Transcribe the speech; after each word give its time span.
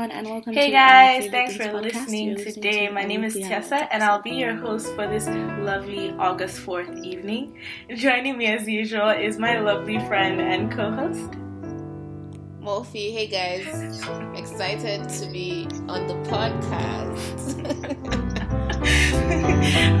everyone, 0.00 0.18
and 0.18 0.28
welcome 0.30 0.54
Hey 0.54 0.66
to 0.66 0.72
guys, 0.72 1.30
thanks 1.30 1.56
for 1.56 1.64
podcast. 1.64 1.82
listening 1.82 2.28
You're 2.28 2.36
listening 2.38 2.54
today. 2.54 2.86
to 2.86 2.92
My 2.92 3.04
name 3.04 3.24
is 3.24 3.36
Olivia 3.36 3.60
Tiese, 3.60 3.88
and 3.90 4.02
I'll 4.02 4.22
be 4.22 4.30
your 4.30 4.54
host 4.54 4.94
for 4.94 5.06
this 5.06 5.26
lovely 5.26 6.10
August 6.18 6.58
4th 6.64 7.04
evening. 7.04 7.58
Joining 7.96 8.38
me 8.38 8.46
as 8.46 8.66
usual 8.66 9.10
is 9.10 9.38
my 9.38 9.58
lovely 9.60 9.98
friend 10.08 10.40
and 10.40 10.72
co 10.72 10.90
host. 10.90 11.30
Mofi, 12.62 13.12
hey 13.12 13.26
guys, 13.26 14.00
excited 14.38 15.06
to 15.08 15.26
be 15.30 15.66
on 15.88 16.06
the 16.06 16.14
podcast. 16.30 17.60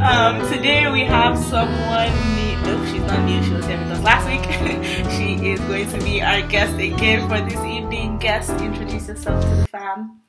um, 0.00 0.40
today 0.50 0.90
we 0.90 1.04
have 1.04 1.36
someone 1.36 2.10
new. 2.36 2.49
Nope, 2.64 2.84
she's 2.86 3.02
not 3.02 3.24
new. 3.24 3.42
She 3.42 3.50
was 3.52 3.66
here 3.66 3.78
with 3.78 3.90
us 3.92 4.02
last 4.02 4.26
week. 4.26 4.44
she 5.16 5.50
is 5.50 5.60
going 5.60 5.88
to 5.90 5.98
be 6.04 6.22
our 6.22 6.42
guest 6.42 6.74
again 6.78 7.28
for 7.28 7.40
this 7.48 7.58
evening. 7.64 8.18
Guest, 8.18 8.50
introduce 8.60 9.08
yourself 9.08 9.42
to 9.42 9.48
the 9.56 9.66
fam. 9.68 10.20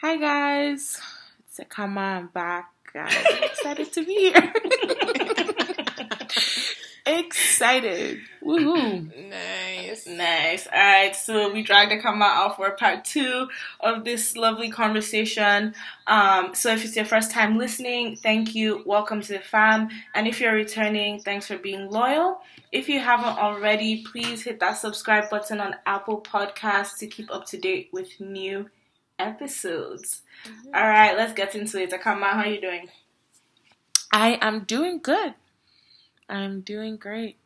Hi 0.00 0.16
guys, 0.16 1.00
it's 1.46 1.60
Ekama. 1.60 2.18
I'm 2.18 2.26
back. 2.28 2.70
I'm 2.94 3.08
excited 3.44 3.92
to 3.92 4.04
be 4.04 4.32
here. 4.32 4.52
excited. 7.06 8.20
Woohoo. 8.42 9.30
nice. 9.30 10.06
Nice. 10.06 10.66
All 10.66 10.72
right. 10.72 11.14
So 11.14 11.52
we 11.52 11.62
dragged 11.62 11.92
the 11.92 12.00
camera 12.00 12.28
out 12.28 12.56
for 12.56 12.70
part 12.72 13.04
two 13.04 13.48
of 13.80 14.04
this 14.04 14.36
lovely 14.36 14.70
conversation. 14.70 15.74
Um, 16.06 16.54
so 16.54 16.72
if 16.72 16.84
it's 16.84 16.96
your 16.96 17.04
first 17.04 17.30
time 17.30 17.58
listening, 17.58 18.16
thank 18.16 18.54
you. 18.54 18.82
Welcome 18.86 19.20
to 19.22 19.32
the 19.34 19.40
fam. 19.40 19.88
And 20.14 20.26
if 20.26 20.40
you're 20.40 20.54
returning, 20.54 21.20
thanks 21.20 21.46
for 21.46 21.58
being 21.58 21.90
loyal. 21.90 22.40
If 22.70 22.88
you 22.88 23.00
haven't 23.00 23.38
already, 23.38 24.04
please 24.04 24.42
hit 24.42 24.60
that 24.60 24.78
subscribe 24.78 25.28
button 25.30 25.60
on 25.60 25.76
Apple 25.86 26.20
Podcasts 26.20 26.98
to 26.98 27.06
keep 27.06 27.32
up 27.32 27.46
to 27.46 27.58
date 27.58 27.90
with 27.92 28.20
new 28.20 28.70
episodes. 29.18 30.22
All 30.74 30.88
right, 30.88 31.16
let's 31.16 31.32
get 31.32 31.54
into 31.54 31.80
it. 31.80 31.90
Ekama, 31.90 32.30
how 32.30 32.40
are 32.40 32.46
you 32.46 32.60
doing? 32.60 32.88
I 34.12 34.38
am 34.40 34.64
doing 34.64 34.98
good. 34.98 35.34
I'm 36.32 36.60
doing 36.62 36.96
great. 36.96 37.36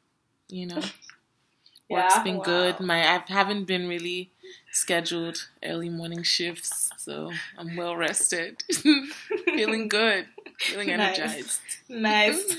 You 0.48 0.66
know, 0.66 0.76
work's 1.90 2.14
Yeah? 2.16 2.22
been 2.22 2.36
Wow. 2.38 2.44
good. 2.44 2.80
My 2.80 3.00
I 3.16 3.22
haven't 3.28 3.64
been 3.64 3.88
really 3.88 4.30
scheduled 4.72 5.48
early 5.64 5.88
morning 5.88 6.22
shifts, 6.22 6.90
so 6.96 7.32
I'm 7.58 7.76
well 7.76 7.96
rested. 7.96 8.62
Feeling 9.44 9.88
good. 9.98 10.26
Feeling 10.58 10.88
Nice. 10.96 11.18
energized. 11.18 11.60
Nice. 11.88 12.56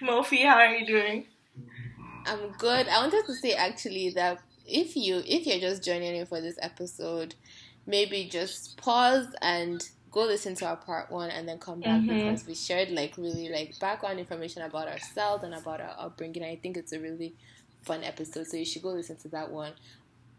Mofi, 0.00 0.44
how 0.44 0.56
are 0.56 0.74
you 0.74 0.86
doing? 0.86 1.26
I'm 2.26 2.50
good. 2.58 2.88
I 2.88 2.98
wanted 3.00 3.24
to 3.26 3.34
say 3.34 3.54
actually 3.54 4.10
that 4.10 4.40
if 4.66 4.96
you 4.96 5.22
if 5.26 5.46
you're 5.46 5.60
just 5.60 5.84
joining 5.84 6.16
in 6.16 6.26
for 6.26 6.40
this 6.40 6.58
episode, 6.60 7.34
maybe 7.86 8.24
just 8.30 8.76
pause 8.76 9.28
and 9.42 9.88
go 10.16 10.24
listen 10.24 10.54
to 10.54 10.64
our 10.66 10.76
part 10.76 11.10
one 11.10 11.30
and 11.30 11.46
then 11.46 11.58
come 11.58 11.80
back 11.80 12.00
Mhm. 12.00 12.08
because 12.08 12.46
we 12.46 12.54
shared 12.54 12.90
like 12.90 13.12
really 13.18 13.50
like 13.50 13.78
background 13.78 14.18
information 14.18 14.62
about 14.62 14.88
ourselves 14.88 15.44
and 15.44 15.52
about 15.54 15.78
our 15.80 15.94
upbringing. 15.98 16.42
I 16.42 16.56
think 16.56 16.78
it's 16.78 16.92
a 16.92 16.98
really 16.98 17.34
fun 17.82 18.02
episode, 18.02 18.46
so 18.46 18.56
you 18.56 18.64
should 18.64 18.82
go 18.82 18.88
listen 19.00 19.16
to 19.18 19.28
that 19.28 19.50
one. 19.50 19.72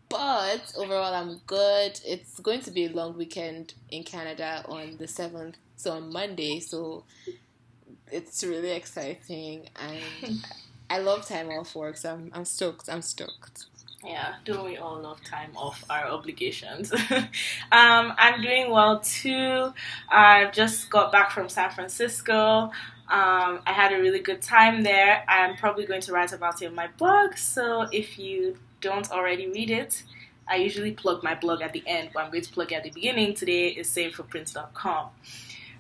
But 0.10 0.74
overall, 0.76 1.14
I'm 1.14 1.42
good. 1.46 2.00
It's 2.04 2.40
going 2.40 2.62
to 2.62 2.72
be 2.72 2.86
a 2.86 2.90
long 2.90 3.16
weekend 3.18 3.76
in 3.90 4.04
Canada 4.04 4.66
on 4.68 4.98
the 4.98 5.08
seventh, 5.08 5.58
so 5.76 5.92
on 5.92 6.12
Monday. 6.12 6.60
So 6.60 7.04
it's 8.12 8.44
really 8.44 8.72
exciting, 8.72 9.70
and 9.76 10.02
I 10.90 10.98
love 11.00 11.28
time 11.28 11.50
off 11.50 11.76
work. 11.76 11.98
So 11.98 12.14
I'm, 12.14 12.32
I'm 12.34 12.46
stoked. 12.46 12.90
I'm 12.90 13.02
stoked. 13.04 13.66
Yeah, 14.06 14.36
don't 14.46 14.64
we 14.64 14.78
all 14.78 15.02
love 15.02 15.24
time 15.24 15.52
off 15.56 15.84
our 15.90 16.06
obligations? 16.06 16.94
um, 17.72 18.14
I'm 18.18 18.42
doing 18.42 18.70
well 18.70 19.00
too. 19.00 19.74
I've 20.10 20.54
just 20.54 20.90
got 20.90 21.12
back 21.12 21.32
from 21.32 21.50
San 21.50 21.72
Francisco. 21.72 22.72
Um, 23.10 23.62
I 23.66 23.74
had 23.74 23.94
a 23.94 24.00
really 24.00 24.20
good 24.20 24.42
time 24.42 24.84
there. 24.84 25.24
I'm 25.28 25.56
probably 25.58 25.86
going 25.86 26.02
to 26.02 26.12
write 26.12 26.32
about 26.32 26.62
it 26.62 26.66
in 26.68 26.76
my 26.76 26.88
blog. 26.98 27.38
So 27.38 27.88
if 27.92 28.20
you 28.20 28.58
don't 28.82 29.10
already 29.12 29.50
read 29.50 29.72
it, 29.72 30.04
I 30.48 30.58
usually 30.58 30.92
plug 30.92 31.24
my 31.24 31.36
blog 31.36 31.62
at 31.62 31.74
the 31.74 31.84
end, 31.88 32.12
but 32.14 32.24
I'm 32.24 32.32
going 32.32 32.44
to 32.44 32.52
plug 32.52 32.72
it 32.72 32.76
at 32.76 32.84
the 32.84 32.92
beginning. 32.92 33.34
Today 33.34 33.70
is 33.70 33.90
samefootprints.com. 33.90 35.10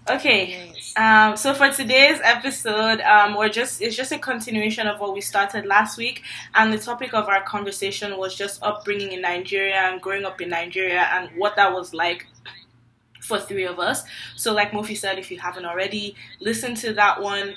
Okay, 0.09 0.72
um, 0.95 1.35
so 1.35 1.53
for 1.53 1.69
today's 1.69 2.22
episode, 2.23 3.01
um, 3.01 3.35
we're 3.35 3.50
just 3.50 3.81
it's 3.81 3.95
just 3.95 4.13
a 4.13 4.18
continuation 4.18 4.88
of 4.88 5.01
what 5.01 5.13
we 5.13 5.19
started 5.19 5.66
last 5.66 5.97
week, 5.97 6.23
and 6.56 6.72
the 6.72 6.78
topic 6.78 7.13
of 7.13 7.28
our 7.28 7.44
conversation 7.44 8.18
was 8.18 8.34
just 8.34 8.63
upbringing 8.63 9.12
in 9.12 9.22
Nigeria 9.22 9.75
and 9.75 10.01
growing 10.01 10.23
up 10.23 10.40
in 10.40 10.50
Nigeria 10.50 11.09
and 11.12 11.29
what 11.35 11.57
that 11.57 11.73
was 11.73 11.94
like 11.94 12.25
for 13.22 13.38
three 13.38 13.66
of 13.66 13.79
us. 13.79 14.03
So, 14.38 14.53
like 14.53 14.72
Mofi 14.72 14.95
said, 14.95 15.19
if 15.19 15.29
you 15.29 15.40
haven't 15.40 15.66
already 15.66 16.16
listened 16.39 16.78
to 16.78 16.94
that 16.94 17.22
one, 17.22 17.56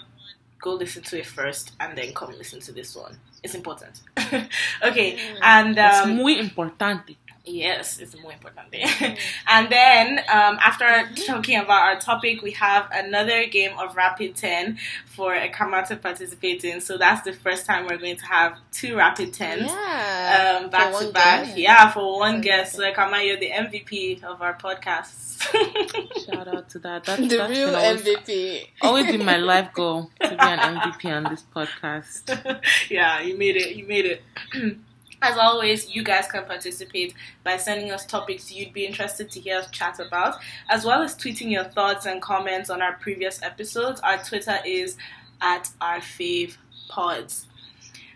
go 0.60 0.74
listen 0.74 1.02
to 1.04 1.20
it 1.20 1.26
first, 1.26 1.72
and 1.78 1.96
then 1.96 2.12
come 2.14 2.32
listen 2.32 2.58
to 2.60 2.72
this 2.72 2.96
one. 2.96 3.16
It's 3.44 3.54
important. 3.54 4.00
okay, 4.82 5.18
and 5.40 5.78
It's 5.78 5.98
um, 5.98 6.16
muy 6.16 6.36
importante. 6.36 7.16
Yes, 7.52 7.98
it's 7.98 8.16
more 8.20 8.32
important. 8.32 8.68
and 9.48 9.68
then 9.70 10.18
um, 10.28 10.58
after 10.60 11.08
talking 11.26 11.58
about 11.58 11.82
our 11.82 12.00
topic, 12.00 12.42
we 12.42 12.52
have 12.52 12.88
another 12.92 13.46
game 13.46 13.72
of 13.78 13.96
Rapid 13.96 14.36
10 14.36 14.78
for 15.06 15.34
Ekama 15.34 15.86
to 15.88 15.96
participate 15.96 16.64
in. 16.64 16.80
So 16.80 16.96
that's 16.98 17.22
the 17.22 17.32
first 17.32 17.66
time 17.66 17.86
we're 17.86 17.98
going 17.98 18.16
to 18.16 18.26
have 18.26 18.58
two 18.72 18.96
Rapid 18.96 19.32
10s. 19.32 19.66
Yeah. 19.66 20.60
Um, 20.62 20.70
back 20.70 20.92
For 20.92 21.00
to 21.00 21.04
one 21.06 21.12
back, 21.12 21.44
guest. 21.46 21.58
yeah, 21.58 21.90
for 21.90 22.18
one 22.18 22.36
For 22.36 22.42
guest. 22.42 22.74
So 22.74 22.82
one 22.82 22.92
Ekama, 22.94 23.26
you're 23.26 23.38
the 23.38 23.50
MVP 23.50 24.22
of 24.22 24.40
our 24.42 24.56
podcast. 24.56 25.26
Shout 26.26 26.48
out 26.48 26.68
to 26.70 26.78
that. 26.80 27.04
That, 27.04 27.18
The 27.18 27.36
that 27.38 27.50
real 27.50 27.74
always, 27.74 28.02
MVP. 28.02 28.66
always 28.82 29.06
be 29.06 29.16
my 29.16 29.36
life 29.38 29.72
goal 29.72 30.10
to 30.22 30.28
be 30.28 30.36
an 30.38 30.58
MVP 30.76 31.06
on 31.16 31.24
this 31.24 31.44
podcast. 31.54 32.60
yeah, 32.90 33.20
you 33.20 33.36
made 33.38 33.56
it. 33.56 33.74
You 33.74 33.86
made 33.86 34.04
it. 34.06 34.22
As 35.22 35.36
always, 35.36 35.94
you 35.94 36.02
guys 36.02 36.26
can 36.26 36.44
participate 36.44 37.14
by 37.44 37.58
sending 37.58 37.90
us 37.90 38.06
topics 38.06 38.50
you'd 38.50 38.72
be 38.72 38.86
interested 38.86 39.30
to 39.30 39.40
hear 39.40 39.58
us 39.58 39.70
chat 39.70 40.00
about, 40.00 40.36
as 40.70 40.84
well 40.84 41.02
as 41.02 41.14
tweeting 41.14 41.50
your 41.50 41.64
thoughts 41.64 42.06
and 42.06 42.22
comments 42.22 42.70
on 42.70 42.80
our 42.80 42.94
previous 42.94 43.42
episodes. 43.42 44.00
Our 44.00 44.16
Twitter 44.24 44.58
is 44.64 44.96
at 45.42 45.68
our 45.80 45.98
fave 45.98 46.56
pods. 46.88 47.46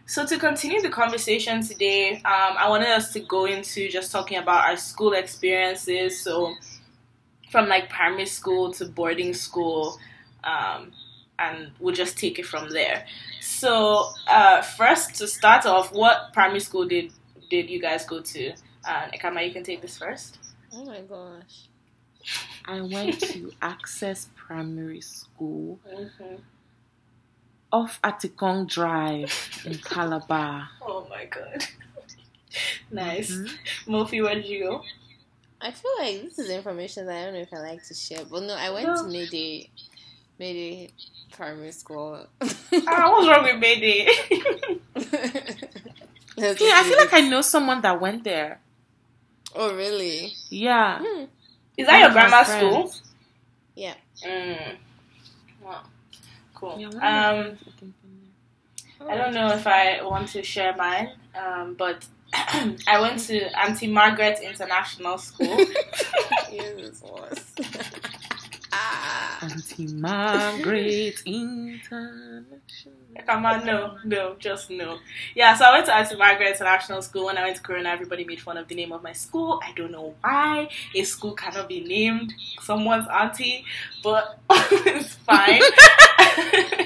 So 0.07 0.25
to 0.27 0.39
continue 0.39 0.81
the 0.81 0.89
conversation 0.89 1.63
today, 1.63 2.15
um, 2.25 2.57
I 2.59 2.69
wanted 2.69 2.89
us 2.89 3.13
to 3.13 3.21
go 3.21 3.45
into 3.45 3.89
just 3.91 4.11
talking 4.11 4.39
about 4.39 4.65
our 4.69 4.77
school 4.77 5.13
experiences. 5.13 6.23
So 6.23 6.55
from 7.51 7.69
like 7.69 7.91
primary 7.91 8.27
school 8.27 8.73
to 8.75 8.87
boarding 8.87 9.35
school, 9.35 9.99
um, 10.43 10.93
and 11.39 11.71
we'll 11.81 11.95
just 11.95 12.19
take 12.19 12.39
it 12.39 12.47
from 12.47 12.69
there. 12.71 13.07
So, 13.41 14.11
uh, 14.29 14.63
first 14.63 15.15
to 15.17 15.27
start 15.27 15.67
off, 15.67 15.93
what 15.93 16.33
primary 16.33 16.61
school 16.61 16.87
did 16.87 17.13
did 17.51 17.69
you 17.71 17.81
guys 17.81 18.05
go 18.07 18.21
to? 18.21 18.53
Uh, 18.87 19.09
Ekama, 19.15 19.47
you 19.47 19.53
can 19.53 19.63
take 19.63 19.81
this 19.83 19.99
first. 19.99 20.39
Oh 20.73 20.85
my 20.85 21.01
gosh. 21.03 21.69
I 22.67 22.81
went 22.81 23.21
to 23.21 23.53
Access 23.63 24.29
Primary 24.35 25.01
School 25.03 25.79
off 27.73 28.01
Atikong 28.03 28.67
Drive 28.69 29.33
in 29.65 29.75
Calabar. 29.79 30.69
Oh 30.87 31.07
my 31.11 31.25
god. 31.27 31.65
nice. 32.91 33.31
Mhm. 33.33 33.51
Mofi, 33.87 34.23
where 34.23 34.35
did 34.35 34.47
you 34.47 34.65
go? 34.65 34.83
I 35.61 35.71
feel 35.71 35.91
like 35.99 36.23
this 36.23 36.39
is 36.39 36.51
information 36.51 37.07
that 37.07 37.17
I 37.17 37.25
don't 37.25 37.35
know 37.35 37.41
if 37.41 37.53
I 37.53 37.59
like 37.59 37.83
to 37.87 37.95
share. 37.95 38.25
But 38.31 38.43
no, 38.45 38.55
I 38.55 38.71
went 38.71 38.87
No. 38.87 39.03
to 39.03 39.09
Mayday, 39.09 39.71
Mayday 40.39 40.91
Primary 41.33 41.73
School. 41.73 42.27
Ah, 42.41 43.11
what's 43.11 43.29
wrong 43.29 43.45
with 43.45 43.59
Mayday? 43.59 44.09
Yeah, 46.37 46.51
I 46.51 46.85
feel 46.85 46.99
like 46.99 47.13
I 47.13 47.21
know 47.29 47.41
someone 47.41 47.81
that 47.83 48.01
went 48.01 48.25
there. 48.25 48.61
Oh 49.55 49.75
really? 49.75 50.33
Yeah. 50.51 50.99
Hmm. 51.01 51.25
Is 51.77 51.87
that 51.87 52.01
your 52.01 52.09
One 52.09 52.11
of 52.11 52.15
my 52.15 52.29
grandma's 52.29 52.49
school? 52.49 52.95
Yeah. 53.77 53.95
Mm. 54.25 54.77
Wow. 55.63 55.83
Cool. 56.55 56.77
Yeah, 56.79 56.87
one 56.89 56.97
of 56.97 57.03
my 57.03 57.09
Um, 57.09 57.37
I 57.47 57.71
think, 57.79 57.81
went 57.81 57.95
there. 59.01 59.09
I 59.11 59.17
don't 59.17 59.35
know 59.35 59.49
if 59.49 59.67
I 59.67 60.03
want 60.03 60.29
to 60.29 60.43
share 60.43 60.75
mine, 60.77 61.11
um, 61.37 61.75
but 61.75 62.07
I 62.35 63.01
went 63.01 63.21
to 63.27 63.61
Auntie 63.61 63.87
Margaret 63.87 64.41
International 64.41 65.19
School. 65.19 65.61
Auntie 69.43 69.87
Margaret 69.95 71.23
International. 71.27 72.13
Come 73.27 73.47
on, 73.47 73.65
no, 73.65 73.97
no, 74.05 74.35
just 74.39 74.71
no. 74.71 74.99
Yeah, 75.35 75.55
so 75.55 75.65
I 75.65 75.73
went 75.75 75.87
to 75.87 75.95
Auntie 75.95 76.17
Margaret 76.17 76.49
International 76.51 77.01
School. 77.03 77.27
When 77.27 77.39
I 77.39 77.45
went 77.45 77.57
to 77.57 77.63
Corona, 77.63 77.91
everybody 77.91 78.25
made 78.25 78.41
fun 78.41 78.57
of 78.57 78.67
the 78.69 78.75
name 78.75 78.93
of 78.93 79.03
my 79.03 79.13
school. 79.13 79.61
I 79.63 79.73
don't 79.73 79.93
know 79.93 80.15
why. 80.21 80.69
A 80.95 81.05
school 81.05 81.33
cannot 81.35 81.69
be 81.69 81.81
named 81.81 82.35
someone's 82.61 83.07
auntie, 83.09 83.65
but 84.03 84.39
it's 84.51 85.15
fine. 85.15 85.63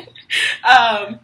um, 0.65 1.21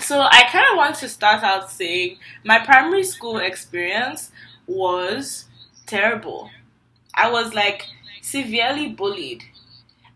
so 0.00 0.20
I 0.20 0.44
kind 0.50 0.66
of 0.72 0.76
want 0.76 0.96
to 0.96 1.08
start 1.08 1.42
out 1.44 1.70
saying 1.70 2.18
my 2.44 2.58
primary 2.58 3.04
school 3.04 3.38
experience 3.38 4.30
was 4.66 5.44
terrible. 5.86 6.50
I 7.14 7.30
was 7.30 7.54
like 7.54 7.86
severely 8.22 8.88
bullied. 8.88 9.44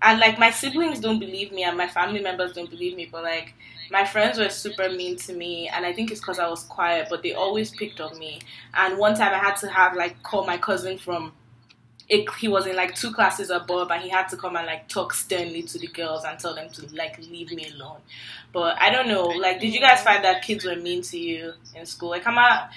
And 0.01 0.21
like 0.21 0.39
my 0.39 0.51
siblings 0.51 1.01
don't 1.01 1.19
believe 1.19 1.53
me 1.53 1.65
and 1.65 1.77
my 1.77 1.89
family 1.89 2.21
members 2.21 2.53
don't 2.53 2.71
believe 2.71 2.97
me, 2.97 3.09
but 3.11 3.25
like 3.25 3.55
my 3.91 4.05
friends 4.05 4.39
were 4.39 4.49
super 4.49 4.89
mean 4.89 5.17
to 5.17 5.33
me 5.33 5.69
and 5.69 5.85
I 5.85 5.93
think 5.93 6.11
it's 6.11 6.21
because 6.21 6.39
I 6.39 6.49
was 6.49 6.63
quiet, 6.65 7.09
but 7.11 7.23
they 7.23 7.33
always 7.33 7.71
picked 7.71 8.01
on 8.01 8.17
me. 8.19 8.41
And 8.75 8.99
one 8.99 9.15
time 9.17 9.35
I 9.35 9.39
had 9.39 9.57
to 9.57 9.69
have 9.69 9.97
like 9.97 10.23
call 10.23 10.47
my 10.47 10.57
cousin 10.59 10.99
from 10.99 11.33
it, 12.09 12.27
he 12.39 12.49
was 12.49 12.67
in 12.67 12.77
like 12.77 12.95
two 12.95 13.13
classes 13.13 13.51
above 13.51 13.91
and 13.91 14.03
he 14.03 14.09
had 14.09 14.29
to 14.29 14.37
come 14.37 14.57
and 14.57 14.67
like 14.67 14.89
talk 14.89 15.13
sternly 15.13 15.63
to 15.63 15.79
the 15.79 15.89
girls 15.89 16.25
and 16.25 16.39
tell 16.39 16.55
them 16.55 16.71
to 16.71 16.87
like 16.95 17.19
leave 17.19 17.51
me 17.53 17.69
alone. 17.75 17.99
But 18.53 18.81
I 18.81 18.91
don't 18.91 19.09
know, 19.09 19.25
like 19.25 19.61
did 19.61 19.75
you 19.75 19.81
guys 19.81 20.03
find 20.03 20.25
that 20.25 20.43
kids 20.43 20.65
were 20.65 20.77
mean 20.77 21.03
to 21.03 21.19
you 21.19 21.55
in 21.75 21.87
school? 21.87 22.11
Like 22.11 22.27
I'm 22.27 22.39
out 22.39 22.69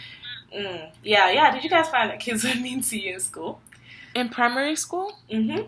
mm, 0.55 0.89
yeah, 1.03 1.31
yeah, 1.31 1.51
did 1.51 1.63
you 1.63 1.69
guys 1.69 1.89
find 1.89 2.09
that 2.09 2.19
kids 2.19 2.43
were 2.47 2.55
mean 2.55 2.81
to 2.81 2.99
you 2.99 3.15
in 3.15 3.19
school? 3.19 3.61
In 4.15 4.29
primary 4.29 4.75
school? 4.75 5.13
Mm-hmm. 5.31 5.67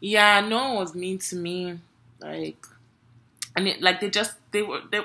Yeah, 0.00 0.40
no 0.40 0.68
one 0.68 0.76
was 0.76 0.94
mean 0.94 1.18
to 1.18 1.36
me. 1.36 1.78
Like 2.20 2.64
and 3.56 3.68
it, 3.68 3.80
like 3.82 4.00
they 4.00 4.10
just 4.10 4.34
they 4.52 4.62
were 4.62 4.80
they 4.90 5.00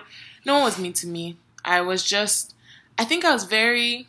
no 0.46 0.56
one 0.56 0.64
was 0.64 0.80
mean 0.80 0.94
to 0.94 1.08
me. 1.08 1.38
I 1.66 1.82
was 1.82 2.04
just 2.04 2.54
I 2.98 3.06
think 3.06 3.26
I 3.26 3.34
was 3.34 3.46
very 3.46 4.08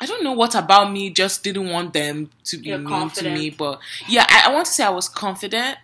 I 0.00 0.06
don't 0.06 0.24
know 0.24 0.32
what 0.32 0.54
about 0.54 0.92
me 0.92 1.10
just 1.10 1.42
didn't 1.44 1.70
want 1.70 1.92
them 1.94 2.30
to 2.44 2.58
be 2.58 2.70
You're 2.70 2.78
mean 2.78 2.88
confident. 2.88 3.36
to 3.36 3.40
me, 3.42 3.50
but 3.50 3.78
yeah, 4.08 4.26
I, 4.28 4.50
I 4.50 4.52
want 4.52 4.66
to 4.66 4.72
say 4.72 4.84
I 4.84 4.90
was 4.90 5.08
confident. 5.08 5.78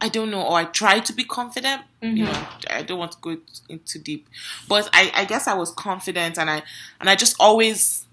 I 0.00 0.08
don't 0.08 0.30
know, 0.30 0.42
or 0.42 0.56
I 0.56 0.64
tried 0.64 1.04
to 1.06 1.12
be 1.12 1.24
confident. 1.24 1.82
You 2.00 2.24
Mhm. 2.24 2.26
know, 2.32 2.46
I 2.70 2.82
don't 2.82 2.98
want 3.00 3.12
to 3.12 3.18
go 3.20 3.36
in 3.68 3.80
too 3.80 3.98
deep, 3.98 4.28
but 4.68 4.88
I, 4.92 5.10
I 5.14 5.24
guess 5.24 5.48
I 5.48 5.54
was 5.54 5.72
confident, 5.72 6.38
and 6.38 6.48
I 6.48 6.62
and 7.00 7.10
I 7.10 7.16
just 7.16 7.34
always, 7.40 8.04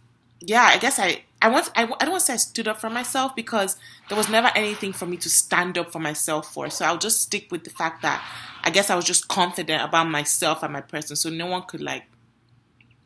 yeah, 0.45 0.63
I 0.73 0.77
guess 0.77 0.99
I 0.99 1.23
I 1.41 1.49
want 1.49 1.69
I, 1.75 1.83
I 1.83 1.85
don't 1.85 2.11
want 2.11 2.19
to 2.21 2.25
say 2.25 2.33
I 2.33 2.37
stood 2.37 2.67
up 2.67 2.79
for 2.79 2.89
myself 2.89 3.35
because 3.35 3.77
there 4.09 4.17
was 4.17 4.29
never 4.29 4.49
anything 4.55 4.93
for 4.93 5.05
me 5.05 5.17
to 5.17 5.29
stand 5.29 5.77
up 5.77 5.91
for 5.91 5.99
myself 5.99 6.53
for. 6.53 6.69
So 6.69 6.85
I'll 6.85 6.97
just 6.97 7.21
stick 7.21 7.51
with 7.51 7.63
the 7.63 7.69
fact 7.69 8.01
that 8.01 8.23
I 8.63 8.69
guess 8.69 8.89
I 8.89 8.95
was 8.95 9.05
just 9.05 9.27
confident 9.27 9.83
about 9.83 10.07
myself 10.09 10.63
and 10.63 10.73
my 10.73 10.81
person, 10.81 11.15
so 11.15 11.29
no 11.29 11.47
one 11.47 11.63
could 11.63 11.81
like 11.81 12.03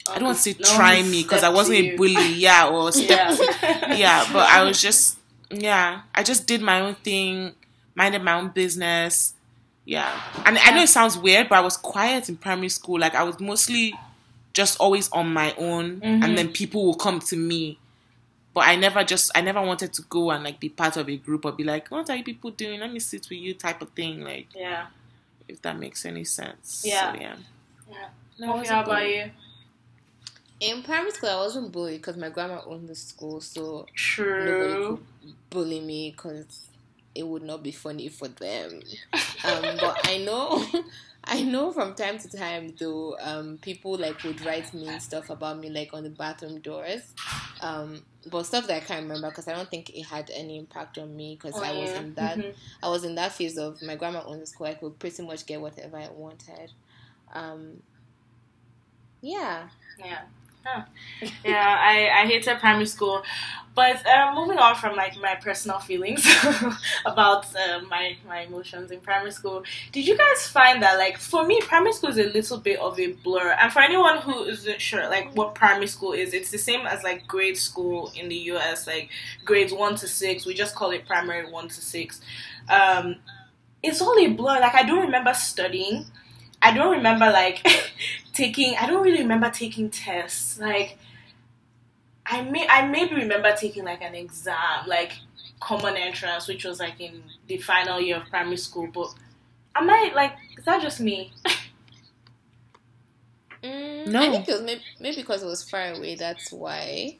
I 0.09 0.15
don't 0.15 0.25
want 0.25 0.37
to 0.37 0.43
say 0.43 0.55
No 0.59 0.75
try 0.75 1.01
me 1.03 1.23
because 1.23 1.43
I 1.43 1.49
wasn't 1.49 1.77
a 1.79 1.95
bully, 1.95 2.33
yeah, 2.33 2.67
or 2.69 2.91
step, 2.93 3.37
Yeah. 3.61 3.93
yeah, 3.95 4.29
but 4.33 4.47
I 4.49 4.63
was 4.63 4.81
just, 4.81 5.17
yeah, 5.51 6.01
I 6.15 6.23
just 6.23 6.47
did 6.47 6.61
my 6.61 6.81
own 6.81 6.95
thing, 6.95 7.53
minded 7.93 8.23
my 8.23 8.33
own 8.33 8.49
business, 8.49 9.33
yeah. 9.85 10.19
And 10.45 10.57
I 10.57 10.71
know 10.71 10.83
it 10.83 10.89
sounds 10.89 11.17
weird, 11.17 11.49
but 11.49 11.57
I 11.57 11.61
was 11.61 11.77
quiet 11.77 12.29
in 12.29 12.37
primary 12.37 12.69
school. 12.69 12.99
Like 12.99 13.15
I 13.15 13.23
was 13.23 13.39
mostly 13.39 13.93
just 14.53 14.79
always 14.79 15.09
on 15.11 15.31
my 15.33 15.53
own, 15.55 16.01
Mhm. 16.01 16.23
and 16.23 16.37
then 16.37 16.49
people 16.51 16.85
will 16.85 16.95
come 16.95 17.19
to 17.19 17.35
me. 17.35 17.77
But 18.53 18.61
I 18.67 18.75
never 18.75 19.03
just, 19.03 19.31
I 19.35 19.41
never 19.41 19.61
wanted 19.61 19.93
to 19.93 20.01
go 20.03 20.31
and 20.31 20.43
like 20.43 20.59
be 20.59 20.69
part 20.69 20.97
of 20.97 21.07
a 21.07 21.17
group 21.17 21.45
or 21.45 21.51
be 21.51 21.63
like, 21.63 21.89
what 21.89 22.09
are 22.09 22.15
you 22.15 22.23
people 22.23 22.51
doing? 22.51 22.79
Let 22.79 22.91
me 22.91 22.99
sit 22.99 23.29
with 23.29 23.39
you, 23.39 23.53
type 23.53 23.81
of 23.81 23.89
thing. 23.91 24.21
Like, 24.23 24.47
yeah. 24.55 24.87
if 25.47 25.61
that 25.61 25.77
makes 25.77 26.03
any 26.05 26.23
sense. 26.23 26.83
Yeah. 26.85 27.13
So, 27.13 27.19
yeah. 27.19 27.35
Yeah. 27.89 28.09
No, 28.39 28.47
I 28.47 28.49
Okay, 28.49 28.59
wasn't 28.59 28.75
how 28.75 28.83
about 28.83 28.99
bullied. 28.99 29.15
you? 29.15 29.31
In 30.61 30.83
primary 30.83 31.11
school, 31.11 31.29
I 31.29 31.35
wasn't 31.37 31.71
bullied 31.71 32.01
because 32.01 32.17
my 32.17 32.29
grandma 32.29 32.61
owned 32.65 32.89
the 32.89 32.95
school, 32.95 33.39
so 33.39 33.85
nobody 34.17 34.73
True. 34.73 34.99
could 35.21 35.33
bully 35.49 35.79
me 35.79 36.11
because 36.11 36.67
it 37.15 37.25
would 37.25 37.43
not 37.43 37.63
be 37.63 37.71
funny 37.71 38.09
for 38.09 38.27
them. 38.27 38.81
Um, 39.45 39.77
but 39.79 40.01
I 40.05 40.17
know, 40.17 40.65
I 41.23 41.43
know 41.43 41.71
from 41.71 41.93
time 41.95 42.17
to 42.19 42.29
time 42.29 42.75
though, 42.79 43.15
um, 43.19 43.59
people 43.61 43.97
like 43.97 44.23
would 44.23 44.41
write 44.45 44.73
mean 44.73 44.99
stuff 44.99 45.29
about 45.29 45.59
me 45.59 45.69
like 45.69 45.93
on 45.93 46.03
the 46.03 46.09
bathroom 46.09 46.59
doors. 46.61 47.13
Um, 47.61 48.05
but 48.31 48.43
stuff 48.43 48.67
that 48.67 48.77
I 48.83 48.85
can't 48.85 49.03
remember 49.03 49.29
because 49.29 49.47
I 49.47 49.53
don't 49.55 49.69
think 49.69 49.89
it 49.89 50.03
had 50.03 50.31
any 50.33 50.57
impact 50.57 50.97
on 50.97 51.15
me 51.15 51.35
because 51.39 51.55
Oh, 51.59 51.63
I 51.63 51.71
was 51.73 51.91
yeah. 51.91 51.99
in 52.01 52.13
that 52.15 52.37
Mhm. 52.39 52.55
I 52.81 52.89
was 52.89 53.03
in 53.03 53.15
that 53.15 53.33
phase 53.33 53.57
of 53.57 53.81
my 53.81 53.95
grandma 53.95 54.23
owned 54.25 54.41
the 54.41 54.47
school. 54.47 54.67
I 54.67 54.75
could 54.75 54.97
pretty 54.99 55.23
much 55.23 55.45
get 55.45 55.61
whatever 55.61 55.97
I 55.97 56.09
wanted. 56.09 56.71
Um, 57.33 57.83
yeah. 59.21 59.69
Yeah. 59.97 60.21
Huh. 60.65 60.83
Yeah, 61.45 61.77
I, 61.79 62.23
I 62.23 62.27
hated 62.27 62.59
primary 62.59 62.85
school. 62.85 63.23
But 63.75 64.05
uh, 64.05 64.33
moving 64.35 64.57
on 64.57 64.75
from 64.75 64.95
like 64.97 65.15
my 65.21 65.35
personal 65.35 65.79
feelings 65.79 66.27
about 67.05 67.45
uh, 67.55 67.79
my 67.89 68.17
my 68.27 68.41
emotions 68.41 68.91
in 68.91 68.99
primary 68.99 69.31
school, 69.31 69.63
did 69.93 70.05
you 70.07 70.17
guys 70.17 70.47
find 70.47 70.83
that 70.83 70.97
like 70.97 71.17
for 71.17 71.45
me 71.45 71.61
primary 71.61 71.93
school 71.93 72.09
is 72.09 72.17
a 72.17 72.25
little 72.25 72.57
bit 72.59 72.79
of 72.79 72.99
a 72.99 73.13
blur? 73.13 73.51
And 73.59 73.71
for 73.71 73.79
anyone 73.81 74.17
who 74.19 74.43
isn't 74.45 74.81
sure 74.81 75.07
like 75.09 75.33
what 75.35 75.55
primary 75.55 75.87
school 75.87 76.11
is, 76.13 76.33
it's 76.33 76.51
the 76.51 76.57
same 76.57 76.85
as 76.87 77.03
like 77.03 77.27
grade 77.27 77.57
school 77.57 78.11
in 78.15 78.29
the 78.29 78.35
US, 78.51 78.85
like 78.87 79.09
grades 79.45 79.71
one 79.73 79.95
to 79.95 80.07
six. 80.07 80.45
We 80.45 80.53
just 80.55 80.75
call 80.75 80.91
it 80.91 81.07
primary 81.07 81.49
one 81.49 81.69
to 81.69 81.81
six. 81.81 82.21
Um, 82.69 83.17
it's 83.81 84.01
all 84.01 84.17
a 84.19 84.27
blur. 84.27 84.59
Like 84.59 84.75
I 84.75 84.83
don't 84.83 85.01
remember 85.01 85.33
studying. 85.33 86.05
I 86.61 86.73
don't 86.73 86.91
remember 86.91 87.25
like 87.31 87.65
taking. 88.33 88.75
I 88.77 88.85
don't 88.87 89.03
really 89.03 89.21
remember 89.21 89.49
taking 89.49 89.89
tests. 89.89 90.59
Like 90.59 90.97
I 92.25 92.41
may 92.41 92.67
I 92.67 92.87
maybe 92.87 93.15
remember 93.15 93.55
taking 93.55 93.83
like 93.83 94.01
an 94.01 94.15
exam, 94.15 94.85
like 94.87 95.13
common 95.59 95.95
entrance, 95.97 96.47
which 96.47 96.63
was 96.65 96.79
like 96.79 96.99
in 96.99 97.23
the 97.47 97.57
final 97.57 97.99
year 97.99 98.17
of 98.17 98.27
primary 98.29 98.57
school. 98.57 98.87
But 98.93 99.13
am 99.75 99.89
I 99.89 100.11
like 100.15 100.33
is 100.57 100.65
that 100.65 100.81
just 100.81 100.99
me? 100.99 101.33
Mm, 103.63 104.07
No. 104.07 104.21
I 104.21 104.29
think 104.29 104.47
it 104.47 104.51
was 104.53 104.61
maybe, 104.61 104.81
maybe 104.99 105.15
because 105.17 105.43
it 105.43 105.47
was 105.47 105.69
far 105.69 105.93
away. 105.93 106.15
That's 106.15 106.51
why. 106.51 107.17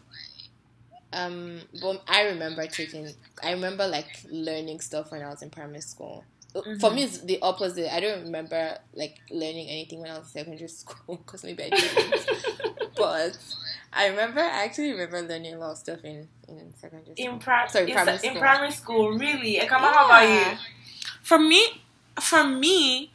Um, 1.12 1.62
but 1.81 2.03
I 2.07 2.24
remember 2.24 2.65
taking. 2.68 3.09
I 3.44 3.51
remember 3.51 3.88
like 3.88 4.07
learning 4.30 4.80
stuff 4.81 5.12
when 5.12 5.21
I 5.21 5.30
was 5.30 5.42
in 5.42 5.50
primary 5.50 5.81
school. 5.81 6.24
Uh, 6.55 6.61
For 6.79 6.91
me, 6.91 7.03
it's 7.03 7.19
the 7.19 7.39
opposite. 7.41 7.93
I 7.93 7.99
don't 7.99 8.23
remember 8.23 8.77
like 8.93 9.17
learning 9.29 9.67
anything 9.69 10.01
when 10.01 10.11
I 10.11 10.17
was 10.17 10.27
in 10.27 10.31
secondary 10.45 10.67
school 10.81 11.17
because 11.17 11.43
maybe 11.43 11.63
I 11.63 11.69
didn't. 11.69 12.25
but 12.97 13.37
I 13.93 14.07
remember. 14.07 14.39
I 14.41 14.63
actually 14.65 14.91
remember 14.91 15.21
learning 15.21 15.53
a 15.55 15.59
lot 15.59 15.71
of 15.71 15.77
stuff 15.77 16.03
in 16.03 16.27
in 16.47 16.73
secondary 16.75 17.15
school. 17.15 17.33
In, 17.33 17.39
pri- 17.39 17.67
Sorry, 17.67 17.87
in, 17.87 17.93
primary 17.93 18.13
in 18.15 18.19
school. 18.21 18.39
primary 18.39 18.71
school, 18.71 19.09
really? 19.17 19.55
Ekama, 19.57 19.93
how 19.93 20.05
about 20.05 20.27
you? 20.29 20.57
For 21.21 21.37
me, 21.39 21.83
for 22.19 22.43
me, 22.43 23.11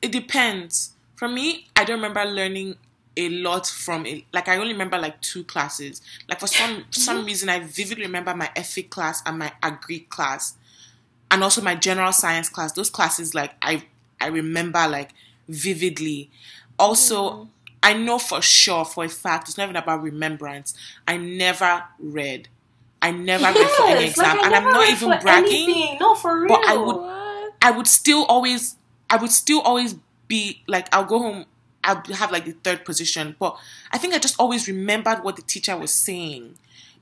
it 0.00 0.10
depends. 0.12 0.92
For 1.16 1.28
me, 1.28 1.68
I 1.76 1.84
don't 1.84 1.96
remember 1.96 2.24
learning 2.24 2.76
a 3.16 3.28
lot 3.28 3.66
from 3.66 4.06
it. 4.06 4.24
Like 4.32 4.48
I 4.48 4.56
only 4.56 4.72
remember 4.72 4.98
like 4.98 5.20
two 5.20 5.44
classes. 5.44 6.00
Like 6.28 6.40
for 6.40 6.46
some 6.46 6.84
some 6.90 7.24
reason, 7.26 7.48
I 7.50 7.60
vividly 7.60 8.04
remember 8.06 8.34
my 8.34 8.50
ethic 8.56 8.90
class 8.90 9.22
and 9.26 9.38
my 9.38 9.52
agri 9.62 10.00
class, 10.00 10.54
and 11.32 11.42
also 11.42 11.62
my 11.62 11.74
general 11.74 12.12
science 12.12 12.48
class. 12.48 12.72
Those 12.72 12.90
classes, 12.90 13.34
like 13.34 13.54
I 13.62 13.84
I 14.20 14.28
remember 14.28 14.86
like 14.88 15.10
vividly. 15.48 16.30
Also, 16.78 17.30
mm-hmm. 17.30 17.44
I 17.82 17.94
know 17.94 18.18
for 18.20 18.40
sure 18.42 18.84
for 18.84 19.04
a 19.04 19.08
fact 19.08 19.48
it's 19.48 19.58
not 19.58 19.64
even 19.64 19.76
about 19.76 20.02
remembrance. 20.02 20.74
I 21.08 21.16
never 21.16 21.84
read. 21.98 22.48
I 23.00 23.10
never 23.10 23.44
read 23.46 23.54
for 23.56 23.84
any 23.88 24.04
Yes, 24.06 24.16
like, 24.16 24.36
exam, 24.36 24.44
and 24.44 24.54
I'm 24.54 24.64
not 24.64 24.88
even 24.90 25.08
bragging. 25.20 25.52
anything. 25.52 25.98
No, 26.00 26.14
for 26.14 26.38
real. 26.40 26.48
But 26.48 26.64
I 26.68 26.76
would- 26.76 26.96
What? 26.96 27.52
I 27.60 27.70
would 27.72 27.88
still 27.88 28.24
always, 28.26 28.76
I 29.10 29.16
would 29.16 29.32
still 29.32 29.60
always 29.60 29.96
be 30.28 30.62
like, 30.68 30.88
I'll 30.94 31.04
go 31.04 31.18
home, 31.18 31.46
I'll 31.84 32.02
have 32.14 32.30
like 32.32 32.44
the 32.44 32.52
third 32.52 32.84
position. 32.84 33.34
But 33.40 33.56
I 33.92 33.98
think 33.98 34.14
I 34.14 34.18
just 34.18 34.38
always 34.38 34.68
remembered 34.68 35.24
what 35.24 35.36
the 35.36 35.42
teacher 35.42 35.76
was 35.76 35.92
saying. 35.92 36.54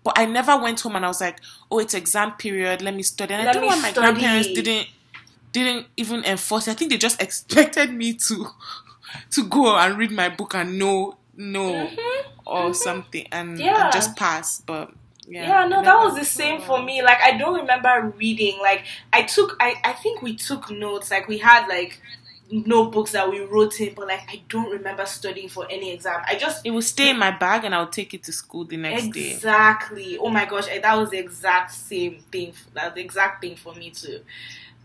But 0.02 0.18
I 0.18 0.24
never 0.24 0.56
went 0.56 0.80
home 0.80 0.96
and 0.96 1.04
I 1.04 1.08
was 1.08 1.20
like, 1.20 1.40
oh, 1.70 1.78
it's 1.78 1.94
exam 1.94 2.32
period, 2.32 2.80
let 2.82 2.94
me 2.94 3.02
study. 3.02 3.34
And 3.34 3.46
I 3.48 3.52
don't 3.52 3.62
know 3.62 3.68
why 3.68 3.80
my 3.80 3.92
grandparents 3.92 4.48
didn't 4.48 4.88
didn't 5.52 5.86
even 5.96 6.24
enforce 6.24 6.68
it. 6.68 6.72
I 6.72 6.74
think 6.74 6.90
they 6.90 6.96
just 6.98 7.20
expected 7.20 7.92
me 7.92 8.14
to 8.14 8.46
to 9.32 9.44
go 9.44 9.76
and 9.76 9.98
read 9.98 10.10
my 10.12 10.28
book 10.28 10.54
and 10.54 10.78
know 10.78 11.16
know 11.36 11.72
Mhm. 11.86 12.22
or 12.46 12.74
something 12.74 13.26
and, 13.32 13.60
and 13.60 13.92
just 13.92 14.16
pass. 14.16 14.60
But 14.60 14.92
yeah, 15.26 15.48
Yeah, 15.62 15.68
no, 15.68 15.82
that 15.82 15.96
was 15.96 16.16
the 16.16 16.24
same 16.24 16.60
for 16.60 16.82
me. 16.82 17.02
Like, 17.02 17.18
I 17.22 17.36
don't 17.36 17.54
remember 17.60 18.12
reading. 18.18 18.58
Like, 18.58 18.84
I 19.12 19.22
took, 19.22 19.56
I, 19.60 19.74
I 19.84 19.92
think 19.92 20.22
we 20.22 20.34
took 20.34 20.70
notes. 20.70 21.10
Like, 21.10 21.28
we 21.28 21.38
had 21.38 21.68
like 21.68 22.00
notebooks 22.50 23.12
that 23.12 23.30
we 23.30 23.40
wrote 23.40 23.80
in, 23.80 23.94
but 23.94 24.08
like, 24.08 24.22
I 24.28 24.42
don't 24.48 24.70
remember 24.70 25.06
studying 25.06 25.48
for 25.48 25.66
any 25.70 25.92
exam. 25.92 26.20
I 26.26 26.36
just 26.36 26.64
It 26.64 26.70
would 26.70 26.84
stay 26.84 27.10
in 27.10 27.18
my 27.18 27.30
bag 27.30 27.64
and 27.64 27.74
I 27.74 27.80
would 27.80 27.92
take 27.92 28.12
it 28.14 28.22
to 28.24 28.32
school 28.32 28.64
the 28.64 28.76
next 28.76 29.08
day. 29.10 29.32
exactly. 29.34 30.18
Oh 30.18 30.28
my 30.28 30.44
gosh, 30.44 30.66
that 30.66 30.96
was 30.96 31.10
the 31.10 31.18
exact 31.18 31.72
same 31.72 32.20
thing. 32.32 32.52
That 32.74 32.94
the 32.94 33.00
exact 33.00 33.40
thing 33.40 33.56
for 33.56 33.74
me 33.74 33.90
too. 33.90 34.20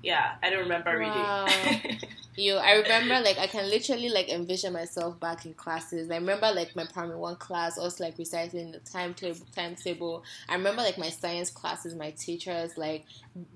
Yeah, 0.06 0.36
I 0.44 0.50
don't 0.52 0.60
remember 0.60 1.00
Wow. 1.00 1.46
reading. 1.46 2.00
You, 2.38 2.56
I 2.56 2.74
remember 2.74 3.22
like 3.22 3.38
I 3.38 3.48
can 3.48 3.70
literally 3.70 4.10
like 4.10 4.28
envision 4.28 4.74
myself 4.74 5.18
back 5.22 5.46
in 5.46 5.54
classes. 5.54 6.12
I 6.12 6.16
remember 6.16 6.52
like 6.54 6.76
my 6.76 6.84
primary 6.84 7.18
one 7.18 7.38
class, 7.38 7.78
us 7.80 8.02
like 8.02 8.18
reciting 8.18 8.74
the 8.74 8.80
timetable. 8.80 9.40
Timetable. 9.56 10.22
I 10.50 10.56
remember 10.56 10.82
like 10.82 10.98
my 10.98 11.10
science 11.12 11.50
classes, 11.50 11.96
my 11.96 12.12
teachers 12.12 12.78
like 12.78 13.06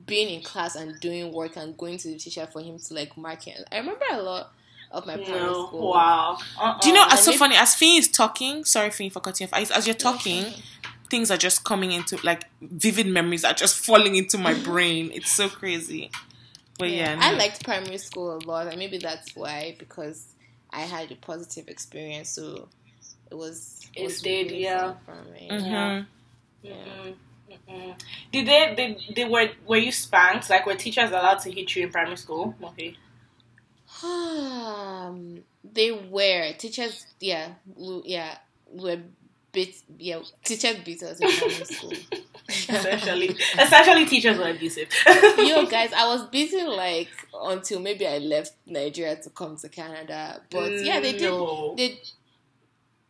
being 0.06 0.34
in 0.34 0.42
class 0.44 0.78
and 0.78 0.98
doing 1.02 1.34
work 1.34 1.58
and 1.58 1.78
going 1.78 1.98
to 1.98 2.08
the 2.08 2.18
teacher 2.18 2.48
for 2.54 2.62
him 2.62 2.80
to 2.80 2.94
like 2.94 3.18
mark 3.18 3.48
it. 3.50 3.68
I 3.70 3.80
remember 3.80 4.06
a 4.14 4.22
lot 4.22 4.54
of 4.92 5.06
my 5.06 5.18
primary 5.18 5.42
no, 5.42 5.68
school. 5.68 5.92
wow. 5.92 6.38
Uh-uh. 6.58 6.80
Do 6.80 6.88
you 6.88 6.94
know? 6.96 7.04
and 7.04 7.12
It's 7.12 7.24
so 7.26 7.32
maybe- 7.32 7.38
funny. 7.38 7.56
As 7.58 7.76
Finn 7.76 7.98
is 8.00 8.08
talking, 8.08 8.64
sorry, 8.64 8.92
Finn, 8.92 9.10
for 9.10 9.20
cutting 9.20 9.46
off. 9.48 9.60
As, 9.60 9.72
as 9.72 9.88
you're 9.88 9.94
talking, 9.94 10.46
things 11.10 11.30
are 11.32 11.38
just 11.38 11.66
coming 11.66 11.92
into 11.92 12.18
like 12.24 12.46
vivid 12.62 13.08
memories 13.08 13.44
are 13.44 13.54
just 13.54 13.78
falling 13.86 14.16
into 14.16 14.38
my 14.38 14.54
brain. 14.54 15.12
It's 15.14 15.34
so 15.34 15.50
crazy. 15.50 16.12
But 16.80 16.92
yeah, 16.92 17.18
I 17.20 17.32
no. 17.32 17.38
liked 17.38 17.64
primary 17.64 17.98
school 17.98 18.38
a 18.38 18.42
lot, 18.48 18.68
and 18.68 18.78
maybe 18.80 18.98
that's 18.98 19.36
why 19.36 19.76
because 19.78 20.26
I 20.72 20.82
had 20.82 21.12
a 21.12 21.16
positive 21.16 21.68
experience, 21.68 22.30
so 22.30 22.70
it 23.30 23.36
was. 23.36 23.86
It 23.96 24.04
was 24.04 24.18
stayed, 24.18 24.52
really 24.52 24.64
yeah. 24.64 24.94
for 25.06 25.16
me. 25.34 25.50
Mhm. 25.52 26.06
Yeah. 26.62 26.74
Mm-mm, 26.74 27.16
mm-mm. 27.52 28.02
Did 28.32 28.48
they, 28.48 28.74
they, 28.76 29.14
they 29.14 29.26
were, 29.26 29.50
were 29.66 29.78
you 29.78 29.92
spanked? 29.92 30.50
Like, 30.50 30.66
were 30.66 30.76
teachers 30.76 31.10
allowed 31.10 31.40
to 31.40 31.52
hit 31.52 31.76
you 31.76 31.84
in 31.84 31.92
primary 31.92 32.18
school? 32.18 32.56
Okay. 32.64 32.96
Um, 34.02 35.44
they 35.64 35.92
were 35.92 36.54
teachers. 36.54 37.06
Yeah, 37.20 37.50
yeah, 37.76 38.38
were 38.72 39.00
bit. 39.52 39.76
Yeah, 39.98 40.20
teachers 40.44 40.78
beat 40.86 41.02
us 41.04 41.20
in 41.20 41.30
primary 41.30 41.66
school. 41.66 41.94
essentially, 42.50 43.36
essentially, 43.60 44.06
teachers 44.06 44.38
were 44.38 44.50
abusive. 44.50 44.90
Yo, 45.38 45.66
guys, 45.66 45.92
I 45.94 46.08
was 46.08 46.26
beaten 46.28 46.68
like 46.68 47.10
until 47.34 47.80
maybe 47.80 48.08
I 48.08 48.18
left 48.20 48.54
Nigeria 48.66 49.16
to 49.18 49.30
come 49.30 49.58
to 49.58 49.70
Canada. 49.70 50.42
But 50.50 50.84
yeah, 50.84 51.00
they 51.00 51.14
did. 51.14 51.24
No. 51.24 51.76
They 51.78 52.00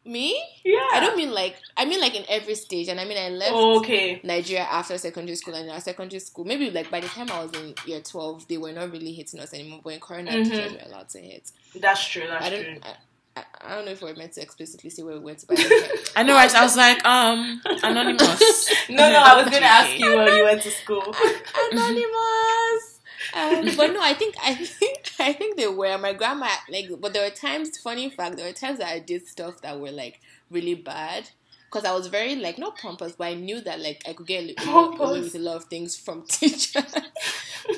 me? 0.06 0.42
Yeah. 0.64 0.88
I 0.94 1.00
don't 1.02 1.18
mean 1.18 1.32
like 1.32 1.56
I 1.78 1.86
mean 1.86 2.00
like 2.00 2.16
in 2.16 2.24
every 2.30 2.56
stage, 2.56 2.88
and 2.88 3.00
I 3.00 3.06
mean 3.06 3.18
I 3.18 3.30
left. 3.30 3.54
Okay. 3.54 4.20
Nigeria 4.24 4.64
after 4.64 4.98
secondary 4.98 5.36
school 5.36 5.54
and 5.54 5.66
in 5.66 5.72
our 5.72 5.82
secondary 5.82 6.20
school, 6.20 6.46
maybe 6.46 6.72
like 6.72 6.90
by 6.90 7.00
the 7.00 7.08
time 7.08 7.30
I 7.32 7.44
was 7.44 7.52
in 7.54 7.76
year 7.86 8.02
twelve, 8.02 8.48
they 8.48 8.58
were 8.58 8.72
not 8.72 8.92
really 8.92 9.12
hitting 9.14 9.40
us 9.40 9.54
anymore. 9.54 9.82
But 9.84 9.94
in 9.94 10.00
Corona, 10.00 10.32
Mhm. 10.32 10.44
teachers 10.46 10.72
were 10.74 10.80
allowed 10.86 11.10
to 11.10 11.20
hit. 11.20 11.52
That's 11.76 12.08
true. 12.08 12.26
That's 12.28 12.46
I 12.46 12.50
true. 12.50 12.64
don't. 12.64 12.86
I, 12.86 12.96
I, 13.40 13.72
I 13.72 13.76
don't 13.76 13.86
know 13.86 13.92
if 13.92 14.02
we're 14.02 14.16
meant 14.16 14.34
to 14.34 14.42
explicitly 14.42 14.90
say 14.90 15.04
where 15.04 15.16
we 15.16 15.20
went 15.22 15.40
to, 15.40 15.48
but 15.48 15.60
I 15.60 15.64
don't. 15.70 16.14
I 16.16 16.24
know. 16.24 16.36
Right? 16.36 16.56
I 16.56 16.64
was 16.64 16.76
like, 16.76 17.06
um, 17.06 17.62
anonymous. 17.84 18.70
No, 18.90 19.10
no, 19.12 19.20
I 19.20 19.36
was 19.36 19.50
going 19.50 19.62
to 19.62 19.70
ask 19.70 20.00
you 20.00 20.16
where 20.16 20.36
you 20.36 20.44
went 20.44 20.64
to 20.64 20.72
school. 20.72 21.04
anonymous. 21.72 23.00
Um, 23.36 23.70
but 23.78 23.94
no, 23.94 24.02
I 24.02 24.16
think 24.18 24.36
I 24.44 24.56
think 24.56 25.12
I 25.20 25.34
think 25.34 25.58
they 25.58 25.68
were. 25.68 25.98
My 25.98 26.14
grandma 26.14 26.50
like, 26.70 26.90
but 27.00 27.14
there 27.14 27.24
were 27.24 27.36
times. 27.36 27.78
Funny 27.78 28.10
fact, 28.10 28.38
there 28.38 28.48
were 28.48 28.54
times 28.54 28.80
that 28.80 28.88
I 28.88 29.00
did 29.00 29.28
stuff 29.28 29.62
that 29.62 29.80
were 29.80 29.92
like 29.92 30.20
really 30.50 30.74
bad 30.74 31.30
because 31.66 31.86
I 31.86 31.94
was 31.94 32.08
very 32.08 32.36
like 32.36 32.58
not 32.58 32.78
pompous, 32.78 33.12
but 33.14 33.26
I 33.26 33.34
knew 33.36 33.62
that 33.62 33.80
like 33.80 34.02
I 34.08 34.14
could 34.14 34.26
get 34.26 34.60
away 34.68 35.20
with 35.22 35.36
a 35.36 35.40
lot 35.40 35.58
of 35.58 35.66
things 35.66 35.96
from 35.96 36.24
teachers. 36.24 36.96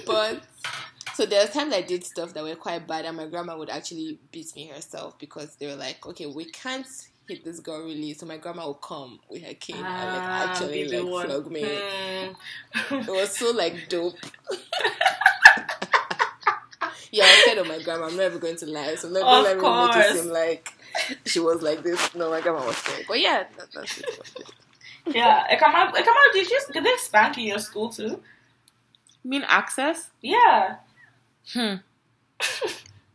but 0.05 0.43
so 1.13 1.25
there 1.25 1.45
were 1.45 1.51
times 1.51 1.73
I 1.73 1.81
did 1.81 2.03
stuff 2.03 2.33
that 2.33 2.43
were 2.43 2.55
quite 2.55 2.87
bad, 2.87 3.05
and 3.05 3.17
my 3.17 3.27
grandma 3.27 3.57
would 3.57 3.69
actually 3.69 4.19
beat 4.31 4.55
me 4.55 4.67
herself 4.67 5.17
because 5.19 5.55
they 5.57 5.67
were 5.67 5.75
like, 5.75 6.05
okay, 6.05 6.25
we 6.25 6.45
can't 6.45 6.87
hit 7.27 7.43
this 7.45 7.59
girl 7.59 7.83
really, 7.85 8.13
so 8.13 8.25
my 8.25 8.37
grandma 8.37 8.67
would 8.67 8.81
come 8.81 9.19
with 9.29 9.43
her 9.43 9.53
cane 9.53 9.75
and 9.77 9.85
like 9.85 9.93
Ah, 9.93 10.51
actually 10.51 10.87
like 10.87 11.11
one. 11.11 11.25
flog 11.27 11.51
me. 11.51 11.63
Hmm. 11.63 12.95
It 12.95 13.07
was 13.07 13.37
so 13.37 13.51
like 13.51 13.87
dope. 13.89 14.15
yeah, 17.11 17.23
I 17.23 17.27
was 17.27 17.41
scared 17.43 17.57
of 17.59 17.67
my 17.67 17.81
grandma. 17.81 18.07
I'm 18.07 18.17
never 18.17 18.39
going 18.39 18.55
to 18.57 18.65
lie, 18.65 18.95
so 18.95 19.07
let, 19.07 19.23
Of 19.23 19.43
let 19.43 19.57
me 19.57 19.63
make 19.63 19.95
it 19.95 20.17
seem 20.17 20.31
like 20.31 20.73
she 21.25 21.39
was 21.39 21.61
like 21.61 21.83
this. 21.83 22.13
No, 22.15 22.29
my 22.29 22.41
grandma 22.41 22.65
was 22.65 22.77
scared. 22.77 23.05
But 23.07 23.19
yeah, 23.19 23.43
that, 23.57 23.67
that's 23.73 23.99
it. 23.99 24.05
Yeah. 25.07 25.47
Ekama, 25.55 25.91
Ekama, 25.93 26.33
did 26.33 26.49
you 26.49 26.59
did 26.73 26.83
they 26.83 26.95
spank 26.97 27.37
in 27.37 27.45
your 27.45 27.59
school 27.59 27.89
too? 27.89 28.21
mean 29.23 29.43
access? 29.47 30.09
Yeah. 30.21 30.77
Hmm. 31.53 31.75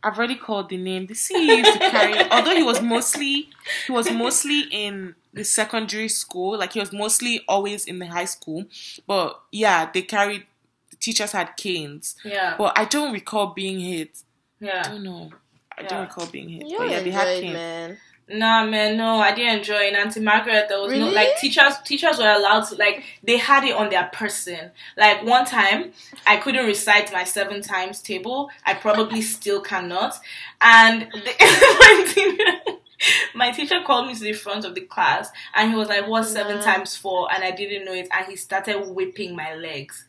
I've 0.03 0.17
already 0.17 0.35
called 0.35 0.69
the 0.69 0.77
name. 0.77 1.07
The 1.07 1.15
CEO 1.15 1.57
used 1.57 1.73
to 1.73 1.79
carry, 1.79 2.29
although 2.31 2.55
he 2.55 2.63
was 2.63 2.81
mostly 2.81 3.49
he 3.87 3.91
was 3.91 4.09
mostly 4.11 4.61
in 4.71 5.15
the 5.33 5.43
secondary 5.43 6.07
school, 6.07 6.57
like 6.57 6.73
he 6.73 6.79
was 6.79 6.93
mostly 6.93 7.43
always 7.47 7.85
in 7.85 7.99
the 7.99 8.05
high 8.05 8.25
school. 8.25 8.65
But 9.05 9.39
yeah, 9.51 9.89
they 9.91 10.03
carried 10.03 10.45
the 10.91 10.95
teachers 10.97 11.31
had 11.31 11.57
canes. 11.57 12.15
Yeah. 12.23 12.55
But 12.57 12.77
I 12.77 12.85
don't 12.85 13.11
recall 13.11 13.47
being 13.47 13.79
hit. 13.79 14.19
Yeah. 14.59 14.83
I 14.85 14.89
don't 14.89 15.03
know. 15.03 15.31
I 15.77 15.81
Yeah. 15.81 15.87
don't 15.89 16.01
recall 16.07 16.27
being 16.27 16.49
hit. 16.49 16.67
You 16.67 16.77
but 16.77 16.89
yeah, 16.89 17.01
they 17.01 17.11
had 17.11 17.27
enjoyed, 17.27 17.43
canes. 17.43 17.53
man. 17.53 17.97
Nah, 18.29 18.65
man, 18.65 18.97
no, 18.97 19.19
I 19.19 19.33
didn't 19.33 19.59
enjoy. 19.59 19.87
In 19.87 19.95
Auntie 19.95 20.19
Margaret, 20.19 20.65
there 20.67 20.81
was 20.81 20.91
no 20.91 21.09
like 21.09 21.37
teachers. 21.39 21.77
Teachers 21.85 22.17
were 22.17 22.29
allowed 22.29 22.63
to 22.65 22.75
like 22.75 23.03
they 23.23 23.37
had 23.37 23.63
it 23.63 23.73
on 23.73 23.89
their 23.89 24.09
person. 24.11 24.71
Like 24.97 25.23
one 25.23 25.45
time, 25.45 25.93
I 26.25 26.35
couldn't 26.35 26.65
recite 26.65 27.13
my 27.13 27.23
seven 27.23 27.61
times 27.61 28.01
table. 28.01 28.49
I 28.65 28.73
probably 28.73 29.21
still 29.37 29.61
cannot. 29.61 30.15
And 30.59 31.03
mm. 31.03 31.23
the, 31.23 32.77
my, 33.35 33.51
teacher, 33.51 33.81
called 33.85 34.07
me 34.07 34.15
to 34.15 34.19
the 34.19 34.33
front 34.33 34.65
of 34.65 34.75
the 34.75 34.81
class, 34.81 35.29
and 35.55 35.71
he 35.71 35.77
was 35.77 35.87
like, 35.87 36.07
"What's 36.07 36.31
seven 36.31 36.61
times 36.61 36.97
four? 36.97 37.33
And 37.33 37.45
I 37.45 37.51
didn't 37.51 37.85
know 37.85 37.93
it, 37.93 38.09
and 38.11 38.25
he 38.27 38.35
started 38.35 38.89
whipping 38.89 39.37
my 39.37 39.55
legs. 39.55 40.05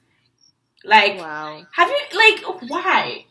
Like, 0.84 1.18
Wow. 1.18 1.66
have 1.72 1.88
you 1.88 2.18
like 2.18 2.62
why? 2.68 3.26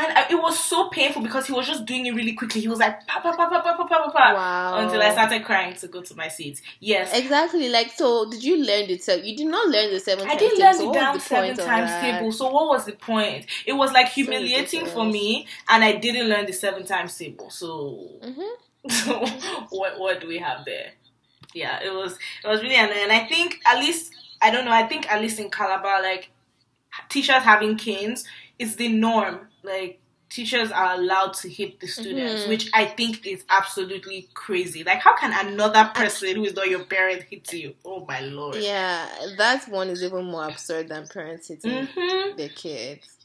And 0.00 0.16
I, 0.16 0.26
it 0.30 0.36
was 0.40 0.56
so 0.56 0.88
painful 0.90 1.22
because 1.22 1.46
he 1.46 1.52
was 1.52 1.66
just 1.66 1.84
doing 1.84 2.06
it 2.06 2.14
really 2.14 2.32
quickly. 2.34 2.60
He 2.60 2.68
was 2.68 2.78
like, 2.78 3.04
pa 3.08 3.18
pa 3.20 3.32
pa 3.34 3.48
pa 3.48 3.60
pa 3.62 3.74
pa 3.76 3.84
pa 3.86 4.10
pa 4.10 4.32
Wow. 4.34 4.78
until 4.78 5.02
I 5.02 5.10
started 5.10 5.44
crying 5.44 5.74
to 5.74 5.88
go 5.88 6.02
to 6.02 6.14
my 6.14 6.28
seat. 6.28 6.62
Yes. 6.78 7.12
Exactly. 7.12 7.68
Like, 7.68 7.90
so 7.92 8.30
did 8.30 8.44
you 8.44 8.58
learn 8.64 8.86
the 8.86 8.96
seven? 8.98 9.26
You 9.26 9.36
did 9.36 9.48
not 9.48 9.66
learn 9.68 9.90
the 9.92 9.98
seven. 9.98 10.24
I 10.26 10.30
times 10.36 10.40
didn't 10.40 10.58
learn 10.60 10.74
so 10.74 10.86
the 10.86 10.92
damn 10.92 11.14
the 11.14 11.20
seven 11.20 11.56
times 11.56 11.90
table. 12.00 12.30
So 12.30 12.48
what 12.48 12.68
was 12.68 12.84
the 12.84 12.92
point? 12.92 13.46
It 13.66 13.72
was 13.72 13.92
like 13.92 14.08
humiliating 14.08 14.86
for 14.86 15.04
me, 15.04 15.48
and 15.68 15.82
I 15.82 15.96
didn't 15.96 16.28
learn 16.28 16.46
the 16.46 16.52
seven 16.52 16.86
times 16.86 17.18
table. 17.18 17.50
So, 17.50 18.20
Mhm. 18.22 18.90
so 18.90 19.18
what 19.70 19.98
what 19.98 20.20
do 20.20 20.28
we 20.28 20.38
have 20.38 20.64
there? 20.64 20.92
Yeah, 21.54 21.80
it 21.82 21.92
was 21.92 22.12
it 22.44 22.46
was 22.46 22.62
really 22.62 22.76
annoying. 22.76 23.02
And 23.02 23.12
I 23.12 23.24
think 23.26 23.58
at 23.66 23.80
least 23.80 24.12
I 24.40 24.50
don't 24.52 24.64
know. 24.64 24.70
I 24.72 24.86
think 24.86 25.10
at 25.10 25.20
least 25.20 25.40
in 25.40 25.50
Calabar, 25.50 26.00
like 26.02 26.30
teachers 27.08 27.42
having 27.42 27.76
canes 27.76 28.24
is 28.60 28.76
the 28.76 28.86
norm. 28.88 29.47
Like 29.62 30.00
teachers 30.30 30.70
are 30.70 30.94
allowed 30.94 31.32
to 31.34 31.48
hit 31.48 31.80
the 31.80 31.86
students, 31.86 32.44
Mhm. 32.44 32.48
which 32.48 32.70
I 32.74 32.84
think 32.84 33.26
is 33.26 33.44
absolutely 33.48 34.28
crazy. 34.34 34.84
Like, 34.84 34.98
how 35.00 35.16
can 35.16 35.32
another 35.46 35.90
person 35.94 36.36
who 36.36 36.44
is 36.44 36.54
not 36.54 36.68
your 36.68 36.84
parent 36.84 37.22
hit 37.22 37.52
you? 37.52 37.74
Oh 37.84 38.04
my 38.06 38.20
lord! 38.20 38.62
Yeah, 38.62 39.08
that 39.36 39.66
one 39.68 39.88
is 39.88 40.02
even 40.02 40.26
more 40.26 40.44
absurd 40.48 40.88
than 40.88 41.06
parents 41.08 41.48
hitting 41.48 41.86
hmm 41.86 42.36
their 42.36 42.50
kids. 42.50 43.16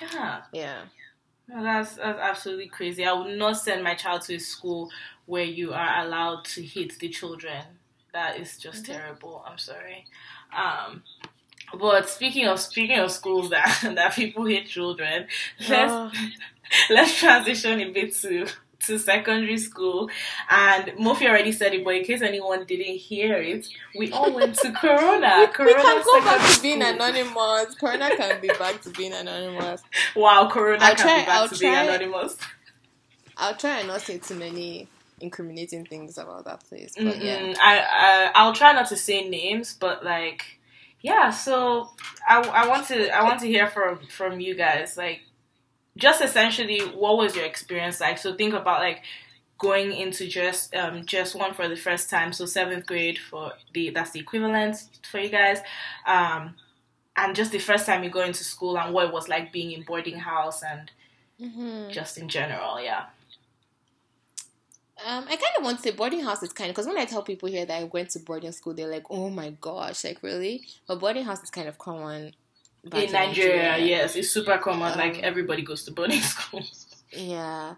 Yeah. 0.00 0.42
Yeah. 0.52 0.82
No, 1.48 1.62
that's 1.62 1.94
that's 1.94 2.18
absolutely 2.18 2.68
crazy. 2.68 3.04
I 3.06 3.12
would 3.12 3.38
not 3.38 3.56
send 3.56 3.84
my 3.84 3.94
child 3.94 4.22
to 4.22 4.34
a 4.34 4.40
school 4.40 4.90
where 5.26 5.44
you 5.44 5.72
are 5.72 6.00
allowed 6.04 6.44
to 6.46 6.62
hit 6.62 6.98
the 6.98 7.08
children. 7.08 7.62
That 8.12 8.38
is 8.40 8.58
just 8.58 8.84
Mhm. 8.84 8.86
terrible. 8.86 9.44
I'm 9.46 9.58
sorry. 9.58 10.06
Um, 10.56 11.02
but 11.78 12.08
speaking 12.08 12.46
of 12.46 12.58
speaking 12.60 12.98
of 12.98 13.10
schools 13.10 13.50
that 13.50 13.80
that 13.94 14.14
people 14.14 14.44
hit 14.44 14.66
children, 14.66 15.26
let's 15.68 15.92
Oh. 15.92 16.10
let's 16.90 17.18
transition 17.18 17.80
a 17.80 17.90
bit 17.90 18.14
to 18.16 18.46
to 18.86 18.98
secondary 18.98 19.56
school. 19.58 20.08
And 20.50 20.86
Mofi 20.98 21.26
already 21.26 21.50
said 21.50 21.74
it, 21.74 21.82
but 21.84 21.94
in 21.94 22.04
case 22.04 22.22
anyone 22.22 22.64
didn't 22.66 22.96
hear 22.98 23.34
it, 23.36 23.66
we 23.98 24.12
all 24.12 24.32
went 24.32 24.54
to 24.56 24.70
Corona. 24.80 25.38
we 25.40 25.46
Corona 25.48 25.82
can 25.82 26.02
go 26.04 26.20
back 26.20 26.54
to 26.54 26.62
being 26.62 26.82
anonymous. 26.82 27.74
Corona 27.76 28.10
can 28.16 28.40
be 28.40 28.48
back 28.48 28.80
to 28.82 28.90
being 28.90 29.12
anonymous. 29.12 29.82
Wow, 30.14 30.48
Corona 30.52 30.78
I'll 30.84 30.94
can 30.94 31.04
try- 31.04 31.20
be 31.20 31.26
back 31.26 31.28
I'll 31.36 31.48
to 31.48 31.58
being 31.58 31.74
anonymous. 31.74 32.36
I'll 33.38 33.56
try 33.56 33.78
and 33.80 33.88
not 33.88 34.02
say 34.02 34.18
too 34.18 34.34
many 34.34 34.88
incriminating 35.20 35.84
things 35.86 36.16
about 36.18 36.44
that 36.44 36.60
place. 36.68 36.92
But 36.96 37.20
yeah. 37.22 37.38
Mm-mm. 37.40 37.56
I, 37.60 37.78
I 37.80 38.30
I'll 38.34 38.52
try 38.54 38.72
not 38.72 38.88
to 38.88 38.96
say 38.96 39.28
names, 39.28 39.74
but 39.78 40.04
like, 40.04 40.55
yeah. 41.10 41.30
So 41.30 41.90
I, 42.28 42.40
I 42.40 42.68
want 42.68 42.86
to 42.88 42.98
I 43.18 43.22
want 43.22 43.38
to 43.40 43.46
hear 43.46 43.66
from 43.68 44.00
from 44.18 44.40
you 44.40 44.54
guys. 44.54 44.96
Like, 44.96 45.20
just 45.96 46.20
essentially, 46.22 46.80
what 47.02 47.16
was 47.16 47.34
your 47.36 47.44
experience 47.46 48.00
like? 48.00 48.18
So 48.18 48.34
think 48.34 48.54
about 48.54 48.80
like 48.80 49.02
going 49.58 49.92
into 49.92 50.26
just 50.28 50.74
um 50.74 51.06
just 51.06 51.34
one 51.34 51.54
for 51.54 51.66
the 51.68 51.76
first 51.86 52.10
time. 52.10 52.32
So 52.32 52.44
seventh 52.46 52.84
grade 52.86 53.18
for 53.18 53.52
the 53.74 53.90
that's 53.90 54.10
the 54.12 54.20
equivalent 54.20 54.76
for 55.10 55.18
you 55.20 55.30
guys. 55.30 55.58
Um, 56.06 56.54
and 57.16 57.34
just 57.34 57.52
the 57.52 57.58
first 57.70 57.86
time 57.86 58.04
you 58.04 58.10
go 58.10 58.22
into 58.22 58.44
school 58.44 58.78
and 58.78 58.92
what 58.92 59.06
it 59.06 59.12
was 59.12 59.28
like 59.28 59.52
being 59.52 59.70
in 59.72 59.82
boarding 59.84 60.18
house 60.18 60.62
and 60.62 60.90
Mhm. 61.40 61.90
just 61.92 62.16
in 62.18 62.28
general. 62.28 62.80
Yeah. 62.80 63.04
Um, 65.04 65.24
I 65.24 65.36
kind 65.36 65.42
of 65.58 65.64
want 65.64 65.78
to 65.78 65.82
say 65.82 65.90
boarding 65.90 66.20
house 66.20 66.42
is 66.42 66.52
kind 66.52 66.70
of 66.70 66.74
because 66.74 66.86
when 66.86 66.98
I 66.98 67.04
tell 67.04 67.22
people 67.22 67.48
here 67.48 67.66
that 67.66 67.80
I 67.80 67.84
went 67.84 68.10
to 68.10 68.18
boarding 68.18 68.52
school, 68.52 68.72
they're 68.72 68.88
like, 68.90 69.04
"Oh 69.10 69.28
my 69.28 69.50
gosh, 69.60 70.04
like 70.04 70.22
really?" 70.22 70.62
But 70.86 71.00
boarding 71.00 71.24
house 71.24 71.42
is 71.42 71.50
kind 71.50 71.68
of 71.68 71.76
common 71.76 72.32
in 72.92 73.12
Nigeria, 73.12 73.78
yes, 73.78 74.16
it's 74.16 74.30
super 74.30 74.58
common. 74.58 74.96
like 74.96 75.16
Um, 75.16 75.20
everybody 75.22 75.62
goes 75.62 75.84
to 75.84 75.90
boarding 75.90 76.20
school. 76.32 76.62
Yeah. 77.10 77.74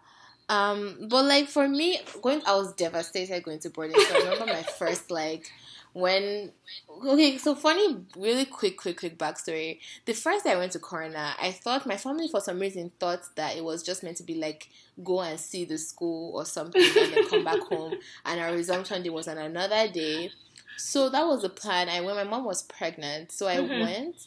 Um, 0.49 1.09
but 1.09 1.25
like 1.25 1.49
for 1.49 1.69
me, 1.69 2.01
going, 2.23 2.43
I 2.47 2.55
was 2.55 2.73
devastated 2.75 3.43
going 3.45 3.61
to 3.61 3.71
boarding 3.71 3.99
school. 4.01 4.17
I 4.17 4.31
remember 4.31 4.47
my 4.47 4.63
first 4.63 5.11
like 5.11 5.51
when. 6.00 6.52
Okay, 7.07 7.38
so 7.38 7.55
funny, 7.55 8.05
really 8.17 8.45
quick, 8.45 8.76
quick, 8.76 8.99
quick 8.99 9.19
backstory. 9.19 9.78
The 10.07 10.14
first 10.14 10.45
day 10.45 10.52
I 10.52 10.57
went 10.57 10.73
to 10.73 10.78
Corona, 10.78 11.35
I 11.40 11.52
thought 11.52 11.87
my 11.87 11.97
family 11.97 12.28
for 12.28 12.40
some 12.40 12.59
reason 12.59 12.90
thought 12.99 13.21
that 13.37 13.57
it 13.57 13.64
was 13.64 13.83
just 13.83 14.02
meant 14.02 14.17
to 14.19 14.23
be 14.25 14.35
like 14.35 14.69
go 15.05 15.21
and 15.21 15.38
see 15.38 15.64
the 15.64 15.78
school 15.78 16.35
or 16.37 16.45
something 16.45 16.99
and 16.99 17.12
then 17.12 17.23
come 17.23 17.45
back 17.45 17.62
home. 17.62 17.99
And 18.25 18.40
our 18.40 18.52
resumption 18.52 19.02
day 19.02 19.11
was 19.11 19.28
on 19.28 19.38
another 19.38 19.88
day. 19.90 20.33
So 20.76 21.09
that 21.11 21.26
was 21.26 21.43
the 21.43 21.49
plan. 21.50 21.88
I 21.88 22.00
when 22.00 22.17
my 22.17 22.25
mom 22.25 22.45
was 22.45 22.62
pregnant, 22.62 23.33
so 23.33 23.47
I 23.47 23.59
Mhm. 23.59 23.78
went, 23.78 24.26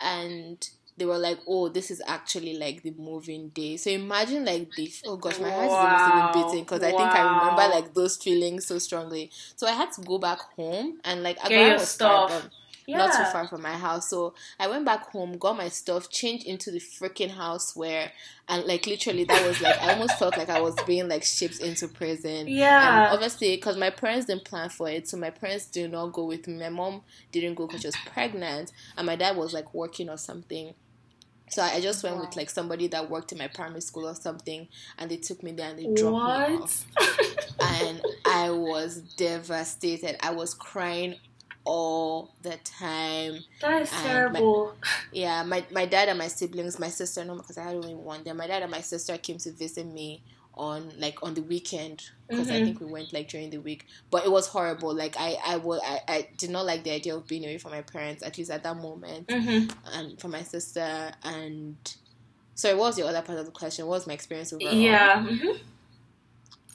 and 0.00 0.68
they 0.96 1.04
were 1.04 1.18
like, 1.18 1.38
"Oh, 1.46 1.68
this 1.68 1.90
is 1.90 2.02
actually 2.06 2.56
like 2.56 2.82
the 2.82 2.92
moving 2.96 3.50
day." 3.50 3.76
So 3.76 3.90
imagine 3.90 4.44
like 4.44 4.70
this. 4.76 5.02
oh 5.06 5.16
gosh, 5.16 5.38
my 5.38 5.50
heart 5.50 5.66
is 5.66 5.72
almost 5.72 6.34
even 6.34 6.48
beating 6.48 6.64
because 6.64 6.82
I 6.82 6.90
think 6.90 7.02
I 7.02 7.38
remember 7.38 7.74
like 7.74 7.94
those 7.94 8.16
feelings 8.16 8.66
so 8.66 8.78
strongly. 8.78 9.30
So 9.56 9.66
I 9.66 9.72
had 9.72 9.92
to 9.92 10.00
go 10.02 10.18
back 10.18 10.40
home 10.56 11.00
and 11.04 11.22
like 11.22 11.36
Get 11.36 11.50
Agbara 11.50 11.66
your 11.66 11.72
was 11.74 11.88
stuff. 11.88 12.48
Yeah. 12.86 12.98
not 12.98 13.16
too 13.16 13.24
far 13.32 13.48
from 13.48 13.62
my 13.62 13.72
house. 13.72 14.08
So 14.08 14.34
I 14.60 14.68
went 14.68 14.84
back 14.84 15.10
home, 15.10 15.38
got 15.38 15.56
my 15.56 15.68
stuff, 15.68 16.08
changed 16.08 16.46
into 16.46 16.70
the 16.70 16.78
freaking 16.78 17.30
house 17.30 17.74
where, 17.74 18.12
and 18.48 18.64
like 18.64 18.86
literally 18.86 19.24
that 19.24 19.44
was 19.44 19.60
like 19.60 19.76
I 19.82 19.92
almost 19.92 20.18
felt 20.20 20.38
like 20.38 20.48
I 20.48 20.60
was 20.60 20.76
being 20.86 21.08
like 21.08 21.24
shipped 21.24 21.58
into 21.58 21.88
prison. 21.88 22.46
Yeah. 22.46 23.06
And 23.06 23.12
obviously, 23.12 23.56
because 23.56 23.76
my 23.76 23.90
parents 23.90 24.26
didn't 24.26 24.44
plan 24.44 24.70
for 24.70 24.88
it, 24.88 25.08
so 25.08 25.16
my 25.16 25.30
parents 25.30 25.66
did 25.66 25.90
not 25.90 26.12
go 26.12 26.26
with 26.26 26.46
me. 26.46 26.60
My 26.60 26.68
mom 26.68 27.02
didn't 27.32 27.56
go 27.56 27.66
because 27.66 27.80
she 27.80 27.88
was 27.88 27.96
pregnant, 28.06 28.70
and 28.96 29.04
my 29.04 29.16
dad 29.16 29.36
was 29.36 29.52
like 29.52 29.74
working 29.74 30.08
or 30.08 30.16
something. 30.16 30.72
So 31.48 31.62
I 31.62 31.80
just 31.80 32.02
went 32.02 32.18
with 32.18 32.36
like 32.36 32.50
somebody 32.50 32.88
that 32.88 33.08
worked 33.08 33.32
in 33.32 33.38
my 33.38 33.48
primary 33.48 33.80
school 33.80 34.08
or 34.08 34.14
something, 34.14 34.68
and 34.98 35.10
they 35.10 35.16
took 35.16 35.42
me 35.42 35.52
there 35.52 35.70
and 35.70 35.78
they 35.78 35.92
dropped 35.94 36.50
me 36.50 36.56
off 36.56 36.86
and 37.60 38.02
I 38.24 38.50
was 38.50 38.98
devastated. 39.16 40.16
I 40.24 40.30
was 40.32 40.54
crying 40.54 41.16
all 41.64 42.34
the 42.42 42.56
time. 42.64 43.38
that 43.60 43.82
is 43.82 43.92
And 43.92 44.04
terrible. 44.04 44.74
Yeah, 45.12 45.42
my 45.42 45.64
my 45.70 45.86
dad 45.86 46.08
and 46.08 46.18
my 46.18 46.28
siblings, 46.28 46.78
my 46.78 46.88
sister, 46.88 47.24
no, 47.24 47.36
because 47.36 47.58
I 47.58 47.64
had 47.64 47.74
only 47.74 47.94
one. 47.94 48.22
Then 48.24 48.36
my 48.36 48.46
dad 48.46 48.62
and 48.62 48.70
my 48.70 48.80
sister 48.80 49.16
came 49.18 49.38
to 49.38 49.52
visit 49.52 49.86
me 49.86 50.22
on 50.56 50.92
like 50.98 51.22
on 51.22 51.34
the 51.34 51.42
weekend 51.42 52.02
because 52.28 52.50
I 52.50 52.60
Mhm. 52.60 52.64
think 52.64 52.80
we 52.80 52.86
went 52.86 53.12
like 53.12 53.28
during 53.28 53.50
the 53.50 53.58
week. 53.58 53.86
But 54.10 54.24
it 54.24 54.30
was 54.32 54.46
horrible. 54.48 54.94
Like 54.94 55.16
I 55.18 55.36
I 55.44 55.56
wa- 55.56 55.80
I 55.84 56.00
I 56.08 56.28
did 56.38 56.50
not 56.50 56.64
like 56.66 56.84
the 56.84 56.90
idea 56.92 57.14
of 57.16 57.26
being 57.26 57.44
away 57.44 57.58
from 57.58 57.72
my 57.72 57.82
parents 57.82 58.22
at 58.22 58.36
least 58.38 58.50
at 58.50 58.62
that 58.62 58.76
moment, 58.76 59.30
hmm 59.30 59.68
and 59.92 60.20
from 60.20 60.30
my 60.32 60.42
sister 60.42 61.12
and. 61.22 61.76
Sorry, 62.54 62.74
what 62.74 62.86
was 62.86 62.96
the 62.96 63.06
other 63.06 63.20
part 63.20 63.38
of 63.38 63.44
the 63.44 63.52
question? 63.52 63.86
What 63.86 63.96
was 63.96 64.06
my 64.06 64.14
experience 64.14 64.50
overall? 64.52 64.72
Yeah. 64.74 65.22
mhm. 65.22 65.58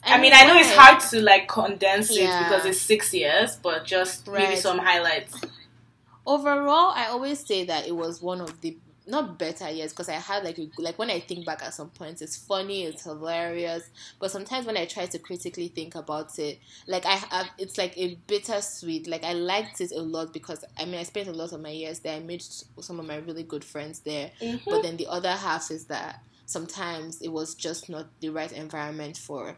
I 0.04 0.20
mean, 0.20 0.32
I 0.34 0.44
know 0.44 0.56
it's 0.56 0.70
hard 0.70 1.00
to 1.10 1.20
like 1.20 1.48
condense 1.48 2.10
it 2.10 2.16
because 2.38 2.64
it's 2.66 2.80
six 2.80 3.12
years, 3.14 3.56
but 3.62 3.84
just 3.84 4.28
maybe 4.28 4.54
some 4.56 4.78
highlights. 4.78 5.40
overall 6.24 6.92
i 6.94 7.06
always 7.06 7.44
say 7.44 7.64
that 7.64 7.86
it 7.86 7.96
was 7.96 8.22
one 8.22 8.40
of 8.40 8.60
the 8.60 8.76
not 9.06 9.38
better 9.38 9.68
years 9.70 9.92
because 9.92 10.08
i 10.08 10.12
had 10.14 10.44
like 10.44 10.58
a, 10.58 10.68
like 10.78 10.98
when 10.98 11.10
i 11.10 11.18
think 11.18 11.44
back 11.44 11.62
at 11.62 11.74
some 11.74 11.90
points 11.90 12.22
it's 12.22 12.36
funny 12.36 12.84
it's 12.84 13.04
hilarious 13.04 13.82
but 14.20 14.30
sometimes 14.30 14.64
when 14.66 14.76
i 14.76 14.84
try 14.84 15.06
to 15.06 15.18
critically 15.18 15.68
think 15.68 15.94
about 15.94 16.38
it 16.38 16.60
like 16.86 17.04
i 17.04 17.14
have 17.16 17.48
it's 17.58 17.76
like 17.78 17.96
a 17.98 18.14
bittersweet 18.26 19.06
like 19.08 19.24
i 19.24 19.32
liked 19.32 19.80
it 19.80 19.90
a 19.92 20.00
lot 20.00 20.32
because 20.32 20.64
i 20.78 20.84
mean 20.84 20.96
i 20.96 21.02
spent 21.02 21.28
a 21.28 21.32
lot 21.32 21.52
of 21.52 21.60
my 21.60 21.70
years 21.70 22.00
there 22.00 22.16
i 22.16 22.20
made 22.20 22.42
some 22.42 23.00
of 23.00 23.06
my 23.06 23.16
really 23.16 23.42
good 23.42 23.64
friends 23.64 24.00
there 24.00 24.30
Mhm. 24.40 24.60
but 24.68 24.82
then 24.82 24.96
the 24.96 25.06
other 25.08 25.32
half 25.32 25.70
is 25.70 25.86
that 25.86 26.20
sometimes 26.46 27.20
it 27.22 27.28
was 27.32 27.54
just 27.54 27.88
not 27.88 28.06
the 28.20 28.28
right 28.28 28.52
environment 28.52 29.16
for 29.16 29.56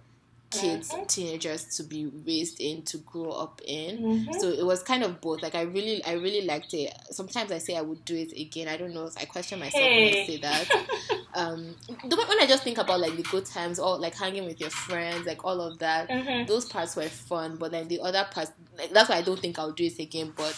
kids 0.61 0.91
Mhm. 0.91 1.07
teenagers 1.09 1.77
to 1.77 1.83
be 1.83 2.07
raised 2.27 2.61
in 2.61 2.83
to 2.83 2.99
grow 2.99 3.31
up 3.31 3.61
in. 3.65 3.99
Mhm. 3.99 4.41
so 4.41 4.49
it 4.49 4.65
was 4.65 4.83
kind 4.83 5.03
of 5.03 5.21
both. 5.21 5.43
Like 5.43 5.55
i 5.55 5.63
really 5.63 6.05
i 6.05 6.13
really 6.13 6.43
liked 6.47 6.75
it. 6.75 6.93
Sometimes 7.11 7.51
i 7.53 7.59
say 7.59 7.77
i 7.77 7.81
would 7.81 8.05
do 8.05 8.17
it 8.17 8.33
again. 8.39 8.69
I 8.69 8.77
don't 8.77 8.95
know. 8.95 9.11
I 9.17 9.25
question 9.27 9.59
myself 9.61 9.83
when 9.83 10.09
i 10.15 10.27
say 10.27 10.37
that. 10.39 10.67
Um 11.37 11.75
the- 12.09 12.17
when 12.29 12.41
i 12.41 12.47
just 12.47 12.63
think 12.63 12.79
about 12.79 13.01
like 13.01 13.17
the 13.17 13.23
good 13.25 13.45
times 13.45 13.81
or 13.81 13.99
like 13.99 14.15
hanging 14.15 14.45
with 14.47 14.61
your 14.61 14.71
friends 14.71 15.27
like 15.27 15.45
all 15.45 15.61
of 15.61 15.79
that 15.81 16.09
Mhm. 16.09 16.47
those 16.47 16.65
parts 16.65 16.95
were 16.95 17.09
fun. 17.09 17.57
But 17.57 17.73
then 17.73 17.89
the 17.89 17.99
other 18.01 18.25
parts 18.31 18.53
like 18.79 18.91
that's 18.93 19.09
why 19.09 19.17
i 19.17 19.23
don't 19.23 19.41
think 19.41 19.59
i'll 19.59 19.73
do 19.73 19.85
it 19.85 19.99
again 19.99 20.33
but 20.37 20.55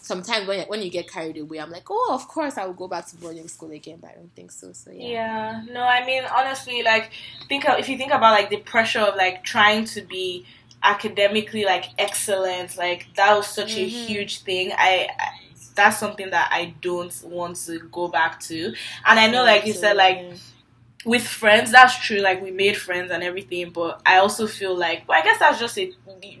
sometimes 0.00 0.46
when, 0.46 0.66
when 0.68 0.82
you 0.82 0.90
get 0.90 1.10
carried 1.10 1.36
away 1.36 1.58
i'm 1.58 1.70
like 1.70 1.86
oh 1.90 2.10
of 2.12 2.26
course 2.28 2.56
i 2.58 2.64
will 2.64 2.72
go 2.74 2.88
back 2.88 3.06
to 3.06 3.16
boarding 3.16 3.48
school 3.48 3.70
again 3.72 3.98
but 4.00 4.10
i 4.10 4.14
don't 4.14 4.34
think 4.34 4.50
so 4.50 4.72
so 4.72 4.90
yeah, 4.90 5.08
Yeah, 5.08 5.62
no, 5.70 5.82
I 5.82 6.04
mean 6.06 6.22
honestly, 6.34 6.82
like 6.82 7.10
think 7.48 7.68
of, 7.68 7.78
if 7.78 7.88
you 7.88 7.96
think 7.98 8.12
about 8.12 8.32
like 8.32 8.50
the 8.50 8.58
pressure 8.58 9.00
of 9.00 9.16
like 9.16 9.44
trying 9.44 9.84
to 9.86 10.02
be 10.02 10.44
academically 10.82 11.64
like 11.64 11.86
excellent, 11.98 12.76
like 12.76 13.08
that 13.16 13.36
was 13.36 13.46
such 13.46 13.76
a 13.76 13.86
Mhm. 13.86 13.88
huge 13.90 14.42
thing. 14.42 14.72
I, 14.76 15.08
I 15.18 15.28
that's 15.74 15.98
something 15.98 16.30
that 16.30 16.48
I 16.52 16.74
don't 16.80 17.14
want 17.24 17.56
to 17.66 17.78
go 17.92 18.08
back 18.08 18.40
to. 18.40 18.74
And 19.06 19.18
I 19.20 19.28
know, 19.28 19.44
like 19.44 19.64
you 19.66 19.72
said, 19.74 19.96
like. 19.96 20.18
With 21.04 21.26
friends, 21.26 21.70
that's 21.72 21.98
true. 22.04 22.18
Like 22.18 22.42
we 22.42 22.50
made 22.50 22.76
friends 22.76 23.10
and 23.10 23.22
everything, 23.22 23.70
but 23.70 24.00
I 24.04 24.16
also 24.18 24.46
feel 24.46 24.76
like, 24.76 25.08
well, 25.08 25.18
I 25.18 25.22
guess 25.24 25.38
that's 25.38 25.58
just 25.58 25.78
a 25.78 25.92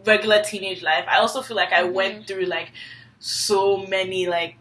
regular 0.04 0.42
teenage 0.42 0.82
life. 0.82 1.04
I 1.08 1.18
also 1.18 1.42
feel 1.42 1.56
like 1.56 1.72
I 1.72 1.82
Mhm. 1.84 1.92
went 1.92 2.26
through 2.26 2.46
like 2.46 2.72
so 3.20 3.78
many 3.86 4.26
like 4.26 4.56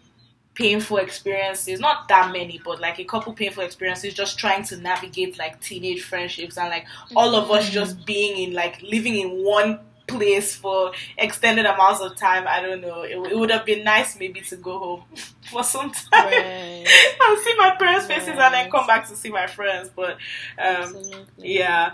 painful 0.54 0.98
experiences. 0.98 1.80
Not 1.80 2.08
that 2.08 2.32
many, 2.32 2.60
but 2.64 2.80
like 2.80 3.00
a 3.00 3.04
couple 3.04 3.34
painful 3.34 3.64
experiences. 3.64 4.14
Just 4.14 4.40
trying 4.40 4.64
to 4.66 4.78
navigate 4.78 5.38
like 5.38 5.60
teenage 5.62 6.04
friendships 6.04 6.58
and 6.58 6.70
like 6.70 6.86
all 7.16 7.36
of 7.36 7.52
us 7.52 7.70
Mhm. 7.70 7.74
just 7.74 8.06
being 8.06 8.38
in 8.38 8.54
like 8.54 8.82
living 8.82 9.16
in 9.18 9.44
one 9.44 9.80
place 10.08 10.56
for 10.56 10.91
extended 11.17 11.65
amounts 11.65 12.02
of 12.02 12.15
time. 12.15 12.46
I 12.48 12.62
don't 12.62 12.82
know. 12.82 13.02
It, 13.02 13.17
it 13.32 13.38
would 13.38 13.52
have 13.52 13.65
been 13.65 13.84
nice 13.84 14.17
maybe 14.17 14.41
to 14.41 14.56
go 14.56 14.80
home 14.80 15.04
for 15.52 15.63
some 15.63 15.91
time 15.91 16.26
Right. 16.26 16.86
and 17.22 17.39
see 17.39 17.56
my 17.58 17.76
parents' 17.78 18.08
faces 18.08 18.30
and 18.30 18.54
then 18.54 18.72
come 18.72 18.88
back 18.88 19.08
to 19.10 19.15
see 19.15 19.30
my 19.30 19.48
friends. 19.48 19.89
But 19.96 20.17
um, 20.58 20.96
yeah, 21.38 21.91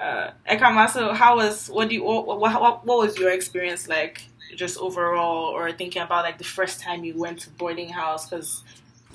uh, 0.00 0.30
Ekama. 0.48 0.88
So 0.90 1.12
how 1.12 1.36
was 1.36 1.68
what 1.68 1.88
do 1.88 1.94
you 1.94 2.02
what, 2.04 2.26
what, 2.40 2.84
what 2.86 2.98
was 2.98 3.18
your 3.18 3.30
experience 3.30 3.88
like? 3.88 4.22
Just 4.56 4.78
overall, 4.78 5.44
or 5.54 5.70
thinking 5.70 6.02
about 6.02 6.24
like 6.24 6.38
the 6.38 6.44
first 6.44 6.80
time 6.80 7.04
you 7.04 7.16
went 7.16 7.38
to 7.40 7.50
boarding 7.50 7.88
house, 7.90 8.28
because 8.28 8.64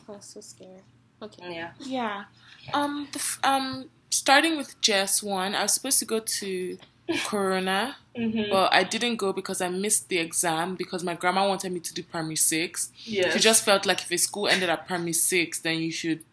Oh, 0.07 0.17
so 0.21 0.39
scary. 0.39 0.81
Okay. 1.21 1.53
yeah, 1.55 1.71
Yeah. 1.79 2.23
Um. 2.73 3.07
The, 3.11 3.21
um. 3.43 3.89
Starting 4.11 4.55
with 4.55 4.79
JS 4.79 5.23
one, 5.23 5.53
I 5.55 5.63
was 5.63 5.73
supposed 5.73 5.99
to 5.99 6.05
go 6.05 6.19
to 6.19 6.77
Corona, 7.25 7.95
mm-hmm. 8.17 8.49
but 8.49 8.73
I 8.73 8.83
didn't 8.83 9.17
go 9.17 9.31
because 9.31 9.61
I 9.61 9.69
missed 9.69 10.09
the 10.09 10.17
exam 10.17 10.75
because 10.75 11.03
my 11.03 11.13
grandma 11.13 11.47
wanted 11.47 11.71
me 11.71 11.79
to 11.81 11.93
do 11.93 12.03
primary 12.03 12.35
six. 12.35 12.91
yes. 13.03 13.33
She 13.33 13.39
just 13.39 13.63
felt 13.63 13.85
like 13.85 14.01
if 14.01 14.11
a 14.11 14.17
school 14.17 14.47
ended 14.47 14.69
at 14.69 14.87
primary 14.87 15.13
six, 15.13 15.59
then 15.59 15.79
you 15.79 15.91
should 15.91 16.23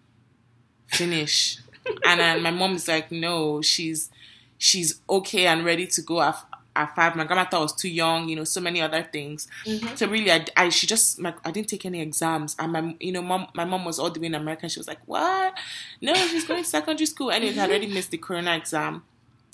finish. 0.87 1.59
and 2.07 2.21
then 2.21 2.43
my 2.43 2.51
mom 2.51 2.75
is 2.75 2.89
like, 2.89 3.13
no, 3.13 3.61
she's 3.61 4.11
she's 4.57 5.01
okay 5.11 5.47
and 5.47 5.65
ready 5.65 5.87
to 5.89 6.01
go 6.01 6.23
at, 6.23 6.37
at 6.75 6.95
five. 6.95 7.17
My 7.17 7.25
grandma 7.25 7.45
thought 7.45 7.59
I 7.59 7.63
was 7.63 7.75
too 7.75 7.91
young, 7.91 8.29
you 8.29 8.37
know, 8.37 8.45
so 8.45 8.61
many 8.61 8.81
other 8.81 9.03
things. 9.03 9.49
Mhm. 9.67 9.99
So 9.99 10.09
really, 10.09 10.31
I, 10.33 10.47
I 10.57 10.69
she 10.71 10.87
just 10.87 11.19
my, 11.19 11.35
I 11.45 11.51
didn't 11.51 11.69
take 11.69 11.85
any 11.85 12.01
exams, 12.01 12.57
and 12.59 12.73
my 12.73 12.97
you 12.99 13.13
know 13.13 13.23
mom 13.23 13.49
my 13.55 13.67
mom 13.67 13.85
was 13.85 13.99
all 13.99 14.11
the 14.11 14.21
way 14.21 14.27
in 14.27 14.35
America. 14.35 14.69
She 14.71 14.79
was 14.81 14.89
like, 14.89 15.01
what? 15.05 15.55
No, 16.01 16.15
she's 16.15 16.45
going 16.45 16.63
to 16.63 16.69
secondary 16.69 17.07
school. 17.07 17.31
Anyways, 17.31 17.59
I 17.59 17.67
already 17.67 17.89
missed 17.89 18.11
the 18.11 18.19
Corona 18.19 18.57
exam. 18.57 19.03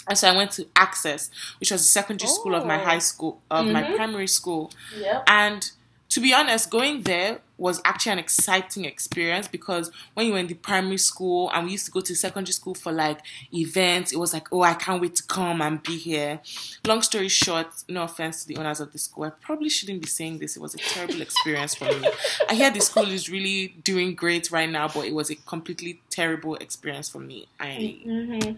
And 0.08 0.16
so 0.18 0.28
I 0.28 0.36
went 0.36 0.52
to 0.52 0.66
Access, 0.76 1.30
which 1.60 1.70
was 1.70 1.82
the 1.82 1.88
secondary 1.88 2.28
school 2.30 2.54
of 2.54 2.64
my 2.66 2.80
Oh. 2.80 2.84
high 2.84 2.98
school, 2.98 3.40
of 3.50 3.66
my 3.66 3.82
Mhm. 3.82 3.96
primary 3.96 4.28
school. 4.28 4.70
Yep. 4.96 5.24
And 5.26 5.70
to 6.10 6.20
be 6.20 6.32
honest, 6.32 6.70
going 6.70 7.02
there 7.02 7.40
was 7.58 7.80
actually 7.84 8.12
an 8.12 8.18
exciting 8.20 8.84
experience 8.86 9.46
because 9.48 9.90
when 10.14 10.24
you 10.26 10.32
were 10.32 10.38
in 10.38 10.46
the 10.46 10.54
primary 10.54 10.96
school 10.96 11.50
and 11.52 11.66
we 11.66 11.72
used 11.72 11.84
to 11.84 11.90
go 11.90 12.00
to 12.00 12.14
secondary 12.14 12.52
school 12.52 12.74
for 12.74 12.92
like 12.92 13.18
events, 13.52 14.12
it 14.12 14.16
was 14.16 14.32
like, 14.32 14.46
oh, 14.52 14.62
I 14.62 14.74
can't 14.74 15.02
wait 15.02 15.16
to 15.16 15.22
come 15.24 15.60
and 15.60 15.82
be 15.82 15.98
here. 15.98 16.40
Long 16.86 17.02
story 17.02 17.28
short, 17.28 17.66
no 17.88 18.04
offense 18.04 18.42
to 18.42 18.48
the 18.48 18.56
owners 18.56 18.80
of 18.80 18.92
the 18.92 18.98
school, 18.98 19.24
I 19.24 19.30
probably 19.30 19.68
shouldn't 19.68 20.00
be 20.00 20.06
saying 20.08 20.38
this. 20.38 20.56
It 20.56 20.62
was 20.62 20.74
a 20.74 20.78
terrible 20.78 21.20
experience 21.20 21.74
for 21.74 21.84
me. 21.86 22.08
I 22.48 22.54
hear 22.54 22.70
the 22.70 22.80
school 22.80 23.08
is 23.10 23.28
really 23.28 23.74
doing 23.84 24.14
great 24.14 24.50
right 24.50 24.70
now, 24.70 24.88
but 24.88 25.04
it 25.04 25.12
was 25.14 25.28
a 25.30 25.34
completely 25.34 26.00
terrible 26.10 26.54
experience 26.54 27.08
for 27.10 27.18
me. 27.20 27.48
I, 27.60 27.98
Mm-hmm. 28.06 28.56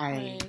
I, 0.00 0.12
Right. 0.12 0.42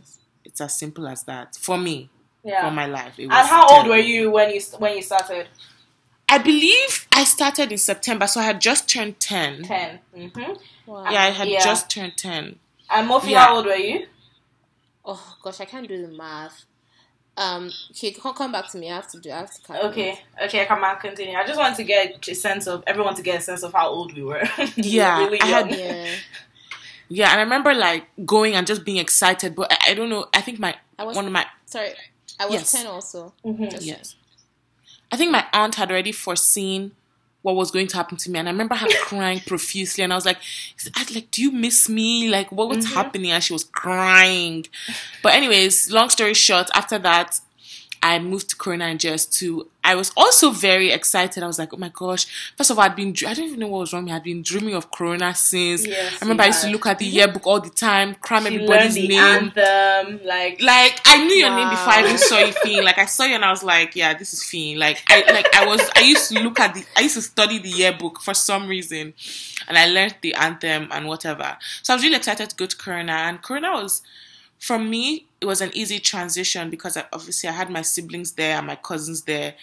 it's 0.45 0.61
as 0.61 0.73
simple 0.77 1.07
as 1.07 1.23
that 1.23 1.55
for 1.55 1.77
me, 1.77 2.09
Yeah. 2.43 2.63
for 2.65 2.71
my 2.71 2.85
life. 2.85 3.19
It 3.19 3.27
was 3.27 3.37
and 3.37 3.47
how 3.47 3.61
old 3.61 3.69
terrible. 3.69 3.89
were 3.91 3.97
you 3.97 4.31
when 4.31 4.49
you 4.53 4.61
when 4.79 4.95
you 4.97 5.01
started? 5.03 5.47
I 6.29 6.37
believe 6.37 7.07
I 7.11 7.23
started 7.25 7.71
in 7.71 7.77
September, 7.77 8.25
so 8.27 8.39
I 8.39 8.43
had 8.43 8.61
just 8.61 8.87
turned 8.87 9.19
10. 9.19 9.63
10 9.63 9.99
Mm-hmm. 10.15 10.53
Wow. 10.89 11.03
Yeah, 11.11 11.23
I 11.23 11.29
had 11.31 11.47
Yeah. 11.49 11.63
just 11.63 11.89
turned 11.89 12.15
10. 12.17 12.57
And 12.89 13.09
Mofi, 13.09 13.31
Yeah. 13.31 13.45
how 13.45 13.55
old 13.57 13.65
were 13.65 13.75
you? 13.75 14.07
Oh 15.03 15.35
gosh, 15.43 15.59
I 15.59 15.65
can't 15.65 15.87
do 15.87 16.01
the 16.07 16.13
math. 16.13 16.63
Um, 17.37 17.71
okay, 17.91 18.11
come 18.11 18.33
come 18.35 18.51
back 18.51 18.69
to 18.71 18.77
me. 18.77 18.91
I 18.91 18.95
have 18.95 19.09
to 19.11 19.19
do. 19.19 19.31
I 19.31 19.37
have 19.39 19.51
to. 19.55 19.61
calculate. 19.61 19.91
Okay, 19.91 20.19
okay, 20.45 20.65
come 20.65 20.83
on, 20.83 20.97
continue. 20.99 21.35
I 21.35 21.45
just 21.45 21.57
want 21.59 21.75
to 21.77 21.83
get 21.83 22.27
a 22.27 22.35
sense 22.35 22.67
of 22.67 22.83
everyone 22.85 23.15
to 23.15 23.23
get 23.23 23.39
a 23.39 23.41
sense 23.41 23.63
of 23.63 23.73
how 23.73 23.87
old 23.89 24.13
we 24.13 24.23
were. 24.23 24.43
We 24.57 24.65
Yeah, 24.99 25.17
were 25.19 25.25
really 25.25 25.41
I 25.41 25.45
had- 25.45 25.71
Yeah, 25.71 26.07
Yeah, 27.13 27.29
and 27.31 27.39
I 27.41 27.43
remember 27.43 27.73
like 27.73 28.07
going 28.25 28.53
and 28.55 28.65
just 28.65 28.85
being 28.85 28.97
excited, 28.97 29.53
but 29.55 29.71
I, 29.71 29.91
I 29.91 29.93
don't 29.93 30.09
know. 30.09 30.27
I 30.33 30.41
think 30.41 30.59
my 30.59 30.75
I 30.97 31.03
was. 31.03 31.15
one 31.15 31.25
of 31.25 31.31
my 31.33 31.45
sorry, 31.65 31.89
I 32.39 32.45
was 32.45 32.53
Yes. 32.55 32.71
ten 32.71 32.87
also. 32.87 33.33
Mhm. 33.45 33.69
Just- 33.69 33.85
yes, 33.85 34.15
I 35.11 35.17
think 35.17 35.31
my 35.31 35.45
aunt 35.51 35.75
had 35.75 35.91
already 35.91 36.13
foreseen 36.13 36.91
what 37.41 37.55
was 37.55 37.71
going 37.71 37.87
to 37.87 37.97
happen 37.97 38.15
to 38.17 38.31
me, 38.31 38.39
and 38.39 38.47
I 38.47 38.51
remember 38.51 38.75
her 38.75 38.87
crying 39.01 39.41
profusely, 39.41 40.03
and 40.03 40.13
I 40.13 40.15
was 40.15 40.25
like, 40.25 40.37
I, 40.95 41.05
"Like, 41.13 41.31
do 41.31 41.41
you 41.41 41.51
miss 41.51 41.89
me? 41.89 42.29
Like, 42.29 42.51
what 42.51 42.69
was 42.69 42.85
Mhm. 42.85 42.93
happening?" 42.93 43.31
And 43.31 43.43
she 43.43 43.51
was 43.51 43.63
crying. 43.65 44.67
But 45.23 45.33
anyways, 45.33 45.91
long 45.91 46.09
story 46.09 46.33
short, 46.35 46.69
after 46.73 46.97
that, 46.99 47.39
I 48.03 48.17
moved 48.19 48.49
to 48.49 48.55
Corona 48.55 48.87
in 48.87 48.97
JS2, 48.97 49.67
I 49.83 49.95
was 49.95 50.11
also 50.15 50.51
very 50.51 50.91
excited. 50.91 51.43
I 51.43 51.47
was 51.47 51.59
like, 51.59 51.73
oh 51.73 51.77
my 51.77 51.91
gosh. 51.93 52.53
First 52.55 52.71
of 52.71 52.77
all, 52.79 52.85
I'd 52.85 52.95
been, 52.95 53.15
I 53.27 53.33
don't 53.33 53.45
even 53.45 53.59
know 53.59 53.67
what 53.67 53.79
was 53.79 53.93
wrong. 53.93 54.09
I 54.09 54.13
had 54.13 54.23
been 54.23 54.41
dreaming 54.41 54.75
of 54.75 54.91
Corona 54.91 55.33
since. 55.35 55.85
Yes, 55.85 56.13
I 56.15 56.25
remember 56.25 56.43
I 56.43 56.47
used 56.47 56.63
to 56.63 56.69
look 56.69 56.85
at 56.85 56.99
the 56.99 57.05
yearbook 57.05 57.45
all 57.45 57.59
the 57.59 57.69
time, 57.69 58.15
cram 58.15 58.45
She 58.45 58.55
everybody's 58.55 58.95
the 58.95 59.07
name. 59.07 59.19
anthem, 59.19 60.21
like 60.25 60.61
Like 60.61 60.99
I 61.05 61.25
knew 61.25 61.35
your 61.35 61.49
name 61.55 61.69
before 61.69 61.93
I 61.93 62.03
even 62.03 62.17
saw 62.17 62.39
you, 62.39 62.53
Fiend. 62.53 62.85
Like 62.85 62.97
I 62.97 63.05
saw 63.05 63.23
you 63.23 63.35
and 63.35 63.45
I 63.45 63.51
was 63.51 63.63
like, 63.63 63.95
yeah, 63.95 64.15
this 64.15 64.33
is 64.33 64.43
Fiend. 64.43 64.79
Like 64.79 65.01
I 65.07 65.31
like 65.31 65.55
I 65.55 65.65
was 65.65 65.81
I 65.95 66.01
used 66.01 66.31
to 66.31 66.39
look 66.39 66.59
at 66.59 66.73
the 66.73 66.85
I 66.95 67.01
used 67.01 67.15
to 67.15 67.21
study 67.21 67.59
the 67.59 67.69
yearbook 67.69 68.21
for 68.21 68.33
some 68.33 68.67
reason, 68.67 69.13
and 69.67 69.77
I 69.77 69.87
learned 69.87 70.15
the 70.21 70.33
anthem 70.35 70.89
and 70.91 71.07
whatever. 71.07 71.57
So 71.81 71.93
I 71.93 71.95
was 71.95 72.03
really 72.03 72.17
excited 72.17 72.49
to 72.49 72.55
go 72.55 72.65
to 72.65 72.77
Corona, 72.77 73.13
and 73.13 73.41
Corona 73.41 73.71
was 73.73 74.03
for 74.59 74.77
me 74.77 75.25
it 75.41 75.45
was 75.45 75.59
an 75.59 75.71
easy 75.73 75.99
transition 75.99 76.69
because 76.69 76.95
I, 76.95 77.05
obviously 77.11 77.49
I 77.49 77.53
had 77.53 77.69
my 77.69 77.81
siblings 77.81 78.33
there 78.33 78.57
and 78.57 78.67
my 78.67 78.75
cousins 78.75 79.23
there, 79.23 79.55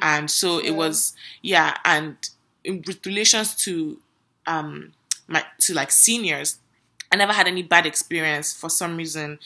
and 0.00 0.30
so 0.30 0.58
it 0.58 0.70
was 0.70 1.14
yeah. 1.42 1.76
And 1.84 2.16
in, 2.64 2.82
relations 3.04 3.54
to 3.56 3.98
um 4.46 4.92
my 5.26 5.44
to 5.60 5.74
like 5.74 5.90
seniors, 5.90 6.58
I 7.10 7.16
never 7.16 7.32
had 7.32 7.46
any 7.46 7.62
bad 7.62 7.86
experience 7.86 8.52
for 8.52 8.68
some 8.70 8.96
reason. 8.96 9.38